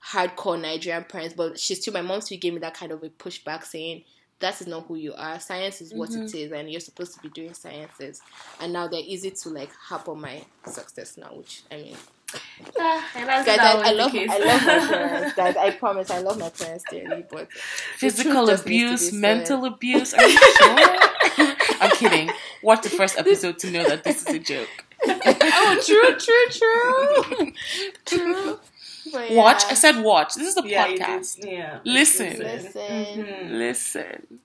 hardcore 0.03 0.59
Nigerian 0.59 1.03
parents, 1.03 1.33
but 1.35 1.59
she 1.59 1.75
still 1.75 1.93
my 1.93 2.01
mom 2.01 2.21
still 2.21 2.37
gave 2.37 2.53
me 2.53 2.59
that 2.59 2.73
kind 2.73 2.91
of 2.91 3.03
a 3.03 3.09
pushback 3.09 3.63
saying 3.65 4.03
that 4.39 4.59
is 4.61 4.67
not 4.67 4.85
who 4.87 4.95
you 4.95 5.13
are. 5.15 5.39
Science 5.39 5.81
is 5.81 5.93
what 5.93 6.09
Mm-hmm. 6.09 6.23
it 6.23 6.35
is, 6.35 6.51
and 6.51 6.71
you're 6.71 6.79
supposed 6.79 7.13
to 7.15 7.19
be 7.21 7.29
doing 7.29 7.53
sciences. 7.53 8.21
And 8.61 8.73
now 8.73 8.87
they're 8.87 9.01
easy 9.03 9.31
to 9.31 9.49
like 9.49 9.71
hop 9.73 10.07
on 10.09 10.21
my 10.21 10.41
success 10.65 11.17
now, 11.17 11.27
which 11.33 11.63
I 11.71 11.77
mean, 11.77 11.95
Ah, 12.79 13.03
guys, 13.15 13.47
I, 13.47 13.55
I 13.55 13.91
love. 13.91 14.13
I 14.15 14.37
love 14.37 14.63
my 14.63 14.87
parents, 14.87 15.33
guys. 15.35 15.57
I 15.57 15.71
promise, 15.71 16.11
I 16.11 16.19
love 16.19 16.37
my 16.39 16.49
parents 16.49 16.83
dearly, 16.91 17.25
but 17.31 17.51
Physical 17.97 18.45
truth 18.45 18.49
just 18.49 18.65
needs 18.67 18.67
to 18.67 18.67
be 18.69 18.83
abuse, 18.85 19.09
said. 19.09 19.19
mental 19.19 19.65
abuse. 19.65 20.13
Are 20.13 20.27
you 20.27 20.37
sure? 20.37 20.97
I'm 21.81 21.89
kidding. 21.95 22.29
Watch 22.61 22.83
the 22.83 22.89
first 22.89 23.17
episode 23.17 23.57
to 23.59 23.71
know 23.71 23.83
that 23.89 24.03
this 24.03 24.21
is 24.27 24.35
a 24.35 24.37
joke. 24.39 24.69
oh, 25.07 25.81
true, 25.83 26.17
true, 26.19 27.31
true, 27.39 27.51
true. 28.05 28.59
But 29.11 29.31
Watch. 29.31 29.63
yeah. 29.63 29.71
I 29.71 29.73
said 29.75 30.01
watch. 30.03 30.35
This 30.35 30.55
is 30.55 30.57
a 30.57 30.67
yeah, 30.67 30.87
podcast. 30.87 31.41
did. 31.41 31.51
Yeah. 31.51 31.79
Listen. 31.85 32.37
Listen. 32.39 32.81
Mhm. 33.25 33.51
Listen. 33.51 34.39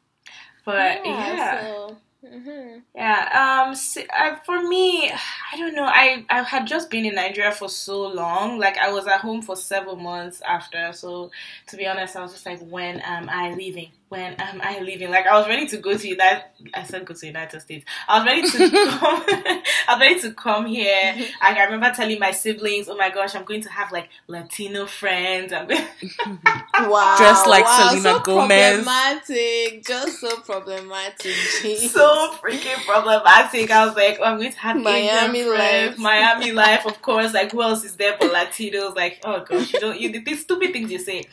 But 0.65 1.05
yeah. 1.05 1.61
So, 1.63 1.97
mhm. 2.25 2.83
Yeah. 2.95 3.63
Um. 3.67 3.73
s 3.73 3.99
I 4.13 4.37
for 4.47 4.63
me, 4.63 5.11
I 5.53 5.57
don't 5.59 5.75
know. 5.75 5.85
I 5.85 6.25
I 6.31 6.43
had 6.43 6.67
just 6.67 6.91
been 6.91 7.05
in 7.05 7.15
Nigeria 7.15 7.53
for 7.53 7.69
so 7.69 8.07
long. 8.07 8.59
Like 8.59 8.79
I 8.79 8.91
was 8.91 9.07
at 9.07 9.21
home 9.21 9.43
for 9.43 9.57
several 9.57 9.97
months 9.97 10.41
after. 10.47 10.93
So 10.93 11.31
to 11.69 11.77
be 11.77 11.87
honest, 11.87 12.17
I 12.17 12.23
was 12.23 12.33
just 12.33 12.47
like, 12.47 12.61
when 12.61 13.01
am 13.01 13.29
I 13.29 13.53
leaving? 13.55 13.91
When 14.15 14.35
um, 14.35 14.37
am 14.39 14.61
I 14.63 14.79
leaving? 14.79 15.11
Like 15.11 15.27
I 15.27 15.37
was 15.37 15.49
ready 15.49 15.67
to 15.67 15.79
go 15.79 15.97
to 15.97 16.09
United. 16.09 16.45
I 16.73 16.85
said 16.85 17.05
go 17.05 17.15
to 17.15 17.27
United 17.27 17.61
States. 17.61 17.85
I 18.09 18.19
was 18.19 18.27
ready 18.27 18.43
to 18.49 18.89
come. 18.91 19.25
I 19.29 19.63
was 19.89 20.01
ready 20.01 20.21
to 20.21 20.33
come 20.35 20.67
here. 20.67 21.13
Mm-hmm. 21.13 21.21
Like 21.21 21.57
I 21.57 21.65
remember 21.65 21.93
telling 21.97 22.21
my 22.21 22.31
siblings, 22.31 22.89
"Oh 22.89 22.97
my 22.97 23.11
gosh, 23.11 23.35
I'm 23.35 23.43
going 23.43 23.63
to 23.63 23.71
have 23.71 23.91
like 23.91 24.09
Latino 24.29 24.87
friends." 24.87 25.53
I'm 25.53 25.67
going. 25.67 25.85
Wow. 26.77 27.17
Dressed 27.17 27.47
like 27.47 27.65
wow, 27.65 27.89
Selena 27.89 28.15
so 28.15 28.21
Gomez. 28.21 28.85
Problematic. 28.85 29.87
Just 29.87 30.21
so 30.21 30.37
problematic. 30.39 31.33
Jeez. 31.63 31.89
so 31.89 32.35
freaking 32.43 32.85
problematic. 32.85 33.71
I 33.71 33.87
was 33.87 33.95
like, 33.95 34.19
oh, 34.21 34.25
I'm 34.25 34.39
going 34.39 34.53
to 34.53 34.59
have 34.59 34.77
Miami 34.77 35.41
Asian 35.41 35.55
friends, 35.55 35.91
life. 35.91 35.99
Miami 35.99 36.53
life, 36.53 36.85
of 36.85 37.01
course. 37.01 37.33
Like, 37.33 37.53
who 37.53 37.63
else 37.63 37.85
is 37.85 37.95
there 37.97 38.17
but 38.19 38.33
Latinos? 38.33 38.97
Like, 38.97 39.21
oh 39.25 39.45
gosh, 39.49 39.73
you 39.73 39.81
don't, 39.81 40.01
you 40.01 40.25
these 40.25 40.43
stupid 40.43 40.73
things 40.73 40.91
you 40.91 40.99
say. 40.99 41.25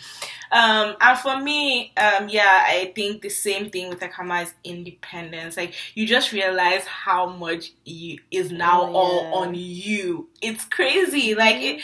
Um, 0.52 0.96
and 1.00 1.18
for 1.18 1.40
me, 1.40 1.94
um, 1.96 2.28
yeah, 2.28 2.64
I 2.68 2.92
think 2.94 3.22
the 3.22 3.30
same 3.30 3.70
thing 3.70 3.90
with 3.90 4.02
Ekama 4.02 4.44
is 4.44 4.54
independence. 4.64 5.56
Like, 5.56 5.74
you 5.96 6.06
just 6.06 6.34
realize 6.34 6.86
how 6.86 7.28
much 7.28 7.72
you, 7.86 8.20
is 8.32 8.52
now 8.52 8.82
Oh, 8.82 8.94
all 8.94 9.16
yeah. 9.16 9.24
Mm-hmm. 9.24 9.34
on 9.50 9.56
you. 9.56 10.30
It's 10.42 10.66
crazy. 10.66 11.36
Like, 11.36 11.56
it, 11.58 11.82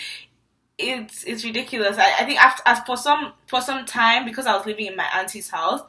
it's 0.78 1.24
it's 1.24 1.44
ridiculous. 1.44 1.98
I, 1.98 2.14
I 2.20 2.26
think 2.26 2.40
after 2.44 2.62
as 2.66 2.80
for 2.86 2.98
some 2.98 3.34
for 3.48 3.62
some 3.62 3.86
time 3.86 4.26
because 4.26 4.46
I 4.46 4.56
was 4.56 4.66
living 4.66 4.86
in 4.88 4.96
my 4.96 5.08
auntie's 5.16 5.50
house, 5.50 5.82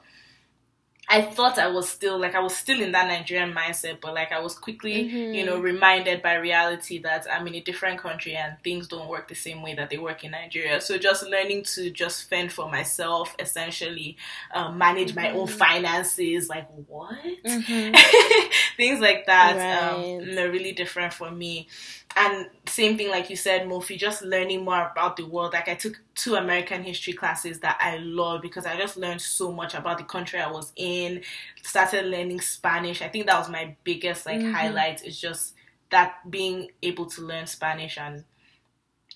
I 1.10 1.22
thought 1.22 1.58
I 1.58 1.68
was 1.68 1.88
still 1.88 2.18
like 2.18 2.34
I 2.34 2.40
was 2.40 2.54
still 2.54 2.82
in 2.82 2.92
that 2.92 3.08
Nigerian 3.08 3.54
mindset, 3.54 4.00
but 4.02 4.12
like 4.14 4.30
I 4.30 4.40
was 4.40 4.54
quickly, 4.58 5.04
Mhm. 5.04 5.34
you 5.34 5.44
know, 5.46 5.58
reminded 5.58 6.20
by 6.22 6.34
reality 6.34 6.98
that 6.98 7.26
I'm 7.32 7.46
in 7.46 7.54
a 7.54 7.60
different 7.60 7.98
country 7.98 8.34
and 8.36 8.56
things 8.62 8.88
don't 8.88 9.08
work 9.08 9.26
the 9.28 9.34
same 9.34 9.62
way 9.62 9.74
that 9.74 9.88
they 9.88 9.96
work 9.96 10.22
in 10.24 10.32
Nigeria. 10.32 10.80
So 10.82 10.98
just 10.98 11.22
learning 11.24 11.62
to 11.74 11.90
just 11.90 12.28
fend 12.28 12.52
for 12.52 12.68
myself, 12.70 13.34
essentially, 13.38 14.18
um, 14.52 14.76
manage 14.76 15.14
my 15.14 15.30
own 15.30 15.46
finances, 15.46 16.48
like 16.50 16.68
what? 16.86 17.16
things 18.76 19.00
like 19.00 19.26
that 19.26 19.56
Right. 19.56 20.18
um, 20.20 20.34
they're 20.34 20.50
really 20.50 20.72
different 20.72 21.12
for 21.14 21.30
me 21.30 21.68
and 22.16 22.48
same 22.66 22.96
thing 22.96 23.10
like 23.10 23.30
you 23.30 23.36
said 23.36 23.62
mofi 23.68 23.96
just 23.96 24.22
learning 24.22 24.64
more 24.64 24.90
about 24.90 25.16
the 25.16 25.24
world. 25.26 25.52
Like 25.52 25.68
i 25.68 25.74
took 25.74 26.00
two 26.14 26.34
american 26.36 26.82
history 26.82 27.12
classes 27.12 27.60
that 27.60 27.78
i 27.80 27.98
love 27.98 28.42
because 28.42 28.66
i 28.66 28.76
just 28.76 28.96
learned 28.96 29.20
so 29.20 29.52
much 29.52 29.74
about 29.74 29.98
the 29.98 30.04
country 30.04 30.40
i 30.40 30.50
was 30.50 30.72
in 30.76 31.22
started 31.62 32.06
learning 32.06 32.40
spanish. 32.40 33.02
I 33.02 33.08
think 33.08 33.26
that 33.26 33.38
was 33.38 33.48
my 33.48 33.76
biggest 33.84 34.26
like 34.26 34.40
Mhm. 34.40 34.52
highlight 34.52 35.04
is 35.04 35.20
just 35.20 35.54
that 35.90 36.28
being 36.30 36.70
able 36.82 37.06
to 37.06 37.22
learn 37.22 37.46
spanish 37.46 37.98
and 37.98 38.24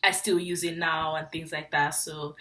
i 0.03 0.11
still 0.11 0.39
use 0.39 0.65
it 0.65 0.77
now 0.79 1.17
and 1.17 1.31
things 1.31 1.53
like 1.53 1.71
that. 1.71 1.91
So 1.91 2.37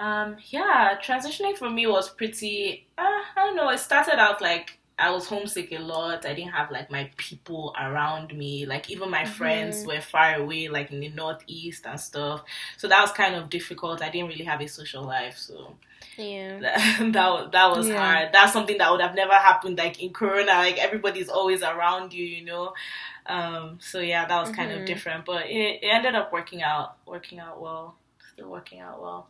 um 0.00 0.38
yeah 0.50 0.98
transitioning 1.02 1.56
for 1.56 1.70
me 1.70 1.86
was 1.86 2.10
pretty 2.10 2.88
uh, 2.98 3.02
i 3.04 3.46
don't 3.46 3.56
know 3.56 3.68
it 3.70 3.78
started 3.80 4.18
out 4.18 4.40
like 4.42 4.79
I 5.00 5.10
was 5.10 5.26
homesick 5.26 5.72
a 5.72 5.78
lot. 5.78 6.26
I 6.26 6.34
didn't 6.34 6.52
have 6.52 6.70
like 6.70 6.90
my 6.90 7.10
people 7.16 7.74
around 7.80 8.36
me. 8.36 8.66
Like 8.66 8.90
even 8.90 9.10
my 9.10 9.24
friends 9.24 9.86
were 9.86 10.00
far 10.00 10.34
away, 10.34 10.68
like 10.68 10.90
in 10.92 11.00
the 11.00 11.08
northeast 11.08 11.86
and 11.86 11.98
stuff. 11.98 12.42
So 12.76 12.86
that 12.88 13.00
was 13.00 13.12
kind 13.12 13.34
of 13.34 13.48
difficult. 13.50 14.02
I 14.02 14.10
didn't 14.10 14.28
really 14.28 14.44
have 14.44 14.60
a 14.60 14.66
social 14.68 15.02
life, 15.04 15.36
so 15.38 15.74
Yeah. 16.16 16.58
that 16.60 17.12
that, 17.12 17.28
was- 17.30 17.50
that 17.52 17.70
was 17.76 17.88
Yeah. 17.88 17.98
hard. 17.98 18.28
That's 18.32 18.52
something 18.52 18.78
that 18.78 18.90
would 18.92 19.00
have 19.00 19.14
never 19.14 19.32
happened 19.34 19.78
like 19.78 20.02
in 20.02 20.12
Corona. 20.12 20.52
Like 20.66 20.78
everybody's 20.78 21.28
always 21.28 21.62
around 21.62 22.12
you, 22.12 22.24
you 22.24 22.44
know. 22.44 22.74
Um, 23.26 23.78
so 23.80 24.00
yeah, 24.00 24.26
that 24.26 24.40
was 24.40 24.50
kind 24.50 24.72
of 24.72 24.80
Mhm. 24.80 24.86
different, 24.86 25.24
but 25.24 25.46
it, 25.46 25.82
it 25.82 25.86
ended 25.86 26.14
up 26.14 26.32
working 26.32 26.62
out, 26.62 26.96
working 27.06 27.38
out 27.38 27.60
well. 27.60 27.96
Still 28.32 28.48
working 28.48 28.80
out 28.80 29.00
well. 29.00 29.28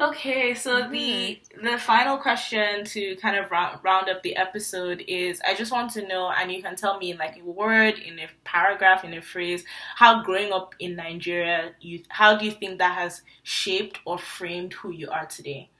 Okay, 0.00 0.54
so 0.54 0.88
the 0.88 1.40
the 1.62 1.78
final 1.78 2.16
question 2.18 2.84
to 2.84 3.16
kind 3.16 3.36
of 3.36 3.50
round, 3.50 3.80
round 3.82 4.08
up 4.08 4.22
the 4.22 4.36
episode 4.36 5.04
is 5.06 5.40
I 5.46 5.54
just 5.54 5.72
want 5.72 5.92
to 5.92 6.06
know, 6.06 6.30
and 6.30 6.50
you 6.50 6.62
can 6.62 6.76
tell 6.76 6.98
me 6.98 7.10
in 7.10 7.18
like 7.18 7.36
a 7.38 7.44
word, 7.44 7.98
in 7.98 8.18
a 8.18 8.28
paragraph, 8.44 9.04
in 9.04 9.14
a 9.14 9.22
phrase, 9.22 9.64
how 9.96 10.22
growing 10.22 10.52
up 10.52 10.74
in 10.78 10.96
Nigeria, 10.96 11.72
you 11.80 12.02
how 12.08 12.36
do 12.36 12.44
you 12.44 12.52
think 12.52 12.78
that 12.78 12.94
has 12.94 13.22
shaped 13.42 14.00
or 14.04 14.18
framed 14.18 14.72
who 14.74 14.90
you 14.90 15.10
are 15.10 15.26
today? 15.26 15.70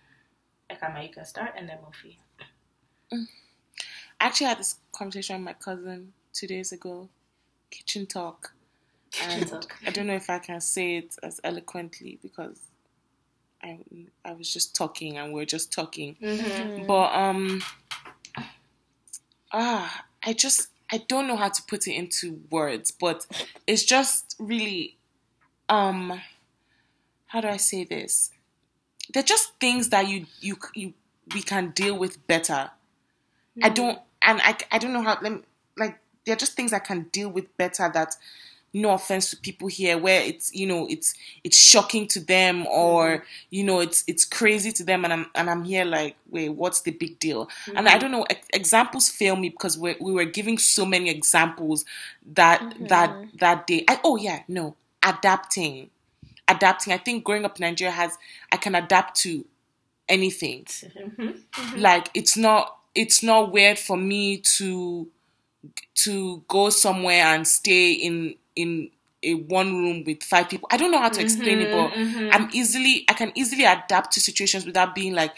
Ekama, 0.71 1.07
you 1.07 1.13
can 1.13 1.25
start, 1.25 1.53
and 1.57 1.69
then 1.69 1.79
Mofi. 1.79 2.17
Mm. 3.13 3.27
I 4.21 4.27
actually 4.27 4.49
had 4.49 4.59
this 4.59 4.77
conversation 4.93 5.37
with 5.37 5.45
my 5.45 5.53
cousin 5.53 6.13
two 6.33 6.47
days 6.47 6.73
ago. 6.73 7.09
Kitchen 7.71 8.07
talk. 8.07 8.53
And 9.23 9.47
talk. 9.47 9.77
I 9.87 9.91
don't 9.91 10.07
know 10.07 10.15
if 10.15 10.29
I 10.29 10.39
can 10.39 10.61
say 10.61 10.97
it 10.97 11.17
as 11.23 11.41
eloquently 11.45 12.19
because 12.23 12.59
I 13.67 13.79
I 14.25 14.33
was 14.33 14.53
just 14.53 14.75
talking 14.75 15.19
and 15.19 15.33
we 15.33 15.43
are 15.43 15.47
just 15.47 15.73
talking. 15.73 16.17
Mm-hmm. 16.23 16.87
But 16.87 17.13
um 17.15 17.63
ah 19.53 20.05
I 20.25 20.33
just 20.33 20.69
I 20.91 20.99
don't 20.99 21.27
know 21.27 21.37
how 21.37 21.49
to 21.49 21.63
put 21.63 21.87
it 21.89 21.95
into 21.95 22.41
words, 22.51 22.91
but 22.91 23.27
it's 23.67 23.85
just 23.85 24.37
really 24.39 24.97
um 25.69 26.21
how 27.27 27.41
do 27.41 27.49
I 27.49 27.57
say 27.57 27.85
this? 27.85 28.31
They're 29.13 29.23
just 29.23 29.59
things 29.59 29.91
that 29.91 30.09
you 30.09 30.27
you 30.41 30.57
you 30.75 30.95
we 31.35 31.43
can 31.43 31.71
deal 31.71 31.99
with 31.99 32.25
better. 32.27 32.71
I 33.63 33.71
don't 33.71 33.99
and 34.23 34.41
I 34.43 34.57
I 34.71 34.79
don't 34.79 34.93
know 34.93 35.03
how 35.03 35.19
like 35.77 35.99
they're 36.25 36.37
just 36.37 36.55
things 36.55 36.73
I 36.73 36.79
can 36.79 37.05
deal 37.13 37.29
with 37.29 37.57
better 37.57 37.91
that 37.93 38.17
no 38.77 38.91
offense 38.91 39.31
to 39.31 39.37
people 39.39 39.69
here 39.69 39.97
where 39.97 40.21
it's 40.21 40.55
you 40.55 40.67
know 40.67 40.87
it's 40.91 41.15
it's 41.43 41.59
shocking 41.59 42.07
to 42.07 42.21
them 42.21 42.67
or 42.67 43.09
mm-hmm. 43.09 43.25
you 43.49 43.65
know 43.65 43.81
it's 43.81 44.05
it's 44.07 44.27
crazy 44.27 44.71
to 44.71 44.85
them 44.85 45.03
and 45.03 45.13
I'm 45.15 45.27
and 45.35 45.49
I'm 45.49 45.65
here 45.65 45.85
like 45.85 46.17
wait 46.29 46.51
what's 46.51 46.83
the 46.83 46.91
big 46.91 47.19
deal? 47.19 47.49
And 47.75 47.89
I 47.89 47.93
mm-hmm. 47.93 48.01
don't 48.01 48.11
know 48.13 48.27
ex- 48.29 48.49
examples 48.53 49.09
fail 49.09 49.35
me 49.35 49.49
because 49.49 49.79
we 49.79 49.97
we 49.99 50.13
were 50.13 50.27
giving 50.27 50.59
so 50.59 50.85
many 50.85 51.09
examples 51.09 51.87
that 52.35 52.61
mm-hmm. 52.61 52.87
that 52.89 53.17
that 53.39 53.67
day. 53.67 53.85
I, 53.89 53.99
oh 54.05 54.17
yeah 54.17 54.43
no 54.47 54.77
adapting. 55.03 55.89
Adapting. 56.47 56.93
I 56.93 56.99
think 56.99 57.25
growing 57.25 57.45
up 57.47 57.59
in 57.59 57.63
Nigeria 57.63 57.93
has 57.93 58.19
I 58.53 58.59
can 58.59 58.75
adapt 58.75 59.17
to 59.21 59.47
anything. 60.07 60.65
Mm-hmm. 60.67 61.81
like 61.81 62.11
it's 62.13 62.37
not 62.37 62.77
it's 62.95 63.23
not 63.23 63.53
weird 63.53 63.79
for 63.79 63.97
me 63.97 64.37
to 64.59 65.09
to 65.95 66.45
go 66.47 66.69
somewhere 66.69 67.25
and 67.25 67.49
stay 67.49 67.93
in 67.93 68.35
in 68.57 68.91
a 69.23 69.35
one 69.35 69.75
room 69.77 70.05
with 70.05 70.23
five 70.23 70.49
people. 70.49 70.69
I 70.71 70.77
don't 70.77 70.91
know 70.91 71.01
how 71.01 71.09
to 71.09 71.21
explain 71.21 71.61
it, 71.61 71.71
but 71.71 71.93
I'm 72.35 72.49
easily 72.53 73.05
I 73.09 73.13
can 73.15 73.33
easily 73.35 73.65
adapt 73.65 74.13
to 74.15 74.21
situations 74.21 74.67
without 74.67 74.95
being 74.95 75.15
like, 75.15 75.33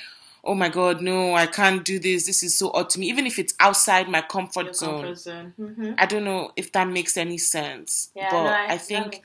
oh 0.45 0.55
my 0.55 0.69
god, 0.69 1.01
no, 1.03 1.35
I 1.35 1.47
can't 1.47 1.85
do 1.85 1.99
this. 1.99 2.27
This 2.27 2.43
is 2.43 2.57
so 2.59 2.71
odd 2.73 2.91
to 2.91 3.01
me. 3.01 3.09
Even 3.09 3.27
if 3.27 3.39
it's 3.39 3.55
outside 3.61 4.09
my 4.09 4.21
comfort 4.23 4.65
Your 4.67 4.75
zone. 4.75 5.01
comfort 5.03 5.19
zone. 5.19 5.55
Mm-hmm. 5.61 5.93
I 5.99 6.07
don't 6.07 6.25
know 6.25 6.53
if 6.57 6.73
that 6.73 6.89
makes 6.89 7.17
any 7.17 7.39
sense. 7.39 8.11
Yeah, 8.15 8.29
but 8.31 8.45
no, 8.45 8.51
I, 8.51 8.67
that 8.69 8.83
think 8.83 9.23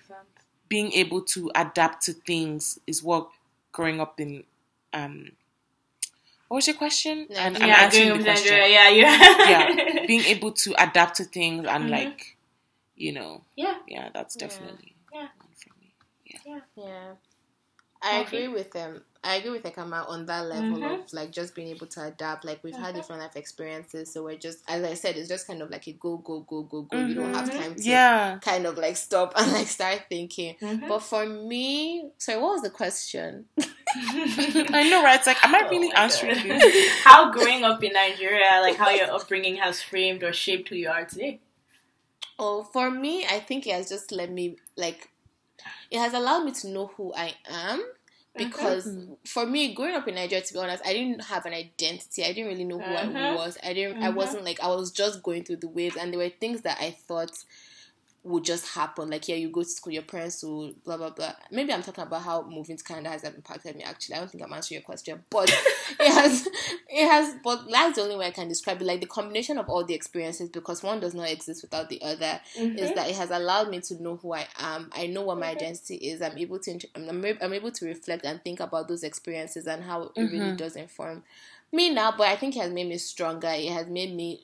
being 0.69 0.91
able 0.93 1.21
to 1.21 1.51
adapt 1.55 2.03
to 2.05 2.13
things 2.13 2.79
is 2.87 3.03
what 3.03 3.29
growing 3.71 3.99
up 3.99 4.19
in 4.19 4.43
um 4.93 5.31
what 6.47 6.57
was 6.57 6.67
your 6.67 6.75
question? 6.75 7.27
And 7.35 7.57
I'm 7.57 7.67
yeah, 7.67 7.75
answering 7.83 8.17
the 8.17 8.23
question. 8.23 8.51
Nigeria. 8.57 8.69
Yeah, 8.69 8.89
yeah. 8.89 9.49
yeah, 9.49 10.05
being 10.05 10.21
able 10.27 10.51
to 10.51 10.75
adapt 10.77 11.17
to 11.17 11.23
things 11.23 11.65
and 11.67 11.85
Mhm. 11.85 11.89
like, 11.89 12.37
you 12.95 13.11
know, 13.13 13.43
yeah. 13.55 13.77
yeah, 13.87 14.09
that's 14.13 14.35
definitely 14.35 14.95
Yeah. 15.13 15.27
one 15.37 15.49
for 15.55 15.71
me. 15.79 15.93
Yeah. 16.77 17.13
I 18.05 18.19
Okay. 18.19 18.43
agree 18.43 18.47
with 18.49 18.71
them. 18.71 19.01
I 19.23 19.35
agree 19.35 19.51
with 19.51 19.63
Ekama 19.63 20.07
on 20.09 20.25
that 20.25 20.45
level 20.47 20.77
Mhm. 20.79 21.03
of 21.05 21.13
like 21.13 21.31
just 21.31 21.55
being 21.55 21.69
able 21.69 21.87
to 21.87 22.03
adapt. 22.07 22.43
Like 22.43 22.61
we've 22.61 22.75
had 22.75 22.93
Mhm. 22.93 22.97
different 22.97 23.21
life 23.21 23.37
experiences, 23.37 24.11
so 24.11 24.23
we're 24.23 24.35
just, 24.37 24.59
as 24.67 24.83
I 24.83 24.93
said, 24.95 25.15
it's 25.15 25.29
just 25.29 25.47
kind 25.47 25.61
of 25.61 25.69
like 25.69 25.87
a 25.87 25.93
go, 25.93 26.17
go, 26.17 26.41
go, 26.41 26.63
go, 26.63 26.81
go. 26.81 26.97
You 26.99 27.15
don't 27.15 27.33
have 27.33 27.49
Mhm. 27.49 27.55
time 27.57 27.75
to 27.75 27.81
Yeah. 27.81 28.39
kind 28.41 28.65
of 28.65 28.77
like 28.77 28.97
stop 28.97 29.31
and 29.37 29.49
like 29.53 29.67
start 29.67 30.03
thinking. 30.09 30.55
Mhm. 30.61 30.87
But 30.89 30.99
for 30.99 31.25
me, 31.25 32.11
sorry, 32.17 32.41
what 32.41 32.51
was 32.55 32.61
the 32.63 32.69
question? 32.69 33.45
I 33.95 34.87
know, 34.89 35.01
right? 35.03 35.15
It's 35.17 35.27
like, 35.27 35.41
am 35.43 35.55
I 35.55 35.61
Oh 35.65 35.69
really 35.69 35.87
my 35.93 36.01
answering 36.01 36.33
God. 36.35 36.61
this? 36.61 36.89
how 37.03 37.31
growing 37.31 37.63
up 37.63 37.81
in 37.83 37.93
Nigeria, 37.93 38.59
like 38.61 38.75
how 38.75 38.89
your 38.89 39.09
upbringing 39.13 39.55
has 39.57 39.81
framed 39.81 40.23
or 40.23 40.33
shaped 40.33 40.67
who 40.69 40.75
you 40.75 40.89
are 40.89 41.05
today. 41.05 41.39
Oh, 42.39 42.63
for 42.63 42.89
me, 42.89 43.25
I 43.25 43.39
think 43.39 43.67
it 43.67 43.73
has 43.75 43.89
just 43.89 44.11
let 44.11 44.31
me 44.31 44.57
like 44.75 45.09
it 45.91 45.99
has 45.99 46.13
allowed 46.13 46.45
me 46.45 46.51
to 46.53 46.67
know 46.69 46.88
who 46.97 47.13
I 47.13 47.36
am 47.49 47.84
because 48.36 48.88
for 49.27 49.45
me, 49.45 49.73
growing 49.73 49.95
up 49.95 50.07
in 50.07 50.15
Nigeria, 50.15 50.43
to 50.43 50.53
be 50.53 50.59
honest, 50.59 50.84
I 50.86 50.93
didn't 50.93 51.25
have 51.25 51.45
an 51.45 51.53
identity. 51.53 52.23
I 52.23 52.34
didn't 52.34 52.47
really 52.47 52.63
know 52.65 52.79
who 52.79 52.95
I 52.95 53.05
Mhm. 53.05 53.34
was. 53.34 53.57
I 53.63 53.73
didn't. 53.73 54.03
I 54.03 54.09
Mhm. 54.09 54.15
wasn't 54.15 54.45
like 54.45 54.59
I 54.61 54.67
was 54.67 54.91
just 54.91 55.23
going 55.23 55.43
through 55.43 55.57
the 55.57 55.67
waves, 55.69 55.95
and 55.95 56.11
there 56.11 56.19
were 56.19 56.29
things 56.29 56.61
that 56.61 56.79
I 56.81 56.91
thought 56.91 57.31
would 58.24 58.43
just 58.43 58.74
happen. 58.74 59.09
Like, 59.09 59.28
yeah, 59.28 59.36
you 59.36 59.49
go 59.49 59.63
to 59.63 59.69
school, 59.69 59.91
your 59.91 60.03
parents 60.03 60.43
will 60.43 60.74
blah 60.86 60.97
blah 60.97 61.09
blah. 61.09 61.34
Maybe 61.51 61.74
I'm 61.74 61.84
talking 61.84 62.03
about 62.03 62.21
how 62.21 62.43
moving 62.43 62.78
to 62.78 62.84
Canada 62.84 63.09
has 63.09 63.24
impacted 63.24 63.76
me. 63.76 63.84
Actually, 63.84 64.15
I 64.15 64.19
don't 64.19 64.32
think 64.32 64.43
I'm 64.43 64.53
answering 64.53 64.78
your 64.78 64.86
question, 64.86 65.24
but 65.30 65.49
it 65.99 66.13
has, 66.13 66.47
it 66.89 67.07
has. 67.07 67.36
But 67.43 67.65
that's 67.69 67.97
the 67.97 68.03
only 68.03 68.15
way 68.15 68.28
I 68.28 68.32
can 68.32 68.47
describe 68.47 68.82
it. 68.82 68.86
Like 68.86 69.01
the 69.01 69.07
combination 69.07 69.57
of 69.57 69.69
all 69.69 69.84
the 69.84 69.93
experiences, 69.93 70.49
because 70.49 70.82
one 70.84 70.99
does 71.01 71.13
not 71.13 71.30
exist 71.30 71.63
without 71.63 71.89
the 71.89 72.01
other 72.01 72.39
is 72.55 72.61
mm-hmm. 72.61 72.95
that 72.95 73.09
it 73.09 73.15
has 73.15 73.30
allowed 73.30 73.69
me 73.69 73.82
to 73.82 74.01
know 74.01 74.15
who 74.15 74.34
I 74.34 74.47
am. 74.57 74.89
I 74.95 75.07
know 75.07 75.24
what 75.24 75.38
my 75.38 75.47
mm-hmm. 75.47 75.57
identity 75.57 75.95
is. 75.95 76.21
I'm 76.21 76.38
able 76.38 76.59
to 76.59 76.80
I'm, 76.95 77.09
I'm 77.09 77.38
I'm 77.41 77.53
able 77.53 77.71
to 77.71 77.86
reflect 77.86 78.26
and 78.26 78.41
think 78.43 78.61
about 78.61 78.88
those 78.88 79.03
experiences 79.03 79.67
and 79.67 79.84
how 79.84 80.03
it 80.03 80.11
really 80.15 80.39
mm-hmm. 80.39 80.55
does 80.55 80.76
inform 80.76 81.24
me 81.74 81.89
now. 81.89 82.13
But 82.17 82.28
I 82.28 82.36
think 82.36 82.55
it 82.55 82.61
has 82.61 82.71
made 82.71 82.88
me 82.88 82.97
stronger. 82.97 83.49
It 83.49 83.71
has 83.71 83.88
made 83.88 84.15
me 84.15 84.41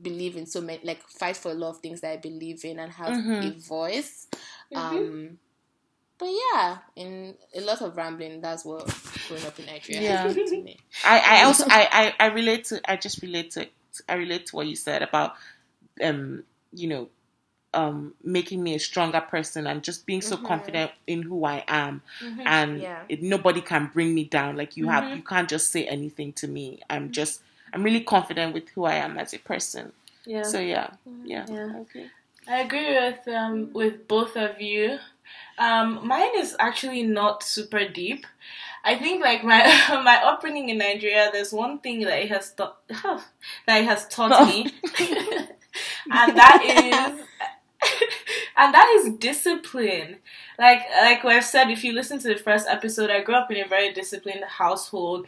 believe 0.00 0.36
in 0.36 0.46
so 0.46 0.60
many 0.60 0.80
like 0.84 1.02
fight 1.08 1.36
for 1.36 1.50
a 1.50 1.54
lot 1.54 1.70
of 1.70 1.78
things 1.78 2.00
that 2.02 2.12
I 2.12 2.16
believe 2.18 2.64
in 2.64 2.78
and 2.78 2.92
have 2.92 3.18
a 3.42 3.50
voice. 3.50 4.28
Um 4.74 5.38
but 6.18 6.28
yeah, 6.54 6.78
in 6.96 7.34
a 7.54 7.60
lot 7.60 7.82
of 7.82 7.96
rambling, 7.96 8.40
that's 8.40 8.64
what 8.64 8.86
growing 9.28 9.44
up 9.44 9.58
in 9.58 9.66
Nigeria 9.66 10.02
Yeah. 10.02 10.22
has 10.22 10.36
done 10.36 10.46
to 10.46 10.62
me. 10.62 10.78
I, 11.04 11.40
I 11.40 11.42
also 11.46 11.64
I, 11.68 12.14
I, 12.20 12.24
I 12.24 12.28
relate 12.28 12.64
to 12.66 12.90
I 12.90 12.96
just 12.96 13.20
relate 13.22 13.50
to 13.52 13.68
I 14.08 14.14
relate 14.14 14.46
to 14.46 14.56
what 14.56 14.66
you 14.66 14.76
said 14.76 15.02
about 15.02 15.32
um 16.02 16.44
you 16.72 16.88
know 16.88 17.08
um 17.76 18.14
making 18.24 18.62
me 18.62 18.74
a 18.74 18.78
stronger 18.80 19.20
person 19.20 19.66
and 19.66 19.82
just 19.84 20.06
being 20.06 20.22
so 20.22 20.36
confident 20.50 20.90
in 21.06 21.22
who 21.22 21.44
I 21.44 21.64
am. 21.68 22.02
And 22.46 22.80
Yeah. 22.82 23.02
it, 23.08 23.22
nobody 23.22 23.60
can 23.60 23.90
bring 23.94 24.14
me 24.14 24.24
down. 24.24 24.56
Like 24.56 24.76
you 24.76 24.88
have 24.88 25.04
you 25.14 25.22
can't 25.22 25.48
just 25.48 25.70
say 25.70 25.86
anything 25.86 26.32
to 26.40 26.48
me. 26.48 26.80
I'm 26.90 27.10
just 27.12 27.42
I'm 27.72 27.82
really 27.82 28.04
confident 28.14 28.54
with 28.54 28.68
who 28.70 28.84
I 28.84 28.94
am 29.06 29.18
as 29.18 29.34
a 29.34 29.38
person. 29.38 29.92
Yeah. 30.24 30.42
so 30.42 30.58
yeah. 30.60 30.88
Yeah, 31.24 31.46
Yeah. 31.48 31.70
okay. 31.82 32.06
I 32.48 32.60
agree 32.66 32.90
with 32.94 33.20
um 33.28 33.72
with 33.72 34.08
both 34.08 34.36
of 34.36 34.60
you. 34.60 34.98
Um, 35.58 36.06
mine 36.06 36.34
is 36.38 36.54
actually 36.58 37.02
not 37.02 37.42
super 37.42 37.88
deep. 37.88 38.26
I 38.84 38.96
think 38.98 39.22
like 39.22 39.42
my 39.42 39.60
my 40.04 40.16
upbringing 40.24 40.68
in 40.68 40.78
Nigeria, 40.78 41.30
there's 41.32 41.52
one 41.52 41.78
thing 41.80 42.00
that 42.00 42.18
it 42.22 42.28
has 42.30 42.52
taught 42.52 42.76
that 43.66 43.80
it 43.82 43.84
has 43.86 44.06
taught 44.08 44.46
me, 44.46 44.58
and 46.10 46.38
that 46.38 46.60
is 46.64 47.26
and 48.56 48.74
that 48.74 48.88
is 49.00 49.14
discipline. 49.18 50.16
Like 50.58 50.82
like 51.00 51.24
I've 51.24 51.44
said, 51.44 51.70
if 51.70 51.84
you 51.84 51.92
listen 51.92 52.18
to 52.20 52.28
the 52.28 52.36
first 52.36 52.66
episode, 52.68 53.10
I 53.10 53.22
grew 53.22 53.34
up 53.34 53.50
in 53.50 53.64
a 53.64 53.68
very 53.68 53.92
disciplined 53.92 54.44
household, 54.44 55.26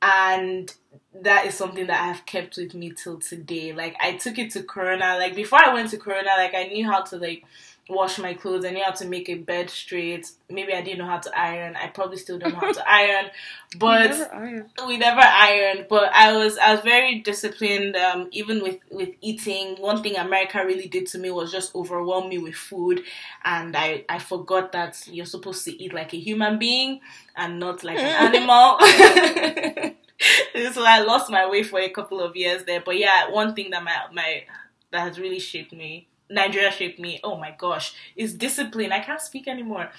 and 0.00 0.72
that 1.14 1.46
is 1.46 1.54
something 1.54 1.86
that 1.86 2.00
I 2.00 2.06
have 2.06 2.26
kept 2.26 2.56
with 2.56 2.74
me 2.74 2.92
till 2.92 3.18
today. 3.18 3.72
Like 3.72 3.96
I 4.00 4.16
took 4.16 4.38
it 4.38 4.50
to 4.52 4.62
Corona. 4.62 5.16
Like 5.16 5.34
before 5.34 5.64
I 5.64 5.72
went 5.72 5.90
to 5.90 5.98
Corona, 5.98 6.30
like 6.36 6.54
I 6.54 6.64
knew 6.64 6.86
how 6.86 7.02
to 7.02 7.16
like 7.16 7.44
wash 7.92 8.18
my 8.18 8.34
clothes. 8.34 8.64
I 8.64 8.70
knew 8.70 8.82
how 8.84 8.92
to 8.92 9.06
make 9.06 9.28
a 9.28 9.34
bed 9.34 9.70
straight. 9.70 10.30
Maybe 10.50 10.72
I 10.74 10.82
didn't 10.82 10.98
know 10.98 11.06
how 11.06 11.18
to 11.18 11.38
iron. 11.38 11.76
I 11.76 11.88
probably 11.88 12.16
still 12.16 12.38
don't 12.38 12.52
know 12.52 12.60
how 12.60 12.72
to 12.72 12.90
iron. 12.90 13.26
But 13.78 14.10
Never 14.10 14.34
iron. 14.34 14.70
we 14.86 14.98
never 14.98 15.22
ironed 15.22 15.86
but 15.88 16.12
i 16.12 16.36
was 16.36 16.58
i 16.58 16.72
was 16.74 16.82
very 16.84 17.20
disciplined 17.20 17.96
um 17.96 18.28
even 18.30 18.62
with 18.62 18.76
with 18.90 19.08
eating 19.22 19.76
one 19.80 20.02
thing 20.02 20.16
america 20.18 20.62
really 20.62 20.88
did 20.88 21.06
to 21.06 21.18
me 21.18 21.30
was 21.30 21.50
just 21.50 21.74
overwhelm 21.74 22.28
me 22.28 22.36
with 22.36 22.54
food 22.54 23.02
and 23.44 23.74
i 23.74 24.04
i 24.10 24.18
forgot 24.18 24.72
that 24.72 25.02
you're 25.10 25.24
supposed 25.24 25.64
to 25.64 25.72
eat 25.82 25.94
like 25.94 26.12
a 26.12 26.18
human 26.18 26.58
being 26.58 27.00
and 27.34 27.58
not 27.58 27.82
like 27.82 27.96
an 27.98 28.04
animal 28.34 28.76
so 30.72 30.84
i 30.84 31.00
lost 31.00 31.30
my 31.30 31.48
way 31.48 31.62
for 31.62 31.80
a 31.80 31.88
couple 31.88 32.20
of 32.20 32.36
years 32.36 32.64
there 32.64 32.82
but 32.84 32.98
yeah 32.98 33.30
one 33.30 33.54
thing 33.54 33.70
that 33.70 33.82
my 33.82 33.96
my 34.12 34.44
that 34.90 35.00
has 35.00 35.18
really 35.18 35.38
shaped 35.38 35.72
me 35.72 36.06
nigeria 36.32 36.70
shaped 36.70 36.98
me 36.98 37.20
oh 37.22 37.36
my 37.36 37.52
gosh 37.56 37.94
is 38.16 38.34
discipline 38.34 38.90
i 38.92 39.00
can't 39.00 39.20
speak 39.20 39.46
anymore 39.48 39.90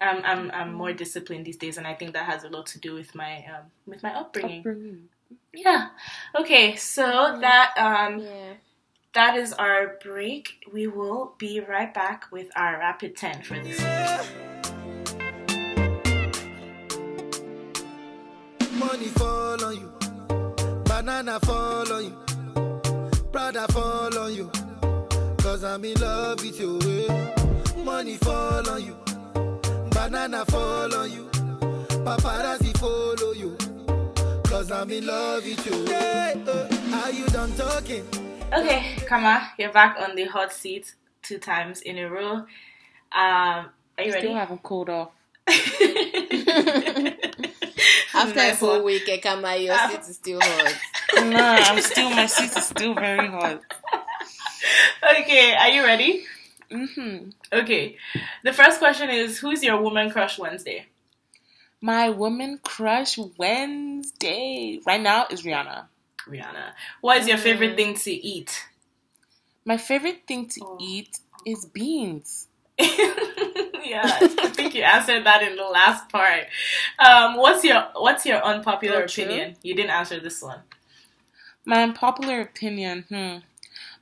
I'm, 0.00 0.24
I'm 0.24 0.50
I'm 0.52 0.72
more 0.74 0.92
disciplined 0.92 1.44
these 1.44 1.56
days, 1.56 1.76
and 1.76 1.84
I 1.84 1.92
think 1.92 2.12
that 2.12 2.24
has 2.26 2.44
a 2.44 2.48
lot 2.48 2.66
to 2.66 2.78
do 2.78 2.94
with 2.94 3.16
my 3.16 3.38
um, 3.52 3.64
with 3.84 4.00
my 4.00 4.14
upbringing. 4.14 4.60
Upbringing. 4.60 5.08
Yeah. 5.52 5.88
Okay, 6.38 6.76
so 6.76 7.02
that 7.40 7.72
um 7.76 8.20
Yeah. 8.20 8.52
that 9.14 9.36
is 9.36 9.52
our 9.54 9.98
break. 10.00 10.64
We 10.72 10.86
will 10.86 11.34
be 11.36 11.58
right 11.58 11.92
back 11.92 12.26
with 12.30 12.46
our 12.54 12.78
rapid 12.78 13.16
ten 13.16 13.42
for 13.42 13.58
this 13.58 13.78
week. 13.80 15.28
Money 18.78 19.08
fall 19.18 19.64
on 19.64 19.74
you, 19.80 19.92
banana 20.84 21.40
fall 21.40 21.92
on 21.92 22.04
you, 22.04 22.14
Prada 23.32 23.66
fall 23.72 24.16
on 24.16 24.32
you. 24.34 24.50
Cause 25.48 25.64
I'm 25.64 25.82
in 25.82 25.98
love 25.98 26.42
with 26.44 26.60
you. 26.60 26.78
eh. 27.08 27.82
Money 27.82 28.16
fall 28.18 28.68
on 28.68 28.84
you, 28.84 28.94
banana 29.90 30.44
fall 30.44 30.94
on 30.94 31.10
you, 31.10 31.24
paparazzi 32.04 32.76
follow 32.76 33.32
you. 33.32 33.56
Cause 34.44 34.70
I'm 34.70 34.90
in 34.90 35.06
love 35.06 35.42
with 35.44 35.64
you. 35.66 35.86
eh, 35.94 36.34
eh. 36.46 36.94
Are 37.02 37.10
you 37.10 37.24
done 37.28 37.50
talking? 37.56 38.04
Okay, 38.52 38.96
Kama, 39.06 39.50
you're 39.58 39.72
back 39.72 39.96
on 39.98 40.14
the 40.16 40.24
hot 40.26 40.52
seat 40.52 40.94
two 41.22 41.38
times 41.38 41.80
in 41.80 41.96
a 41.96 42.10
row. 42.10 42.32
Um, 42.34 42.44
are 43.12 43.70
you 44.04 44.10
Still 44.10 44.12
ready? 44.12 44.32
haven't 44.34 44.62
cooled 44.62 44.90
off. 44.90 45.12
After 48.14 48.32
a 48.32 48.34
Nice 48.34 48.58
full 48.58 48.76
one. 48.76 48.84
week, 48.84 49.06
Ekama, 49.06 49.64
your 49.64 49.74
Ah. 49.78 49.88
seat 49.88 50.00
is 50.00 50.16
still 50.16 50.40
hot. 50.42 50.74
Nah, 51.24 51.56
I'm 51.56 51.80
still 51.80 52.10
my 52.10 52.26
seat 52.26 52.54
is 52.54 52.66
still 52.66 52.92
very 52.94 53.28
hot. 53.28 53.62
Okay, 55.02 55.54
are 55.54 55.68
you 55.68 55.82
ready? 55.84 56.24
hmm 56.70 57.30
Okay, 57.52 57.96
the 58.44 58.52
first 58.52 58.78
question 58.78 59.08
is 59.10 59.38
Who's 59.38 59.62
your 59.62 59.80
woman 59.80 60.10
crush 60.10 60.38
Wednesday? 60.38 60.86
My 61.80 62.10
woman 62.10 62.58
crush 62.62 63.16
Wednesday 63.38 64.80
right 64.86 65.00
now 65.00 65.26
is 65.30 65.42
Rihanna. 65.42 65.86
Rihanna. 66.28 66.72
What 67.00 67.18
is 67.18 67.28
your 67.28 67.38
favorite 67.38 67.76
thing 67.76 67.94
to 67.94 68.10
eat? 68.12 68.66
My 69.64 69.76
favorite 69.76 70.22
thing 70.26 70.48
to 70.48 70.60
Oh. 70.64 70.76
eat 70.80 71.18
is 71.46 71.64
beans. 71.66 72.48
yeah, 72.78 74.02
I 74.04 74.50
think 74.54 74.74
you 74.74 74.82
answered 74.82 75.24
that 75.24 75.42
in 75.42 75.56
the 75.56 75.64
last 75.64 76.08
part. 76.10 76.44
Um, 76.98 77.36
what's 77.36 77.64
your 77.64 77.88
What's 77.96 78.24
your 78.26 78.42
unpopular 78.44 78.98
Oh, 79.00 79.04
opinion? 79.04 79.56
You 79.62 79.74
didn't 79.74 79.90
answer 79.90 80.20
this 80.20 80.42
one. 80.42 80.60
My 81.64 81.82
unpopular 81.82 82.40
opinion, 82.40 83.04
hmm. 83.08 83.38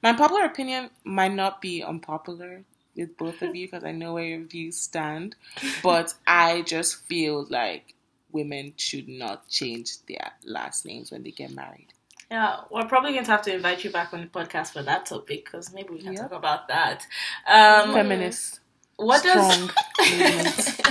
My 0.07 0.13
popular 0.13 0.45
opinion 0.45 0.91
might 1.03 1.35
not 1.35 1.61
be 1.61 1.83
unpopular 1.83 2.63
with 2.95 3.17
both 3.17 3.43
of 3.43 3.57
you 3.57 3.67
because 3.67 3.83
I 3.83 3.91
know 3.91 4.15
where 4.15 4.23
your 4.23 4.45
views 4.45 4.77
stand, 4.77 5.35
but 5.83 6.15
I 6.25 6.63
just 6.63 7.05
feel 7.07 7.45
like 7.51 7.93
women 8.31 8.75
should 8.77 9.09
not 9.09 9.49
change 9.49 9.97
their 10.07 10.31
last 10.45 10.87
names 10.87 11.11
when 11.11 11.25
they 11.25 11.33
get 11.33 11.51
married. 11.51 11.89
Yeah, 12.31 12.61
we're 12.71 12.87
probably 12.87 13.15
going 13.15 13.25
to 13.25 13.31
have 13.33 13.43
to 13.43 13.55
invite 13.57 13.83
you 13.83 13.91
back 13.91 14.15
on 14.15 14.21
the 14.21 14.29
podcast 14.29 14.69
for 14.69 14.85
that 14.85 15.07
topic 15.07 15.45
because 15.45 15.75
maybe 15.75 15.95
we 15.95 15.99
can 15.99 16.13
Yep. 16.13 16.31
talk 16.31 16.39
about 16.39 16.69
that. 16.69 17.05
Um, 17.49 17.93
Feminist, 17.93 18.61
what 18.95 19.19
strong 19.19 19.69
does. 19.99 20.81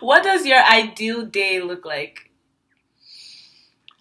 What 0.00 0.22
does 0.22 0.44
your 0.44 0.62
ideal 0.62 1.24
day 1.24 1.62
look 1.62 1.86
like? 1.86 2.30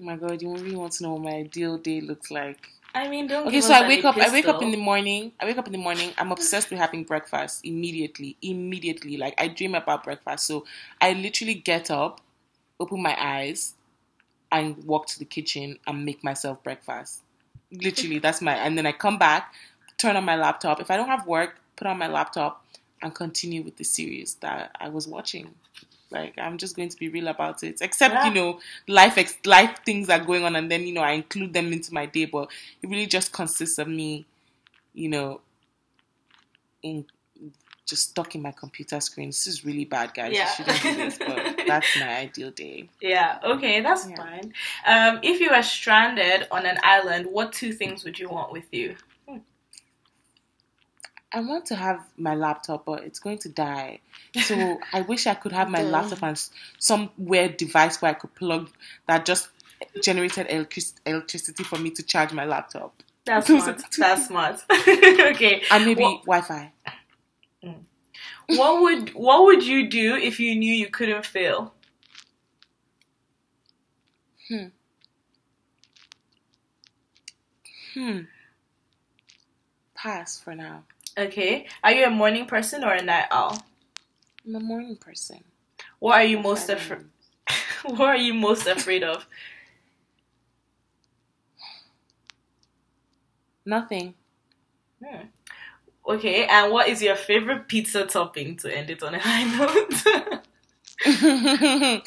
Oh 0.02 0.04
my 0.04 0.18
god, 0.18 0.42
you 0.42 0.54
really 0.54 0.76
want 0.76 0.92
to 0.94 1.04
know 1.04 1.14
what 1.14 1.22
my 1.22 1.38
ideal 1.38 1.78
day 1.78 2.02
looks 2.02 2.30
like? 2.30 2.72
I 2.96 3.10
mean, 3.10 3.28
don't. 3.28 3.46
Okay, 3.48 3.60
so 3.60 3.74
I 3.74 3.86
wake 3.88 4.06
up. 4.06 4.16
I 4.18 4.32
wake 4.32 4.48
up 4.48 4.62
in 4.62 4.72
the 4.72 4.78
morning. 4.78 5.34
I 5.40 5.46
wake 5.46 5.58
up 5.58 5.68
in 5.68 5.74
the 5.74 5.78
morning. 5.78 6.14
I'm 6.18 6.32
obsessed 6.32 6.70
with 6.70 6.80
having 6.80 7.04
breakfast 7.04 7.66
immediately. 7.66 8.38
Immediately, 8.42 9.18
like 9.18 9.36
I 9.38 9.50
dream 9.50 9.76
about 9.76 10.06
breakfast. 10.06 10.48
So 10.48 10.66
I 11.02 11.12
literally 11.12 11.56
get 11.56 11.92
up, 11.92 12.22
open 12.80 13.02
my 13.02 13.16
eyes, 13.20 13.74
and 14.50 14.82
walk 14.86 15.08
to 15.08 15.20
the 15.20 15.26
kitchen 15.26 15.78
and 15.86 16.06
make 16.06 16.24
myself 16.24 16.64
breakfast. 16.64 17.22
Literally, 17.70 18.20
that's 18.20 18.42
my. 18.42 18.56
And 18.56 18.78
then 18.78 18.86
I 18.86 18.94
come 18.94 19.18
back, 19.18 19.54
turn 19.98 20.16
on 20.16 20.24
my 20.24 20.38
laptop. 20.38 20.80
If 20.80 20.90
I 20.90 20.96
don't 20.96 21.10
have 21.10 21.28
work, 21.28 21.60
put 21.76 21.88
on 21.88 21.98
my 21.98 22.08
laptop 22.08 22.66
and 23.02 23.14
continue 23.14 23.62
with 23.62 23.76
the 23.76 23.84
series 23.84 24.36
that 24.36 24.74
I 24.80 24.88
was 24.88 25.06
watching. 25.06 25.54
Like 26.12 26.38
I'm 26.38 26.58
just 26.58 26.76
going 26.76 26.90
to 26.90 26.98
be 26.98 27.10
real 27.10 27.28
about 27.28 27.64
it. 27.64 27.78
Except 27.82 28.14
Yeah. 28.14 28.28
you 28.28 28.34
know, 28.34 28.60
life 28.88 29.18
ex- 29.18 29.38
life 29.46 29.80
things 29.86 30.10
are 30.10 30.20
going 30.20 30.44
on, 30.44 30.56
and 30.56 30.70
then 30.72 30.84
you 30.84 30.94
know 30.94 31.02
I 31.02 31.12
include 31.14 31.54
them 31.54 31.74
into 31.74 31.94
my 31.94 32.06
day. 32.06 32.26
But 32.26 32.50
it 32.82 32.90
really 32.90 33.08
just 33.08 33.32
consists 33.34 33.78
of 33.80 33.88
me, 33.88 34.26
you 34.94 35.10
know, 35.10 35.42
in 36.84 37.06
just 37.86 38.10
stuck 38.10 38.34
in 38.34 38.42
my 38.42 38.52
computer 38.52 39.00
screen. 39.00 39.30
This 39.30 39.46
is 39.46 39.64
really 39.64 39.86
bad, 39.86 40.14
guys. 40.16 40.34
Yeah. 40.34 40.50
You 40.58 40.74
shouldn't 40.74 40.82
do 40.82 40.96
this, 40.96 41.18
but 41.20 41.62
that's 41.68 42.00
my 42.00 42.18
ideal 42.18 42.50
day. 42.50 42.90
Yeah, 43.00 43.38
okay, 43.44 43.82
that's 43.82 44.10
Yeah. 44.10 44.16
fine. 44.16 44.54
Um, 44.88 45.20
if 45.22 45.40
you 45.40 45.52
were 45.52 45.62
stranded 45.62 46.48
on 46.50 46.66
an 46.66 46.80
island, 46.82 47.28
what 47.28 47.54
two 47.54 47.74
things 47.74 48.04
would 48.04 48.18
you 48.18 48.28
want 48.30 48.52
with 48.52 48.66
you? 48.74 48.96
I 51.36 51.42
want 51.42 51.66
to 51.66 51.76
have 51.76 52.02
my 52.18 52.34
laptop, 52.34 52.86
but 52.86 53.04
it's 53.04 53.20
going 53.20 53.40
to 53.40 53.50
die. 53.50 54.00
So 54.42 54.80
I 54.94 55.02
wish 55.02 55.28
I 55.28 55.34
could 55.34 55.52
have 55.52 55.70
my 55.70 55.84
laptop 55.84 56.24
and 56.24 56.42
some 56.80 57.10
weird 57.18 57.58
device 57.58 58.02
where 58.02 58.12
I 58.12 58.14
could 58.14 58.34
plug 58.36 58.70
that 59.08 59.26
just 59.26 59.50
generated 60.02 60.48
electric- 60.50 61.02
electricity 61.06 61.66
for 61.66 61.78
me 61.78 61.90
to 61.92 62.04
charge 62.04 62.32
my 62.32 62.46
laptop. 62.46 63.04
That's 63.26 63.48
smart. 63.48 63.82
That's 63.98 64.28
smart. 64.28 64.64
okay. 64.72 65.62
And 65.70 65.86
maybe 65.86 66.04
Wi-Fi. 66.26 66.72
What 68.48 68.82
would 68.84 69.10
what 69.10 69.44
would 69.44 69.64
you 69.66 69.90
do 69.90 70.16
if 70.16 70.40
you 70.40 70.56
knew 70.56 70.74
you 70.74 70.88
couldn't 70.88 71.26
fail? 71.26 71.74
Hmm. 74.48 74.68
Hmm. 77.94 78.20
Pass 79.96 80.40
for 80.40 80.56
now. 80.56 80.84
Okay. 81.18 81.66
Are 81.84 81.92
you 81.92 82.06
a 82.06 82.10
morning 82.10 82.46
person 82.46 82.84
or 82.84 82.94
a 82.94 83.02
night 83.02 83.28
owl? 83.32 83.58
I'm 84.46 84.56
a 84.56 84.60
morning 84.60 84.98
person. 84.98 85.44
What 86.00 86.16
are 86.16 86.24
you 86.24 86.40
most 86.40 86.70
afraid? 86.70 87.06
what 87.84 88.02
are 88.02 88.18
you 88.18 88.34
most 88.34 88.68
afraid 88.68 89.04
of? 89.04 89.26
Nothing. 93.66 94.14
Hmm. 95.04 95.28
Okay. 96.08 96.46
And 96.46 96.72
what 96.72 96.90
is 96.90 97.02
your 97.02 97.16
favorite 97.16 97.68
pizza 97.68 98.06
topping 98.06 98.58
to 98.58 98.76
end 98.76 98.90
it 98.90 99.02
on 99.02 99.16
a 99.16 99.20
high 99.20 99.44
note? 99.58 100.04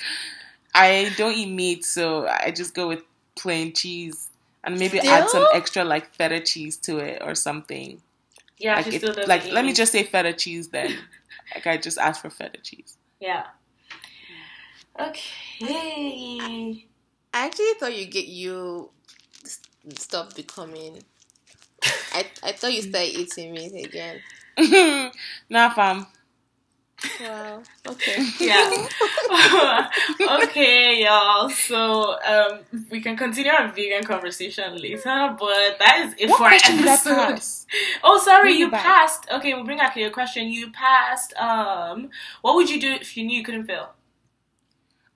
I 0.74 1.12
don't 1.16 1.34
eat 1.34 1.50
meat, 1.50 1.84
so 1.84 2.26
I 2.26 2.50
just 2.50 2.74
go 2.74 2.88
with 2.88 3.02
plain 3.36 3.72
cheese 3.72 4.30
and 4.62 4.78
maybe 4.78 5.00
add 5.00 5.28
some 5.28 5.48
extra 5.52 5.82
like 5.84 6.14
feta 6.14 6.40
cheese 6.40 6.76
to 6.78 6.98
it 6.98 7.22
or 7.22 7.34
something. 7.34 8.02
Yeah, 8.58 8.76
like, 8.76 8.84
she 8.84 8.92
it- 8.92 8.98
still 8.98 9.12
doesn't 9.14 9.28
like 9.28 9.46
eat 9.46 9.52
let 9.52 9.64
me 9.64 9.68
meat. 9.68 9.76
just 9.76 9.92
say 9.92 10.02
feta 10.04 10.32
cheese 10.32 10.68
then. 10.68 10.90
like 11.54 11.66
I 11.66 11.76
just 11.76 11.98
asked 11.98 12.22
for 12.22 12.30
feta 12.30 12.58
cheese. 12.62 12.96
Yeah. 13.20 13.44
Okay. 15.00 16.84
I 17.32 17.46
actually 17.46 17.74
thought 17.78 17.96
you 17.96 18.06
get 18.06 18.26
you 18.26 18.90
s- 19.44 19.60
stop 19.96 20.34
becoming. 20.34 21.02
I 22.12 22.26
I 22.42 22.52
thought 22.52 22.72
you 22.72 22.82
started 22.82 23.10
eating 23.18 23.52
meat 23.52 23.84
again. 23.86 24.22
nah, 25.50 25.70
fam. 25.70 26.06
Wow. 27.20 27.62
Okay. 27.86 28.24
Yeah. 28.40 28.88
okay, 30.42 31.04
y'all. 31.04 31.48
So 31.50 32.16
um, 32.24 32.60
we 32.90 33.00
can 33.00 33.16
continue 33.16 33.52
our 33.52 33.70
vegan 33.70 34.04
conversation 34.04 34.76
later, 34.76 35.36
but 35.38 35.78
that 35.78 36.02
is 36.06 36.14
it 36.18 36.28
What 36.28 36.38
for 36.38 36.44
our 36.44 36.50
question 36.50 36.76
did 36.78 36.86
I 36.88 36.94
episode. 36.94 37.66
Oh, 38.04 38.18
sorry, 38.18 38.50
Bring 38.50 38.58
you 38.58 38.66
it 38.66 38.72
back. 38.72 38.82
passed. 38.84 39.26
Okay, 39.30 39.54
we'll 39.54 39.64
bring 39.64 39.78
back 39.78 39.96
your 39.96 40.10
question. 40.10 40.48
You 40.48 40.70
passed. 40.72 41.34
Um, 41.36 42.10
what 42.42 42.54
would 42.56 42.68
you 42.70 42.80
do 42.80 42.92
if 42.92 43.16
you 43.16 43.24
knew 43.24 43.36
you 43.38 43.44
couldn't 43.44 43.66
fail? 43.66 43.90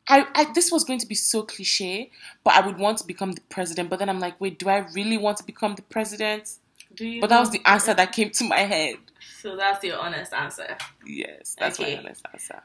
I, 0.08 0.26
I 0.34 0.52
this 0.52 0.70
was 0.70 0.84
going 0.84 0.98
to 0.98 1.06
be 1.06 1.14
so 1.14 1.42
cliche, 1.42 2.10
but 2.44 2.54
I 2.54 2.66
would 2.66 2.78
want 2.78 2.98
to 2.98 3.06
become 3.06 3.32
the 3.32 3.40
president. 3.42 3.88
But 3.90 3.98
then 4.00 4.08
I'm 4.08 4.20
like, 4.20 4.40
wait, 4.40 4.58
do 4.58 4.68
I 4.68 4.78
really 4.94 5.16
want 5.16 5.38
to 5.38 5.44
become 5.44 5.74
the 5.74 5.82
president? 5.82 6.58
Do 6.94 7.06
you? 7.06 7.20
But 7.20 7.30
that 7.30 7.40
was 7.40 7.50
the 7.50 7.62
answer 7.64 7.94
that 7.94 8.12
came 8.12 8.30
to 8.30 8.44
my 8.44 8.60
head. 8.60 8.96
So 9.42 9.56
that's 9.56 9.82
your 9.82 9.98
honest 9.98 10.32
answer. 10.32 10.76
Yes, 11.04 11.56
that's 11.58 11.80
Okay. 11.80 11.96
my 11.96 12.00
honest 12.02 12.24
answer. 12.32 12.62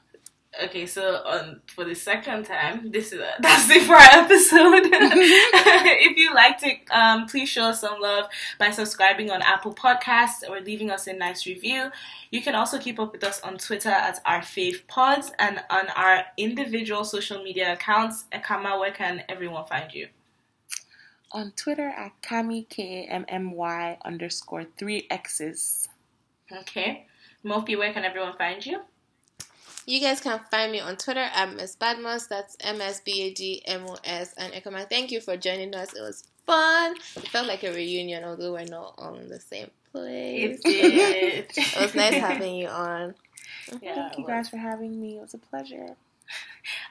Okay, 0.64 0.86
so 0.86 1.22
um, 1.26 1.62
for 1.76 1.84
the 1.86 1.96
second 1.96 2.46
time, 2.46 2.92
this 2.92 3.12
is 3.12 3.20
that's 3.40 3.68
it 3.70 3.84
for 3.84 3.96
our 3.96 4.24
episode. 4.24 4.84
if 4.92 6.18
you 6.18 6.34
liked 6.36 6.62
it, 6.64 6.80
um, 6.92 7.26
please 7.26 7.50
show 7.50 7.64
us 7.64 7.82
some 7.82 8.00
love 8.00 8.26
by 8.60 8.70
subscribing 8.70 9.32
on 9.32 9.42
Apple 9.42 9.74
Podcasts 9.74 10.48
or 10.48 10.62
leaving 10.62 10.92
us 10.92 11.08
a 11.08 11.14
nice 11.14 11.48
review. 11.48 11.90
You 12.30 12.42
can 12.44 12.54
also 12.54 12.78
keep 12.78 13.00
up 13.00 13.12
with 13.12 13.24
us 13.24 13.42
on 13.42 13.58
Twitter 13.58 13.90
at 13.90 14.20
our 14.26 14.42
fave 14.42 14.86
pods 14.88 15.32
and 15.40 15.60
on 15.72 15.90
our 15.90 16.26
individual 16.38 17.04
social 17.06 17.44
media 17.44 17.74
accounts. 17.74 18.26
Ekama, 18.32 18.80
where 18.80 18.92
can 18.92 19.24
everyone 19.30 19.66
find 19.66 19.92
you? 19.94 20.10
On 21.32 21.52
Twitter 21.56 21.90
at 21.90 22.14
Kammy 22.22 22.70
K 22.70 23.06
A 23.08 23.12
M 23.12 23.26
M 23.28 23.52
Y 23.52 23.98
underscore 24.06 24.66
three 24.78 25.08
X's. 25.10 25.87
Okay, 26.52 27.06
Mofi, 27.44 27.78
where 27.78 27.94
can 27.94 28.06
everyone 28.06 28.38
find 28.38 28.66
you? 28.66 28.82
You 29.86 30.02
guys 30.02 30.20
can 30.20 30.42
find 30.52 30.72
me 30.72 30.82
on 30.82 30.98
Twitter 30.98 31.28
at 31.34 31.56
Miss 31.56 31.76
Badmos. 31.76 32.28
That's 32.28 32.58
M 32.60 32.82
S 32.82 33.00
B 33.00 33.22
A 33.22 33.34
D 33.34 33.62
M 33.66 33.86
O 33.88 33.98
S. 34.04 34.34
And 34.38 34.52
Ekama, 34.54 34.88
thank 34.90 35.12
you 35.12 35.22
for 35.22 35.38
joining 35.38 35.74
us. 35.76 35.94
It 35.94 36.02
was 36.02 36.26
fun. 36.46 36.96
It 37.16 37.28
felt 37.30 37.48
like 37.48 37.64
a 37.64 37.72
reunion, 37.74 38.26
although 38.26 38.54
we're 38.54 38.66
not 38.66 38.96
on 38.98 39.30
the 39.30 39.40
same 39.40 39.72
place. 39.94 40.60
It 40.66 40.70
did. 40.70 41.52
It 41.58 41.82
was 41.82 41.96
nice 41.96 42.16
having 42.16 42.56
you 42.56 42.68
on. 42.68 43.16
Yeah, 43.82 43.96
Thank 43.96 44.18
you 44.18 44.26
guys 44.28 44.50
for 44.50 44.58
having 44.58 45.00
me. 45.00 45.18
It 45.18 45.22
was 45.22 45.34
a 45.34 45.38
pleasure. 45.38 45.96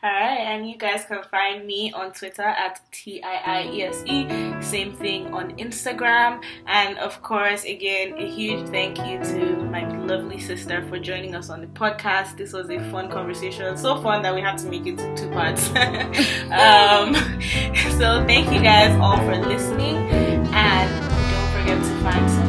All 0.02 0.10
right, 0.10 0.38
and 0.38 0.68
you 0.68 0.76
guys 0.78 1.04
can 1.04 1.22
find 1.24 1.66
me 1.66 1.92
on 1.92 2.12
Twitter 2.12 2.42
at 2.42 2.80
T 2.92 3.22
I 3.22 3.36
I 3.58 3.70
E 3.70 3.82
S 3.82 4.02
E. 4.06 4.26
Same 4.62 4.94
thing 4.94 5.34
on 5.34 5.56
Instagram. 5.58 6.42
And 6.66 6.98
of 6.98 7.22
course, 7.22 7.64
again, 7.64 8.14
a 8.16 8.26
huge 8.26 8.68
thank 8.68 8.98
you 8.98 9.18
to 9.18 9.64
my 9.64 9.86
lovely 10.06 10.38
sister 10.38 10.86
for 10.88 10.98
joining 10.98 11.34
us 11.34 11.50
on 11.50 11.60
the 11.60 11.66
podcast. 11.68 12.36
This 12.36 12.52
was 12.52 12.70
a 12.70 12.78
fun 12.90 13.10
conversation. 13.10 13.76
So 13.76 14.00
fun 14.00 14.22
that 14.22 14.34
we 14.34 14.40
had 14.40 14.56
to 14.58 14.66
make 14.68 14.86
it 14.86 14.96
to 14.98 15.16
two 15.16 15.28
parts. 15.30 15.68
um, 16.50 17.14
so 17.98 18.24
thank 18.26 18.50
you 18.52 18.62
guys 18.62 18.98
all 19.00 19.18
for 19.18 19.36
listening. 19.46 19.96
And 20.54 20.90
don't 21.30 21.60
forget 21.60 21.78
to 21.78 22.02
find 22.02 22.30
some 22.30 22.45